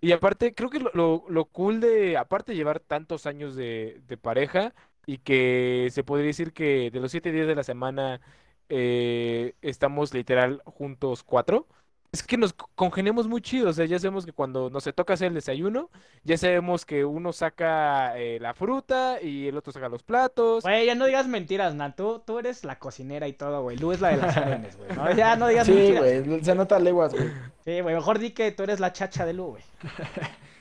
Y 0.00 0.10
aparte, 0.10 0.54
creo 0.54 0.70
que 0.70 0.80
lo, 0.80 0.90
lo, 0.92 1.24
lo 1.28 1.44
cool 1.46 1.80
de, 1.80 2.16
aparte 2.16 2.52
de 2.52 2.56
llevar 2.56 2.80
tantos 2.80 3.26
años 3.26 3.54
de, 3.54 4.00
de 4.08 4.16
pareja 4.16 4.74
y 5.06 5.18
que 5.18 5.88
se 5.92 6.02
podría 6.02 6.26
decir 6.26 6.52
que 6.52 6.90
de 6.90 7.00
los 7.00 7.12
siete 7.12 7.30
días 7.30 7.46
de 7.46 7.54
la 7.54 7.62
semana 7.62 8.20
eh, 8.68 9.54
estamos 9.62 10.12
literal 10.14 10.62
juntos 10.64 11.22
cuatro, 11.22 11.66
es 12.12 12.22
que 12.22 12.36
nos 12.36 12.52
co- 12.52 12.70
congeniamos 12.76 13.26
muy 13.26 13.40
chido. 13.40 13.70
O 13.70 13.72
sea, 13.72 13.86
ya 13.86 13.98
sabemos 13.98 14.24
que 14.24 14.32
cuando 14.32 14.70
nos 14.70 14.84
se 14.84 14.92
toca 14.92 15.14
hacer 15.14 15.28
el 15.28 15.34
desayuno, 15.34 15.90
ya 16.22 16.38
sabemos 16.38 16.86
que 16.86 17.04
uno 17.04 17.32
saca 17.32 18.16
eh, 18.16 18.38
la 18.40 18.54
fruta 18.54 19.18
y 19.20 19.48
el 19.48 19.56
otro 19.56 19.72
saca 19.72 19.88
los 19.88 20.04
platos. 20.04 20.62
Güey, 20.62 20.86
ya 20.86 20.94
no 20.94 21.06
digas 21.06 21.26
mentiras, 21.26 21.74
Nan. 21.74 21.96
Tú, 21.96 22.22
tú 22.24 22.38
eres 22.38 22.62
la 22.64 22.78
cocinera 22.78 23.26
y 23.26 23.32
todo, 23.32 23.62
güey. 23.62 23.76
Lu 23.78 23.90
es 23.90 24.00
la 24.00 24.10
de 24.10 24.16
las 24.18 24.36
órdenes, 24.36 24.76
güey. 24.76 24.90
¿no? 24.96 25.12
Ya 25.12 25.34
no 25.34 25.48
digas 25.48 25.66
Sí, 25.66 25.72
mentiras. 25.72 26.24
güey, 26.26 26.44
se 26.44 26.54
nota 26.54 26.78
leguas, 26.78 27.12
güey. 27.12 27.28
Sí, 27.64 27.80
güey, 27.80 27.94
mejor 27.96 28.20
di 28.20 28.30
que 28.30 28.52
tú 28.52 28.62
eres 28.62 28.78
la 28.78 28.92
chacha 28.92 29.26
de 29.26 29.32
Lu, 29.32 29.46
güey. 29.46 29.62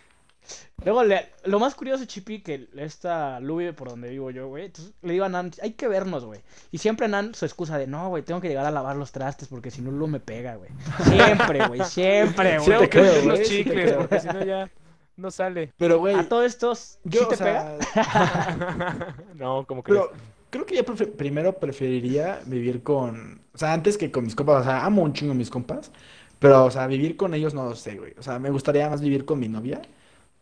Luego, 0.86 1.04
le- 1.04 1.30
lo 1.46 1.60
más 1.60 1.76
curioso, 1.76 2.06
Chipi, 2.06 2.40
que 2.42 2.68
esta 2.78 3.40
Lu 3.40 3.58
vive 3.58 3.74
por 3.74 3.90
donde 3.90 4.10
vivo 4.10 4.32
yo, 4.32 4.48
güey. 4.48 4.66
Entonces 4.66 4.94
le 5.02 5.14
digo 5.14 5.26
a 5.26 5.30
Nan, 5.30 5.52
hay 5.62 5.72
que 5.74 5.88
vernos, 5.88 6.26
güey. 6.26 6.42
Y 6.72 6.78
siempre 6.80 7.08
Nan 7.08 7.34
su 7.36 7.46
excusa 7.46 7.78
de, 7.78 7.88
no, 7.88 8.10
güey, 8.10 8.24
tengo 8.24 8.42
que 8.42 8.48
llegar 8.50 8.66
a 8.66 8.72
lavar 8.72 8.96
los 8.96 9.12
trastes 9.12 9.48
porque 9.48 9.72
si 9.72 9.82
no 9.82 9.92
Lu 9.92 10.08
me 10.08 10.20
pega, 10.20 10.56
güey. 10.56 10.70
Siempre, 11.06 11.68
güey, 11.68 11.82
siempre, 11.86 12.58
güey. 12.60 12.68
Tengo 12.70 12.82
te 12.82 12.90
que 12.90 13.22
los 13.26 13.40
sí 13.40 13.46
chicles 13.46 13.94
porque 13.94 14.20
si 14.20 14.28
no 14.28 14.44
ya 14.46 14.70
no 15.16 15.32
sale. 15.32 15.72
Pero, 15.78 16.00
güey, 16.00 16.16
A 16.16 16.28
todos 16.28 16.46
estos, 16.46 17.00
yo, 17.04 17.20
¿sí 17.22 17.26
o 17.26 17.28
te 17.30 17.36
sea, 17.38 17.78
pega? 17.94 19.16
No, 19.36 19.66
como 19.66 19.84
crees. 19.84 20.02
pero 20.02 20.12
creo 20.50 20.66
que 20.66 20.76
yo 20.76 20.84
primero 21.18 21.54
preferiría 21.60 22.40
vivir 22.46 22.84
con, 22.84 23.42
o 23.54 23.58
sea, 23.58 23.74
antes 23.74 23.98
que 23.98 24.12
con 24.12 24.24
mis 24.24 24.36
compas, 24.36 24.62
o 24.62 24.64
sea, 24.64 24.86
amo 24.86 25.02
un 25.04 25.14
chingo 25.14 25.32
a 25.32 25.36
mis 25.36 25.50
compas, 25.50 25.92
pero, 26.40 26.66
o 26.66 26.72
sea, 26.72 26.88
vivir 26.88 27.16
con 27.16 27.34
ellos 27.34 27.54
no 27.54 27.64
lo 27.66 27.76
sé, 27.76 27.96
güey. 27.96 28.14
O 28.18 28.24
sea, 28.24 28.38
me 28.40 28.50
gustaría 28.50 28.90
más 28.90 29.02
vivir 29.02 29.24
con 29.26 29.40
mi 29.40 29.48
novia, 29.48 29.82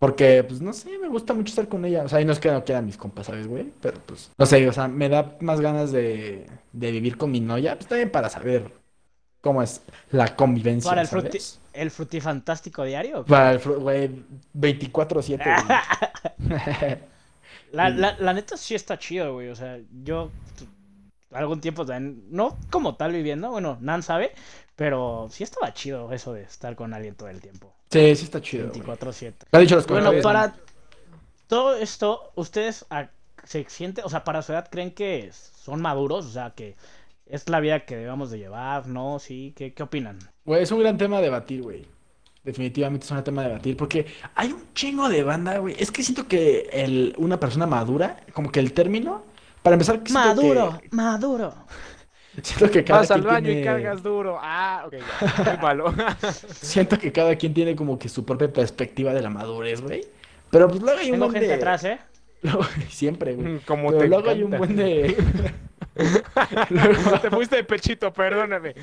porque, 0.01 0.43
pues, 0.43 0.61
no 0.61 0.73
sé, 0.73 0.97
me 0.97 1.07
gusta 1.07 1.35
mucho 1.35 1.51
estar 1.51 1.67
con 1.67 1.85
ella. 1.85 2.01
O 2.03 2.09
sea, 2.09 2.19
y 2.19 2.25
no 2.25 2.31
es 2.31 2.39
que 2.39 2.49
no 2.49 2.65
quieran 2.65 2.87
mis 2.87 2.97
compas, 2.97 3.27
¿sabes, 3.27 3.45
güey? 3.45 3.71
Pero, 3.81 3.99
pues, 4.03 4.31
no 4.35 4.47
sé, 4.47 4.67
o 4.67 4.73
sea, 4.73 4.87
me 4.87 5.07
da 5.09 5.37
más 5.41 5.61
ganas 5.61 5.91
de, 5.91 6.47
de 6.73 6.91
vivir 6.91 7.17
con 7.17 7.29
mi 7.29 7.39
novia, 7.39 7.75
pues, 7.75 7.85
también 7.85 8.09
para 8.09 8.27
saber 8.27 8.73
cómo 9.41 9.61
es 9.61 9.83
la 10.09 10.35
convivencia, 10.35 10.89
Para 10.89 11.01
el, 11.01 11.07
fruti 11.07 11.37
el 11.73 11.91
frutifantástico 11.91 12.83
diario. 12.83 13.23
Para 13.25 13.51
el, 13.51 13.59
güey, 13.59 14.09
24/7, 14.55 15.37
güey. 16.47 16.97
La, 17.71 17.89
la, 17.89 18.17
la 18.17 18.33
neta 18.33 18.57
sí 18.57 18.73
está 18.73 18.97
chido, 18.97 19.35
güey. 19.35 19.49
O 19.49 19.55
sea, 19.55 19.77
yo 20.03 20.31
algún 21.31 21.61
tiempo 21.61 21.85
también, 21.85 22.25
no 22.31 22.57
como 22.71 22.95
tal 22.95 23.11
viviendo, 23.11 23.51
bueno, 23.51 23.77
Nan 23.81 24.01
sabe, 24.01 24.31
pero 24.75 25.27
sí 25.29 25.43
estaba 25.43 25.75
chido 25.75 26.11
eso 26.11 26.33
de 26.33 26.41
estar 26.41 26.75
con 26.75 26.91
alguien 26.95 27.13
todo 27.13 27.29
el 27.29 27.39
tiempo. 27.39 27.71
Sí, 27.91 28.15
sí 28.15 28.23
está 28.23 28.41
chido, 28.41 28.69
güey. 28.69 28.81
24-7. 28.81 29.33
¿Qué 29.33 29.33
han 29.51 29.61
dicho 29.61 29.75
los 29.75 29.87
Bueno, 29.87 30.11
para 30.21 30.55
todo 31.47 31.75
esto, 31.75 32.31
¿ustedes 32.35 32.85
se 33.43 33.65
sienten, 33.67 34.05
o 34.05 34.09
sea, 34.09 34.23
para 34.23 34.41
su 34.41 34.53
edad 34.53 34.69
creen 34.71 34.91
que 34.91 35.29
son 35.33 35.81
maduros? 35.81 36.25
O 36.25 36.29
sea, 36.29 36.51
que 36.51 36.75
es 37.25 37.49
la 37.49 37.59
vida 37.59 37.85
que 37.85 37.97
debemos 37.97 38.31
de 38.31 38.37
llevar, 38.37 38.87
¿no? 38.87 39.19
Sí, 39.19 39.53
¿qué, 39.57 39.73
qué 39.73 39.83
opinan? 39.83 40.19
Güey, 40.45 40.63
es 40.63 40.71
un 40.71 40.79
gran 40.79 40.97
tema 40.97 41.17
a 41.17 41.21
debatir, 41.21 41.61
güey. 41.61 41.85
Definitivamente 42.43 43.05
es 43.05 43.11
un 43.11 43.23
tema 43.23 43.43
a 43.43 43.47
debatir 43.49 43.77
porque 43.77 44.07
hay 44.33 44.51
un 44.51 44.73
chingo 44.73 45.09
de 45.09 45.23
banda, 45.23 45.57
güey. 45.59 45.75
Es 45.77 45.91
que 45.91 46.01
siento 46.01 46.27
que 46.27 46.69
el, 46.71 47.13
una 47.17 47.39
persona 47.39 47.67
madura, 47.67 48.21
como 48.33 48.51
que 48.51 48.59
el 48.59 48.73
término, 48.73 49.23
para 49.61 49.75
empezar, 49.75 50.01
Maduro, 50.09 50.79
que, 50.81 50.89
maduro. 50.95 51.53
siento 52.41 52.71
que 52.71 52.83
cada 52.83 52.99
Vas 53.01 53.11
al 53.11 53.21
quien 53.21 53.33
baño 53.33 53.49
y 53.49 53.53
tiene- 53.53 53.65
cargas 53.65 54.03
duro. 54.03 54.37
Ah, 54.41 54.83
ok, 54.87 54.93
ya. 54.93 55.51
Muy 55.53 55.57
malo. 55.61 55.93
siento 56.59 56.97
que 56.97 57.11
cada 57.11 57.35
quien 57.35 57.53
tiene 57.53 57.75
como 57.75 57.97
que 57.99 58.09
su 58.09 58.25
propia 58.25 58.51
perspectiva 58.51 59.13
de 59.13 59.21
la 59.21 59.29
madurez, 59.29 59.81
güey. 59.81 60.05
Pero 60.49 60.67
pues 60.67 60.81
luego 60.81 60.99
hay 60.99 61.07
un 61.07 61.11
Tengo 61.13 61.25
buen 61.25 61.33
gente 61.33 61.47
de... 61.47 61.53
atrás, 61.55 61.83
¿eh? 61.83 61.99
luego- 62.41 62.63
siempre, 62.89 63.33
güey. 63.35 63.59
Como 63.59 63.87
Pero 63.89 63.99
te 64.01 64.07
luego 64.07 64.29
hay 64.29 64.43
un 64.43 64.53
encanta. 64.53 64.57
buen 64.57 64.75
de... 64.75 65.17
Te 67.21 67.29
fuiste 67.29 67.57
de 67.57 67.63
pechito, 67.65 68.11
perdóname. 68.13 68.73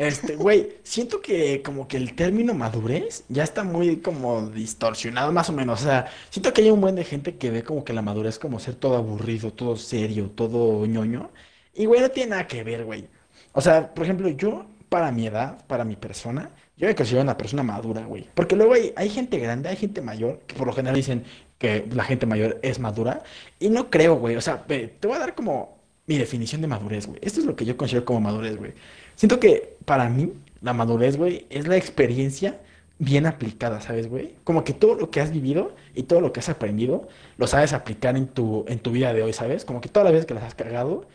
Este, 0.00 0.34
güey, 0.34 0.78
siento 0.82 1.20
que 1.20 1.60
como 1.62 1.86
que 1.86 1.98
el 1.98 2.14
término 2.14 2.54
madurez 2.54 3.24
ya 3.28 3.44
está 3.44 3.64
muy 3.64 3.98
como 4.00 4.48
distorsionado 4.48 5.30
más 5.30 5.50
o 5.50 5.52
menos. 5.52 5.82
O 5.82 5.84
sea, 5.84 6.06
siento 6.30 6.54
que 6.54 6.62
hay 6.62 6.70
un 6.70 6.80
buen 6.80 6.94
de 6.94 7.04
gente 7.04 7.36
que 7.36 7.50
ve 7.50 7.62
como 7.62 7.84
que 7.84 7.92
la 7.92 8.00
madurez 8.00 8.38
como 8.38 8.58
ser 8.60 8.76
todo 8.76 8.96
aburrido, 8.96 9.52
todo 9.52 9.76
serio, 9.76 10.30
todo 10.30 10.86
ñoño. 10.86 11.30
Y 11.74 11.84
güey, 11.84 12.00
no 12.00 12.10
tiene 12.10 12.30
nada 12.30 12.46
que 12.46 12.64
ver, 12.64 12.86
güey. 12.86 13.08
O 13.52 13.60
sea, 13.60 13.92
por 13.92 14.04
ejemplo, 14.04 14.30
yo, 14.30 14.66
para 14.88 15.12
mi 15.12 15.26
edad, 15.26 15.66
para 15.66 15.84
mi 15.84 15.96
persona, 15.96 16.50
Yo 16.76 16.86
me 16.88 16.94
considero 16.94 17.22
una 17.22 17.36
persona 17.36 17.62
madura, 17.62 18.06
güey. 18.06 18.26
Porque 18.34 18.56
luego 18.56 18.72
hay, 18.72 18.92
hay 18.96 19.10
gente 19.10 19.38
grande, 19.38 19.68
hay 19.68 19.76
gente 19.76 20.00
mayor, 20.00 20.40
que 20.46 20.54
por 20.54 20.66
lo 20.66 20.72
general 20.72 20.96
dicen 20.96 21.24
que 21.58 21.86
la 21.92 22.04
gente 22.04 22.24
mayor 22.26 22.58
es 22.62 22.78
madura. 22.78 23.22
Y 23.58 23.68
no 23.68 23.90
creo, 23.90 24.16
güey. 24.16 24.36
O 24.36 24.40
sea, 24.40 24.64
te 24.66 24.96
voy 25.02 25.16
a 25.16 25.18
dar 25.18 25.34
como 25.34 25.78
mi 26.06 26.18
definición 26.18 26.60
de 26.62 26.68
madurez, 26.68 27.06
güey. 27.06 27.18
Esto 27.22 27.40
es 27.40 27.46
lo 27.46 27.54
que 27.54 27.64
yo 27.66 27.76
considero 27.76 28.04
como 28.06 28.20
madurez, 28.20 28.56
güey. 28.56 28.72
Siento 29.20 29.38
que 29.40 29.76
para 29.84 30.08
mí 30.08 30.32
la 30.62 30.72
madurez, 30.72 31.16
güey, 31.16 31.46
es 31.50 31.66
la 31.68 31.76
experiencia 31.76 32.60
bien 32.98 33.26
aplicada, 33.26 33.80
¿sabes, 33.80 34.08
güey? 34.08 34.34
Como 34.44 34.64
que 34.64 34.72
todo 34.74 34.94
lo 34.94 35.10
que 35.10 35.20
has 35.20 35.30
vivido 35.32 35.74
y 35.94 36.04
todo 36.04 36.20
lo 36.20 36.32
que 36.32 36.40
has 36.40 36.48
aprendido 36.48 37.08
lo 37.38 37.46
sabes 37.46 37.72
aplicar 37.72 38.16
en 38.16 38.28
tu, 38.28 38.64
en 38.68 38.78
tu 38.80 38.90
vida 38.92 39.12
de 39.12 39.22
hoy, 39.22 39.32
¿sabes? 39.32 39.64
Como 39.64 39.80
que 39.80 39.88
todas 39.88 40.04
las 40.04 40.12
veces 40.14 40.26
que 40.26 40.34
las 40.34 40.44
has 40.44 40.54
cargado 40.54 41.06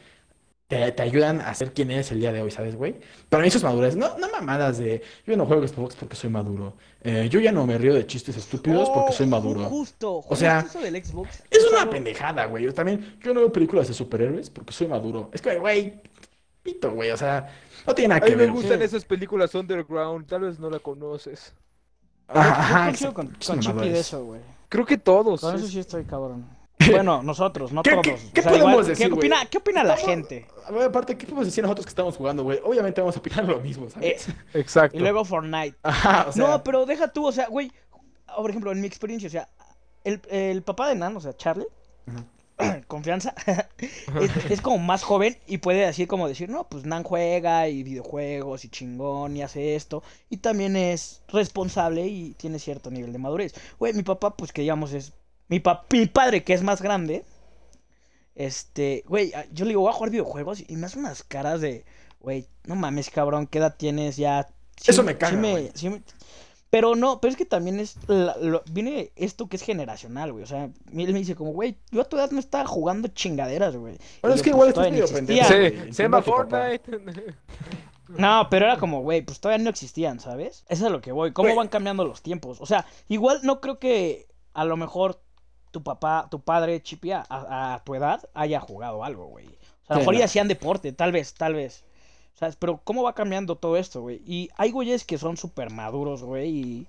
te, 0.67 0.91
te 0.93 1.03
ayudan 1.03 1.41
a 1.41 1.53
ser 1.53 1.73
quien 1.73 1.91
eres 1.91 2.11
el 2.11 2.19
día 2.21 2.31
de 2.33 2.41
hoy, 2.41 2.51
¿sabes, 2.51 2.75
güey? 2.75 2.95
Para 3.29 3.43
mí 3.43 3.49
eso 3.49 3.57
es 3.59 3.63
madurez. 3.63 3.95
No, 3.95 4.17
no 4.17 4.29
mamadas 4.31 4.77
de 4.79 5.03
yo 5.27 5.37
no 5.37 5.45
juego 5.45 5.67
Xbox 5.67 5.95
porque 5.95 6.15
soy 6.15 6.29
maduro. 6.31 6.75
Eh, 7.03 7.27
yo 7.29 7.39
ya 7.39 7.51
no 7.51 7.67
me 7.67 7.77
río 7.77 7.93
de 7.93 8.07
chistes 8.07 8.37
estúpidos 8.37 8.89
porque 8.89 9.11
soy 9.13 9.27
Oh, 9.27 9.29
maduro. 9.29 9.65
Justo, 9.69 10.23
O 10.27 10.35
sea, 10.35 10.63
justo 10.63 10.79
eso 10.79 10.81
del 10.81 11.03
Xbox. 11.05 11.43
Es 11.51 11.65
una 11.71 11.89
pendejada, 11.89 12.45
güey. 12.45 12.63
Yo 12.63 12.73
también, 12.73 13.17
yo 13.21 13.33
no 13.33 13.41
veo 13.41 13.51
películas 13.51 13.87
de 13.87 13.93
superhéroes 13.93 14.49
porque 14.49 14.73
soy 14.73 14.87
maduro. 14.87 15.29
Es 15.33 15.41
que, 15.41 15.57
güey, 15.59 16.01
pito, 16.65 16.91
güey. 16.91 17.11
O 17.11 17.17
sea, 17.17 17.47
no 17.87 17.93
tiene 17.95 18.09
nada 18.09 18.17
A 18.19 18.21
que 18.25 18.31
mí 18.31 18.35
me 18.37 18.43
ver. 18.43 18.51
gustan 18.51 18.81
esas 18.81 19.05
películas 19.05 19.53
underground, 19.55 20.27
tal 20.27 20.41
vez 20.41 20.59
no 20.59 20.69
la 20.69 20.79
conoces. 20.79 21.53
Ajá, 22.27 22.91
Yo 22.91 23.07
ajá, 23.09 23.13
con, 23.13 23.27
con 23.45 23.59
Chippy 23.59 23.89
de 23.89 23.99
eso, 23.99 24.25
güey. 24.25 24.41
Creo 24.67 24.85
que 24.85 24.97
todos. 24.97 25.41
Con 25.41 25.55
eso 25.55 25.65
es- 25.65 25.71
sí 25.71 25.79
estoy 25.79 26.03
cabrón. 26.05 26.45
Bueno, 26.91 27.23
nosotros, 27.23 27.71
no 27.71 27.81
¿Qué- 27.83 27.91
todos. 27.91 28.03
qué- 28.03 28.13
O 28.13 28.33
qué 28.33 28.41
sea, 28.41 28.51
podemos 28.51 28.71
igual, 28.73 28.87
decir, 28.87 29.07
¿qué 29.07 29.13
opina, 29.13 29.45
¿Qué 29.45 29.57
opina 29.59 29.83
la 29.83 29.95
gente? 29.95 30.47
A 30.67 30.71
ver, 30.71 30.83
aparte, 30.83 31.17
¿qué 31.17 31.25
podemos 31.25 31.45
decir 31.45 31.63
nosotros 31.63 31.85
que 31.85 31.89
estamos 31.89 32.17
jugando, 32.17 32.43
güey? 32.43 32.59
Obviamente 32.63 32.99
vamos 32.99 33.15
a 33.15 33.19
opinar 33.19 33.45
lo 33.45 33.59
mismo, 33.61 33.89
¿sabes? 33.89 34.27
Exacto. 34.53 34.97
Y 34.97 34.99
luego 34.99 35.23
Fortnite. 35.23 35.77
Ajá, 35.83 36.25
o 36.27 36.31
sea. 36.33 36.47
no, 36.47 36.63
pero 36.63 36.85
deja 36.85 37.07
tú, 37.07 37.25
o 37.27 37.31
sea, 37.31 37.47
güey. 37.47 37.71
Por 38.35 38.49
ejemplo, 38.49 38.71
en 38.73 38.81
mi 38.81 38.87
experiencia, 38.87 39.27
o 39.27 39.31
sea, 39.31 39.47
el, 40.03 40.19
el 40.29 40.61
papá 40.63 40.89
de 40.89 40.95
Nan, 40.95 41.15
o 41.15 41.21
sea, 41.21 41.33
Charlie, 41.37 41.65
confianza, 42.87 43.33
es, 44.21 44.51
es 44.51 44.61
como 44.61 44.77
más 44.77 45.03
joven 45.03 45.37
y 45.47 45.57
puede 45.57 45.85
así 45.85 46.07
como 46.07 46.27
decir, 46.27 46.49
no, 46.49 46.67
pues 46.69 46.85
Nan 46.85 47.03
juega 47.03 47.67
y 47.67 47.83
videojuegos 47.83 48.63
y 48.65 48.69
chingón 48.69 49.35
y 49.35 49.41
hace 49.41 49.75
esto. 49.75 50.03
Y 50.29 50.37
también 50.37 50.75
es 50.75 51.21
responsable 51.27 52.07
y 52.07 52.33
tiene 52.35 52.59
cierto 52.59 52.91
nivel 52.91 53.11
de 53.13 53.19
madurez. 53.19 53.53
Güey, 53.79 53.93
mi 53.93 54.03
papá, 54.03 54.35
pues 54.37 54.51
que 54.53 54.61
digamos 54.61 54.93
es... 54.93 55.13
Mi, 55.47 55.59
pa- 55.59 55.85
mi 55.91 56.05
padre, 56.07 56.43
que 56.43 56.53
es 56.53 56.63
más 56.63 56.81
grande, 56.81 57.23
este, 58.35 59.03
güey, 59.07 59.33
a- 59.33 59.45
yo 59.51 59.65
le 59.65 59.69
digo, 59.69 59.81
voy 59.81 59.89
a 59.89 59.93
jugar 59.93 60.09
videojuegos 60.11 60.63
y 60.67 60.75
me 60.75 60.85
hace 60.87 60.99
unas 60.99 61.23
caras 61.23 61.61
de, 61.61 61.85
güey, 62.19 62.47
no 62.65 62.75
mames, 62.75 63.09
cabrón, 63.09 63.47
¿qué 63.47 63.59
edad 63.59 63.75
tienes 63.77 64.17
ya? 64.17 64.47
Sí- 64.77 64.91
Eso 64.91 65.03
me 65.03 65.17
caga, 65.17 65.33
sí 65.41 65.49
güey. 65.51 65.71
sí 65.73 65.89
me- 65.89 66.01
Pero 66.75 66.93
no, 66.93 67.21
pero 67.21 67.31
es 67.31 67.37
que 67.37 67.45
también 67.45 67.79
es, 67.79 67.95
la- 68.07 68.35
lo- 68.41 68.61
viene 68.69 69.13
esto 69.15 69.47
que 69.47 69.55
es 69.55 69.61
generacional, 69.61 70.33
güey, 70.33 70.43
o 70.43 70.47
sea, 70.47 70.65
él 70.65 70.73
me 71.13 71.19
dice 71.19 71.33
como, 71.33 71.53
güey, 71.53 71.77
yo 71.89 72.01
a 72.01 72.03
tu 72.03 72.17
edad 72.17 72.31
no 72.31 72.39
estaba 72.39 72.65
jugando 72.67 73.07
chingaderas, 73.07 73.77
güey. 73.77 73.97
Bueno, 74.21 74.35
Y 74.35 74.39
es 74.39 74.41
yo, 74.41 74.43
que 74.43 74.51
pues, 74.51 74.55
igual 74.55 74.73
todavía 74.73 74.91
ni 74.91 74.99
medio 75.01 75.13
pendejo. 75.15 75.47
Se, 75.93 76.03
llama. 76.03 76.21
Fortnite. 76.21 76.81
No, 78.09 78.47
pero 78.51 78.65
era 78.65 78.77
como, 78.77 79.01
güey, 79.01 79.21
pues 79.21 79.39
todavía 79.39 79.63
no 79.63 79.69
existían, 79.69 80.19
¿sabes? 80.19 80.65
Eso 80.67 80.83
es 80.83 80.89
a 80.89 80.89
lo 80.89 80.99
que 81.01 81.11
voy. 81.11 81.31
¿Cómo 81.31 81.55
van 81.55 81.69
cambiando 81.69 82.03
los 82.05 82.21
tiempos? 82.21 82.59
O 82.61 82.65
sea, 82.65 82.85
igual 83.07 83.39
no 83.43 83.61
creo 83.61 83.79
que 83.79 84.27
a 84.53 84.63
lo 84.65 84.75
mejor 84.77 85.21
tu 85.71 85.81
papá, 85.81 86.27
tu 86.29 86.41
padre, 86.41 86.83
Chipi, 86.83 87.11
a, 87.13 87.25
a- 87.29 87.73
a 87.75 87.83
tu 87.83 87.95
edad 87.95 88.21
haya 88.33 88.59
jugado 88.59 89.03
algo, 89.03 89.25
güey. 89.27 89.47
O 89.47 89.49
sea, 89.49 89.57
a 89.87 89.93
lo 89.93 89.95
Sí, 89.95 89.99
mejor 90.01 90.13
no. 90.15 90.19
ya 90.19 90.25
hacían 90.25 90.47
deporte, 90.49 90.91
tal 90.91 91.11
vez, 91.13 91.33
tal 91.35 91.53
vez. 91.55 91.83
¿Sabes? 92.35 92.55
Pero 92.57 92.79
¿cómo 92.83 93.03
va 93.03 93.13
cambiando 93.15 93.55
todo 93.55 93.77
esto, 93.77 94.01
güey? 94.01 94.21
Y 94.25 94.49
hay 94.57 94.71
güeyes 94.71 95.05
que 95.05 95.17
son 95.17 95.37
súper 95.37 95.71
maduros, 95.71 96.23
güey, 96.23 96.49
y... 96.49 96.87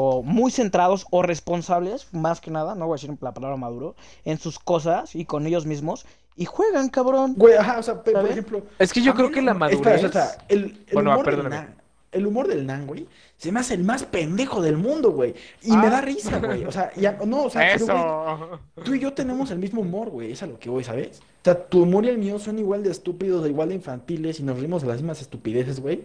O 0.00 0.22
muy 0.22 0.52
centrados 0.52 1.06
o 1.10 1.22
responsables, 1.22 2.06
más 2.12 2.40
que 2.40 2.52
nada, 2.52 2.76
no 2.76 2.86
voy 2.86 2.94
a 2.94 2.98
decir 3.00 3.16
la 3.20 3.34
palabra 3.34 3.56
maduro, 3.56 3.96
en 4.24 4.38
sus 4.38 4.60
cosas 4.60 5.16
y 5.16 5.24
con 5.24 5.44
ellos 5.44 5.66
mismos. 5.66 6.06
Y 6.36 6.44
juegan, 6.44 6.88
cabrón. 6.88 7.34
Güey, 7.36 7.56
ajá, 7.56 7.80
o 7.80 7.82
sea, 7.82 8.00
por 8.00 8.30
ejemplo. 8.30 8.62
Es 8.78 8.92
que 8.92 9.02
yo 9.02 9.12
creo 9.16 9.32
que 9.32 9.42
la 9.42 9.54
madurez. 9.54 9.78
Espera, 9.80 9.96
espera, 9.96 10.24
espera. 10.26 10.44
El, 10.48 10.64
el 10.86 10.94
Bueno, 10.94 11.10
humor 11.14 11.26
del 11.26 11.34
perdóname. 11.34 11.56
Nan, 11.66 11.74
el 12.12 12.26
humor 12.28 12.46
del 12.46 12.64
Nan, 12.64 12.86
güey, 12.86 13.08
se 13.38 13.50
me 13.50 13.58
hace 13.58 13.74
el 13.74 13.82
más 13.82 14.04
pendejo 14.04 14.62
del 14.62 14.76
mundo, 14.76 15.10
güey. 15.10 15.34
Y 15.62 15.72
Ah. 15.72 15.76
me 15.78 15.90
da 15.90 16.00
risa, 16.00 16.38
güey. 16.38 16.64
O 16.64 16.70
sea, 16.70 16.92
ya, 16.94 17.18
no, 17.26 17.42
o 17.44 17.50
sea, 17.50 17.62
pero, 17.74 17.86
güey, 17.86 17.98
Eso. 17.98 18.60
Tú 18.84 18.94
y 18.94 19.00
yo 19.00 19.12
tenemos 19.14 19.50
el 19.50 19.58
mismo 19.58 19.80
humor, 19.80 20.10
güey, 20.10 20.30
es 20.30 20.42
a 20.44 20.46
lo 20.46 20.60
que 20.60 20.70
voy, 20.70 20.84
¿sabes? 20.84 21.20
O 21.48 21.50
sea, 21.50 21.66
tu 21.66 21.84
humor 21.84 22.04
y 22.04 22.08
el 22.08 22.18
mío 22.18 22.38
son 22.38 22.58
igual 22.58 22.82
de 22.82 22.90
estúpidos, 22.90 23.48
igual 23.48 23.68
de 23.68 23.76
infantiles 23.76 24.40
y 24.40 24.42
nos 24.42 24.58
rimos 24.58 24.82
de 24.82 24.88
las 24.88 24.98
mismas 24.98 25.22
estupideces, 25.22 25.80
güey. 25.80 26.04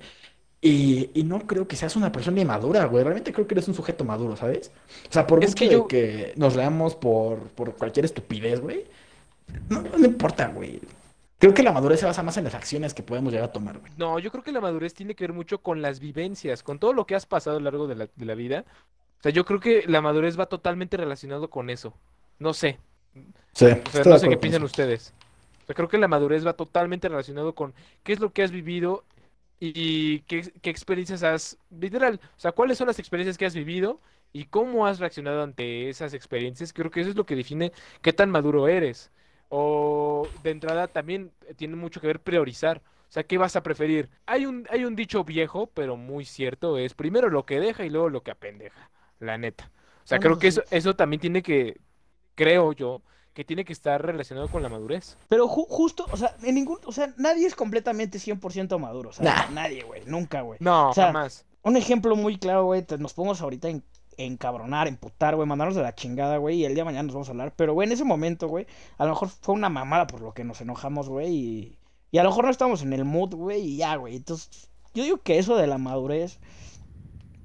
Y, 0.61 1.09
y 1.13 1.23
no 1.23 1.45
creo 1.45 1.67
que 1.67 1.75
seas 1.75 1.95
una 1.97 2.11
persona 2.11 2.39
inmadura, 2.39 2.85
güey. 2.85 3.03
Realmente 3.03 3.33
creo 3.33 3.45
que 3.45 3.55
eres 3.55 3.67
un 3.67 3.73
sujeto 3.73 4.05
maduro, 4.05 4.37
¿sabes? 4.37 4.71
O 5.09 5.11
sea, 5.11 5.27
por 5.27 5.43
Es 5.43 5.59
mucho 5.59 5.87
que 5.87 6.01
de 6.01 6.33
nos 6.37 6.55
leamos 6.55 6.95
por, 6.95 7.39
por 7.49 7.75
cualquier 7.75 8.05
estupidez, 8.05 8.61
güey. 8.61 8.85
No, 9.69 9.81
no 9.81 10.05
importa, 10.05 10.47
güey. 10.47 10.79
Creo 11.39 11.53
que 11.53 11.63
la 11.63 11.73
madurez 11.73 11.99
se 11.99 12.05
basa 12.05 12.23
más 12.23 12.37
en 12.37 12.45
las 12.45 12.55
acciones 12.55 12.93
que 12.93 13.03
podemos 13.03 13.33
llegar 13.33 13.49
a 13.49 13.51
tomar, 13.51 13.79
güey. 13.79 13.91
No, 13.97 14.19
yo 14.19 14.31
creo 14.31 14.43
que 14.43 14.53
la 14.53 14.61
madurez 14.61 14.93
tiene 14.93 15.15
que 15.15 15.25
ver 15.25 15.33
mucho 15.33 15.57
con 15.57 15.81
las 15.81 15.99
vivencias, 15.99 16.63
con 16.63 16.79
todo 16.79 16.93
lo 16.93 17.05
que 17.05 17.15
has 17.15 17.25
pasado 17.25 17.57
a 17.57 17.59
lo 17.59 17.65
largo 17.65 17.87
de 17.87 17.95
la, 17.95 18.07
de 18.15 18.25
la 18.25 18.35
vida. 18.35 18.63
O 19.19 19.23
sea, 19.23 19.31
yo 19.31 19.43
creo 19.43 19.59
que 19.59 19.83
la 19.87 19.99
madurez 19.99 20.39
va 20.39 20.45
totalmente 20.45 20.95
relacionado 20.95 21.49
con 21.49 21.69
eso. 21.69 21.93
No 22.39 22.53
sé, 22.53 22.79
Sí, 23.53 23.65
o 23.65 23.89
sea, 23.91 24.03
de 24.03 24.09
no 24.09 24.19
sé 24.19 24.29
qué 24.29 24.37
piensan 24.37 24.63
ustedes. 24.63 25.13
O 25.64 25.66
sea, 25.66 25.76
creo 25.76 25.88
que 25.89 25.97
la 25.97 26.07
madurez 26.07 26.45
va 26.45 26.53
totalmente 26.53 27.09
relacionado 27.09 27.55
con 27.55 27.74
qué 28.03 28.14
es 28.14 28.20
lo 28.20 28.32
que 28.34 28.43
has 28.43 28.51
vivido 28.51 29.03
y 29.59 30.20
qué, 30.22 30.51
qué 30.61 30.70
experiencias 30.70 31.24
has, 31.24 31.57
literal, 31.72 32.20
o 32.38 32.39
sea, 32.39 32.51
cuáles 32.51 32.78
son 32.78 32.88
las 32.88 32.99
experiencias 32.99 33.38
que 33.38 33.45
has 33.45 33.55
vivido 33.55 33.99
y 34.34 34.45
cómo 34.45 34.88
has 34.88 34.99
reaccionado 34.99 35.43
ante 35.43 35.89
esas 35.89 36.14
experiencias. 36.14 36.74
Creo 36.74 36.91
que 36.91 37.01
eso 37.01 37.11
es 37.11 37.16
lo 37.16 37.26
que 37.26 37.36
define 37.36 37.72
qué 38.01 38.11
tan 38.14 38.32
maduro 38.32 38.68
eres. 38.68 39.11
O 39.49 40.28
de 40.43 40.49
entrada 40.51 40.88
también 40.88 41.32
tiene 41.55 41.76
mucho 41.76 42.01
que 42.01 42.07
ver 42.07 42.20
priorizar. 42.20 42.80
O 42.80 43.11
sea, 43.14 43.24
¿qué 43.24 43.38
vas 43.38 43.55
a 43.55 43.61
preferir? 43.64 44.09
Hay 44.26 44.47
un, 44.47 44.66
hay 44.72 44.86
un 44.86 44.95
dicho 44.95 45.24
viejo, 45.24 45.68
pero 45.68 45.95
muy 45.95 46.26
cierto, 46.26 46.80
es 46.80 46.95
primero 46.95 47.30
lo 47.30 47.45
que 47.45 47.59
deja 47.59 47.86
y 47.86 47.89
luego 47.91 48.09
lo 48.09 48.24
que 48.24 48.32
apendeja, 48.32 48.89
la 49.20 49.38
neta. 49.38 49.72
O 50.03 50.07
sea, 50.07 50.20
creo 50.20 50.39
que 50.39 50.47
eso, 50.47 50.64
eso 50.72 50.95
también 50.95 51.20
tiene 51.22 51.43
que, 51.43 51.80
creo 52.36 52.74
yo, 52.74 53.03
que 53.34 53.43
tiene 53.43 53.65
que 53.65 53.73
estar 53.73 53.99
relacionado 54.05 54.47
con 54.47 54.61
la 54.63 54.69
madurez. 54.69 55.17
Pero 55.27 55.47
ju- 55.47 55.65
justo, 55.67 56.05
o 56.11 56.17
sea, 56.17 56.36
en 56.43 56.55
ningún, 56.55 56.77
o 56.86 56.91
sea, 56.91 57.13
nadie 57.17 57.47
es 57.47 57.55
completamente 57.55 58.19
100% 58.19 58.77
maduro, 58.79 59.11
¿sabes? 59.11 59.34
Nah. 59.34 59.49
Nadie, 59.49 59.84
güey, 59.84 60.03
nunca, 60.05 60.41
güey. 60.41 60.59
No, 60.61 60.89
O 60.89 60.93
sea, 60.93 61.07
jamás. 61.07 61.45
Un 61.63 61.75
ejemplo 61.77 62.15
muy 62.15 62.38
claro, 62.38 62.65
güey, 62.65 62.86
nos 62.99 63.13
podemos 63.13 63.41
ahorita 63.41 63.69
en, 63.69 63.84
encabronar, 64.17 64.88
emputar, 64.88 65.36
güey, 65.36 65.47
mandarnos 65.47 65.75
de 65.75 65.81
la 65.81 65.95
chingada, 65.95 66.38
güey, 66.38 66.57
y 66.57 66.65
el 66.65 66.75
día 66.75 66.81
de 66.84 66.86
mañana 66.86 67.03
nos 67.03 67.13
vamos 67.13 67.27
a 67.29 67.31
hablar. 67.31 67.53
Pero, 67.55 67.73
güey, 67.73 67.88
en 67.88 67.93
ese 67.93 68.03
momento, 68.03 68.47
güey, 68.47 68.67
a 68.97 69.05
lo 69.05 69.11
mejor 69.11 69.29
fue 69.29 69.55
una 69.55 69.69
mamada 69.69 70.05
por 70.05 70.21
lo 70.21 70.34
que 70.34 70.43
nos 70.43 70.61
enojamos, 70.61 71.09
güey, 71.09 71.34
y, 71.34 71.77
y 72.11 72.17
a 72.19 72.23
lo 72.23 72.29
mejor 72.29 72.45
no 72.45 72.51
estamos 72.51 72.84
en 72.84 72.93
el 72.93 73.05
mood, 73.05 73.34
güey, 73.34 73.61
y 73.61 73.77
ya, 73.77 73.95
güey. 73.95 74.15
Entonces, 74.15 74.69
yo 74.93 75.03
digo 75.03 75.17
que 75.23 75.39
eso 75.39 75.55
de 75.55 75.65
la 75.65 75.79
madurez 75.79 76.38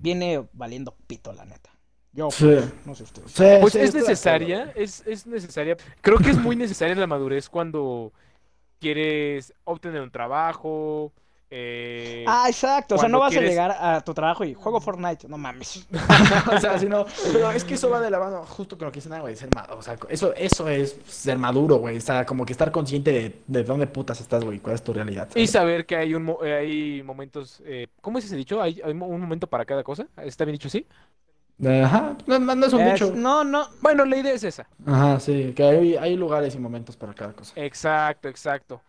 viene 0.00 0.46
valiendo 0.52 0.94
pito, 1.06 1.32
la 1.32 1.44
neta. 1.44 1.70
Yo, 2.12 2.30
Sí. 2.30 2.56
no 2.84 2.94
sé 2.94 3.02
ustedes. 3.04 3.30
Sí, 3.30 3.44
Pues 3.60 3.72
sí, 3.74 3.80
es 3.80 3.94
necesaria, 3.94 4.72
es, 4.74 5.02
es 5.06 5.26
necesaria. 5.26 5.76
Creo 6.00 6.18
que 6.18 6.30
es 6.30 6.38
muy 6.38 6.56
necesaria 6.56 6.94
la 6.94 7.06
madurez 7.06 7.48
cuando 7.48 8.12
quieres 8.80 9.52
obtener 9.64 10.00
un 10.02 10.10
trabajo. 10.10 11.12
eh, 11.50 12.26
Ah, 12.28 12.44
exacto, 12.48 12.96
o 12.96 12.98
sea, 12.98 13.08
no 13.08 13.20
vas 13.20 13.30
quieres- 13.32 13.48
a 13.48 13.50
llegar 13.50 13.70
a 13.80 14.02
tu 14.02 14.12
trabajo 14.12 14.44
y 14.44 14.52
juego 14.52 14.82
Fortnite, 14.82 15.26
no 15.28 15.38
mames. 15.38 15.86
o 16.54 16.60
sea, 16.60 16.78
si 16.78 16.84
no, 16.86 17.06
pero 17.32 17.50
es 17.52 17.64
que 17.64 17.72
eso 17.74 17.88
va 17.88 18.00
de 18.02 18.10
la 18.10 18.18
mano 18.18 18.44
justo 18.44 18.76
con 18.76 18.84
lo 18.84 18.92
que 18.92 18.96
dicen, 19.00 19.18
güey, 19.18 19.34
ser 19.34 19.48
maduro. 19.54 19.78
O 19.78 19.82
sea, 19.82 19.96
eso, 20.10 20.34
eso 20.34 20.68
es 20.68 20.98
ser 21.06 21.38
maduro, 21.38 21.76
güey. 21.76 21.96
O 21.96 22.00
sea, 22.02 22.26
como 22.26 22.44
que 22.44 22.52
estar 22.52 22.70
consciente 22.70 23.12
de, 23.12 23.42
de 23.46 23.64
dónde 23.64 23.86
putas 23.86 24.20
estás, 24.20 24.44
güey, 24.44 24.58
cuál 24.58 24.74
es 24.74 24.82
tu 24.84 24.92
realidad. 24.92 25.26
Y 25.36 25.46
saber 25.46 25.86
que 25.86 25.96
hay 25.96 26.12
un 26.14 26.24
mo- 26.24 26.44
eh, 26.44 26.52
hay 26.54 27.02
momentos, 27.02 27.62
eh, 27.64 27.86
¿cómo 28.02 28.18
es 28.18 28.26
ese 28.26 28.36
dicho? 28.36 28.60
¿Hay, 28.60 28.82
hay 28.84 28.92
un 28.92 28.98
momento 29.20 29.46
para 29.46 29.64
cada 29.64 29.82
cosa? 29.82 30.06
¿Está 30.22 30.44
bien 30.44 30.52
dicho 30.56 30.68
así? 30.68 30.86
Ajá, 31.64 32.16
no, 32.26 32.38
no, 32.38 32.54
no 32.54 32.66
es 32.66 32.72
un 32.72 32.80
Es- 32.80 32.92
dicho. 32.94 33.12
no, 33.14 33.42
no, 33.44 33.66
Bueno, 33.80 34.04
la 34.04 34.16
idea 34.16 34.32
es 34.32 34.44
esa. 34.44 34.68
Ajá, 34.86 35.18
sí, 35.18 35.52
que 35.56 35.62
hay, 35.64 35.96
hay 35.96 36.16
lugares 36.16 36.54
y 36.54 36.58
momentos 36.58 36.96
para 36.96 37.14
cada 37.14 37.32
cosa. 37.32 37.52
Exacto, 37.56 38.28
exacto. 38.28 38.80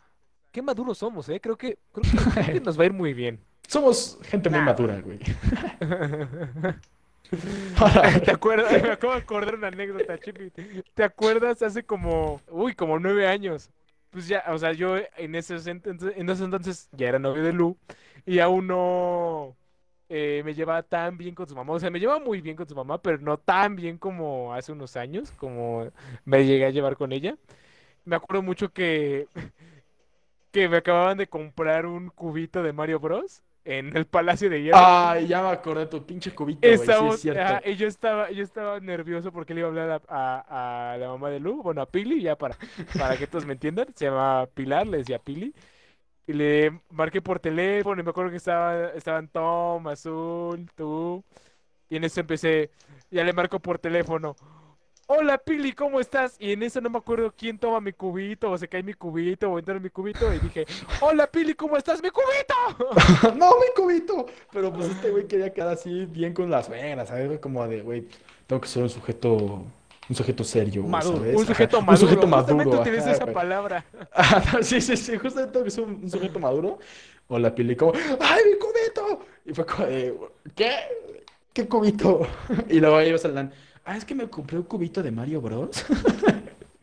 Qué 0.51 0.61
maduros 0.61 0.97
somos, 0.99 1.28
¿eh? 1.30 1.39
Creo 1.41 1.57
que, 1.57 1.80
creo 1.91 2.03
que, 2.03 2.17
creo 2.34 2.53
que 2.53 2.61
nos 2.61 2.78
va 2.80 2.84
a 2.84 2.86
ir 2.88 2.93
muy 2.93 3.13
bien. 3.13 3.39
Somos 3.67 4.20
gente 4.24 4.49
muy 4.49 4.59
Nah. 4.59 4.61
madura, 4.61 5.01
güey. 5.01 5.20
¿Te 8.26 8.32
acuerdas? 8.32 8.82
Me 8.82 8.91
acabo 8.91 9.13
de 9.13 9.20
acordar 9.20 9.55
una 9.55 9.67
anécdota, 9.67 10.17
Chipi. 10.20 10.51
¿Te 10.93 11.03
acuerdas 11.03 11.61
hace 11.61 11.84
como, 11.84 12.41
uy, 12.49 12.74
como 12.74 12.99
nueve 12.99 13.28
años? 13.28 13.70
Pues 14.09 14.28
ya, 14.28 14.43
o 14.49 14.57
sea, 14.57 14.74
yo 14.74 14.95
en 15.17 15.36
ese 15.36 15.55
entonces, 15.70 16.13
en 16.15 16.30
ese 16.30 16.43
entonces 16.43 16.89
ya 16.93 17.09
era 17.09 17.20
novio 17.20 17.43
de 17.43 17.53
Lu 17.53 17.78
y 18.26 18.39
aún 18.39 18.67
no 18.67 19.55
eh, 20.10 20.41
me 20.43 20.53
llevaba 20.55 20.84
tan 20.84 21.18
bien 21.18 21.36
con 21.36 21.47
su 21.47 21.55
mamá. 21.55 21.74
O 21.74 21.80
sea, 21.80 21.89
me 21.89 21.99
llevaba 21.99 22.20
muy 22.20 22.41
bien 22.41 22.55
con 22.55 22.68
su 22.68 22.76
mamá, 22.76 23.01
pero 23.01 23.18
no 23.20 23.38
tan 23.38 23.76
bien 23.76 23.97
como 23.97 24.53
hace 24.53 24.72
unos 24.72 24.97
años, 24.97 25.32
como 25.38 25.88
me 26.26 26.45
llegué 26.45 26.66
a 26.66 26.72
llevar 26.72 26.97
con 26.97 27.12
ella. 27.12 27.36
Me 28.05 28.16
acuerdo 28.16 28.41
mucho 28.41 28.70
que, 28.74 29.28
que 30.51 30.68
me 30.68 30.78
acababan 30.78 31.18
de 31.18 31.28
comprar 31.28 31.86
un 31.86 32.10
cubito 32.10 32.64
de 32.64 32.74
Mario 32.74 32.99
Bros. 32.99 33.41
en 33.66 33.95
el 33.95 34.05
Palacio 34.05 34.49
de 34.49 34.64
Hierro. 34.64 34.78
Ay, 34.82 35.28
ya 35.28 35.43
me 35.43 35.49
acordé 35.49 35.82
de 35.82 35.88
tu 35.88 36.03
pinche 36.03 36.32
cubito. 36.34 36.68
Sí, 36.68 36.74
Estábamos- 36.74 37.16
es 37.16 37.22
cierto. 37.22 37.41
ajá, 37.41 37.62
y 37.66 37.76
yo 37.76 37.88
estaba, 37.88 38.32
yo 38.32 38.41
estaba 38.43 38.80
nervioso 38.80 39.32
porque 39.32 39.53
le 39.53 39.60
iba 39.60 39.68
a 39.68 39.70
hablar 39.72 40.01
a, 40.07 40.43
a- 40.47 40.93
a 40.93 40.97
la 40.97 41.07
mamá 41.10 41.30
de 41.30 41.39
Lu, 41.39 41.62
bueno, 41.62 41.82
a 41.82 41.86
Pili, 41.86 42.22
ya 42.22 42.36
para, 42.36 42.57
para 42.97 43.16
que 43.18 43.28
todos 43.28 43.45
me 43.45 43.53
entiendan. 43.53 43.86
Se 43.93 44.05
llama 44.05 44.47
Pilar, 44.55 44.88
le 44.88 44.99
decía 44.99 45.20
Pili. 45.20 45.53
Y 46.30 46.34
le 46.34 46.80
marqué 46.92 47.24
por 47.24 47.40
teléfono 47.40 48.00
y 48.00 48.04
me 48.04 48.12
acuerdo 48.12 48.30
que 48.30 48.38
estaba, 48.38 48.90
estaban 48.90 49.28
Tom, 49.30 49.88
Azul, 49.88 50.70
tú. 50.76 51.24
Y 51.90 51.96
en 51.96 52.04
eso 52.04 52.20
empecé, 52.20 52.70
ya 53.10 53.24
le 53.24 53.34
marco 53.34 53.60
por 53.60 53.80
teléfono. 53.80 54.36
Hola 55.08 55.40
Pili, 55.40 55.72
¿cómo 55.72 56.00
estás? 56.00 56.36
Y 56.40 56.52
en 56.52 56.62
eso 56.62 56.82
no 56.82 56.92
me 56.92 57.00
acuerdo 57.00 57.34
quién 57.36 57.58
toma 57.58 57.82
mi 57.82 57.94
cubito, 57.94 58.52
o 58.52 58.58
se 58.60 58.68
cae 58.68 58.84
mi 58.84 58.94
cubito, 58.94 59.50
o 59.50 59.58
entra 59.58 59.76
en 59.76 59.82
mi 59.82 59.90
cubito. 59.90 60.32
Y 60.32 60.38
dije, 60.38 60.68
hola 61.02 61.26
Pili, 61.26 61.56
¿cómo 61.56 61.78
estás? 61.78 62.00
¡Mi 62.04 62.12
cubito! 62.12 63.34
no, 63.36 63.50
mi 63.60 63.74
cubito. 63.76 64.28
Pero 64.52 64.72
pues 64.72 64.86
este 64.92 65.10
güey 65.10 65.28
quería 65.28 65.52
quedar 65.52 65.70
así 65.70 66.06
bien 66.06 66.36
con 66.36 66.52
las 66.52 66.70
venas, 66.70 67.08
¿sabes? 67.08 67.40
Como 67.40 67.68
de, 67.68 67.82
güey, 67.82 68.08
tengo 68.46 68.62
que 68.62 68.68
ser 68.68 68.84
un 68.84 68.92
sujeto, 68.92 69.66
un 70.10 70.16
sujeto 70.16 70.43
serio, 70.43 70.84
güey, 70.84 70.91
Maduro, 70.91 71.20
¿sabes? 71.20 71.36
Un 71.36 71.45
Ajá, 71.47 71.47
sujeto 71.47 71.82
Un 71.86 71.86
maduro. 71.86 71.97
sujeto 71.97 72.28
Justamente 72.28 72.28
maduro. 72.28 72.82
ajá, 72.82 73.12
esa 73.12 73.28
palabra. 73.32 73.86
Sí, 74.62 74.82
sí, 74.82 74.97
sí, 74.97 75.18
justamente 75.18 75.70
ser 75.72 75.84
un, 75.86 76.03
un 76.03 76.10
sujeto 76.10 76.39
maduro. 76.39 76.80
O 77.28 77.38
la 77.39 77.53
pili 77.53 77.76
como, 77.76 77.93
¡ay, 78.20 78.41
mi 78.45 78.57
cubito! 78.57 79.26
Y 79.45 79.53
fue 79.53 79.66
como 79.66 79.86
de, 79.88 80.18
¿qué? 80.55 80.72
¿Qué 81.53 81.68
cubito? 81.68 82.28
Y 82.70 82.80
luego 82.80 82.99
ellos 82.99 83.24
hablan, 83.26 83.53
ah, 83.86 83.97
es 83.97 84.05
que 84.05 84.16
me 84.16 84.30
compré 84.30 84.57
un 84.57 84.64
cubito 84.64 85.03
de 85.03 85.12
Mario 85.12 85.41
Bros. 85.41 85.86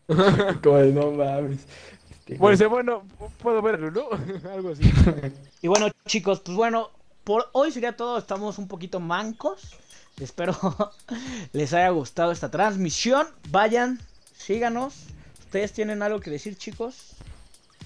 como 0.62 0.76
de, 0.78 0.92
no 0.92 1.10
mames. 1.12 1.66
Este, 2.10 2.38
Bueno, 2.38 2.52
güey. 2.52 2.52
dice, 2.56 2.66
bueno, 2.66 3.02
puedo 3.38 3.60
verlo, 3.62 3.90
¿no? 3.90 4.08
Algo 4.52 4.70
así. 4.70 4.84
Y 5.62 5.68
bueno, 5.68 5.88
chicos, 6.06 6.40
pues 6.40 6.56
bueno, 6.56 6.90
por 7.24 7.48
hoy 7.52 7.72
sería 7.72 7.96
todo. 7.96 8.18
Estamos 8.18 8.58
un 8.58 8.68
poquito 8.68 9.00
mancos. 9.00 9.76
Espero 10.20 10.56
les 11.52 11.74
haya 11.74 11.90
gustado 11.90 12.32
esta 12.32 12.50
transmisión. 12.50 13.26
Vayan, 13.50 14.00
síganos. 14.34 14.94
¿Ustedes 15.40 15.72
tienen 15.72 16.02
algo 16.02 16.20
que 16.20 16.30
decir, 16.30 16.56
chicos? 16.56 17.16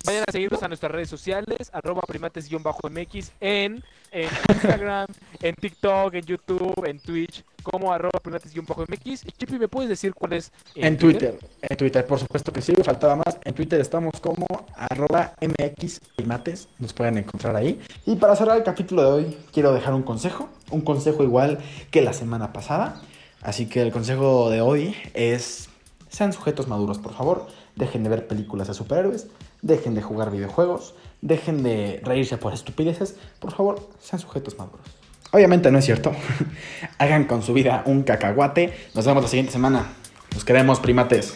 Vayan 0.06 0.24
a 0.26 0.32
seguirnos 0.32 0.62
a 0.62 0.68
nuestras 0.68 0.92
redes 0.92 1.10
sociales, 1.10 1.70
arroba 1.72 2.00
primates-mx 2.02 3.32
en, 3.40 3.84
en 4.12 4.28
Instagram, 4.48 5.08
en 5.42 5.54
TikTok, 5.56 6.14
en 6.14 6.24
YouTube, 6.24 6.84
en 6.86 7.00
Twitch, 7.00 7.44
como 7.62 7.92
arroba 7.92 8.18
primates-mx. 8.22 9.26
Y 9.26 9.32
Chipi, 9.32 9.58
¿me 9.58 9.68
puedes 9.68 9.90
decir 9.90 10.14
cuál 10.14 10.34
es? 10.34 10.52
En 10.74 10.96
Twitter, 10.96 11.38
en 11.60 11.76
Twitter, 11.76 12.06
por 12.06 12.18
supuesto 12.18 12.52
que 12.52 12.62
sí, 12.62 12.72
faltaba 12.82 13.16
más. 13.16 13.38
En 13.44 13.54
Twitter 13.54 13.80
estamos 13.80 14.18
como 14.20 14.46
arroba 14.74 15.34
mxprimates, 15.40 16.68
nos 16.78 16.92
pueden 16.92 17.18
encontrar 17.18 17.56
ahí. 17.56 17.80
Y 18.06 18.16
para 18.16 18.36
cerrar 18.36 18.56
el 18.56 18.62
capítulo 18.62 19.02
de 19.02 19.10
hoy, 19.10 19.38
quiero 19.52 19.74
dejar 19.74 19.92
un 19.92 20.02
consejo, 20.02 20.48
un 20.70 20.80
consejo 20.82 21.22
igual 21.22 21.58
que 21.90 22.02
la 22.02 22.12
semana 22.12 22.52
pasada. 22.52 23.00
Así 23.42 23.66
que 23.66 23.82
el 23.82 23.92
consejo 23.92 24.50
de 24.50 24.60
hoy 24.60 24.94
es, 25.14 25.68
sean 26.08 26.32
sujetos 26.32 26.68
maduros, 26.68 26.98
por 26.98 27.14
favor. 27.14 27.46
Dejen 27.76 28.02
de 28.02 28.10
ver 28.10 28.26
películas 28.26 28.68
de 28.68 28.74
superhéroes, 28.74 29.28
dejen 29.62 29.94
de 29.94 30.02
jugar 30.02 30.30
videojuegos, 30.30 30.94
dejen 31.22 31.62
de 31.62 32.00
reírse 32.04 32.36
por 32.36 32.52
estupideces. 32.52 33.16
Por 33.38 33.52
favor, 33.52 33.88
sean 34.00 34.20
sujetos 34.20 34.58
maduros. 34.58 34.86
Obviamente 35.32 35.70
no 35.70 35.78
es 35.78 35.84
cierto. 35.84 36.12
Hagan 36.98 37.24
con 37.24 37.42
su 37.42 37.52
vida 37.54 37.82
un 37.86 38.02
cacahuate. 38.02 38.74
Nos 38.94 39.06
vemos 39.06 39.22
la 39.22 39.28
siguiente 39.28 39.52
semana. 39.52 39.86
Nos 40.34 40.44
queremos, 40.44 40.80
primates. 40.80 41.34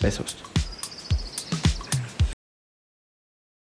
Besos. 0.00 0.36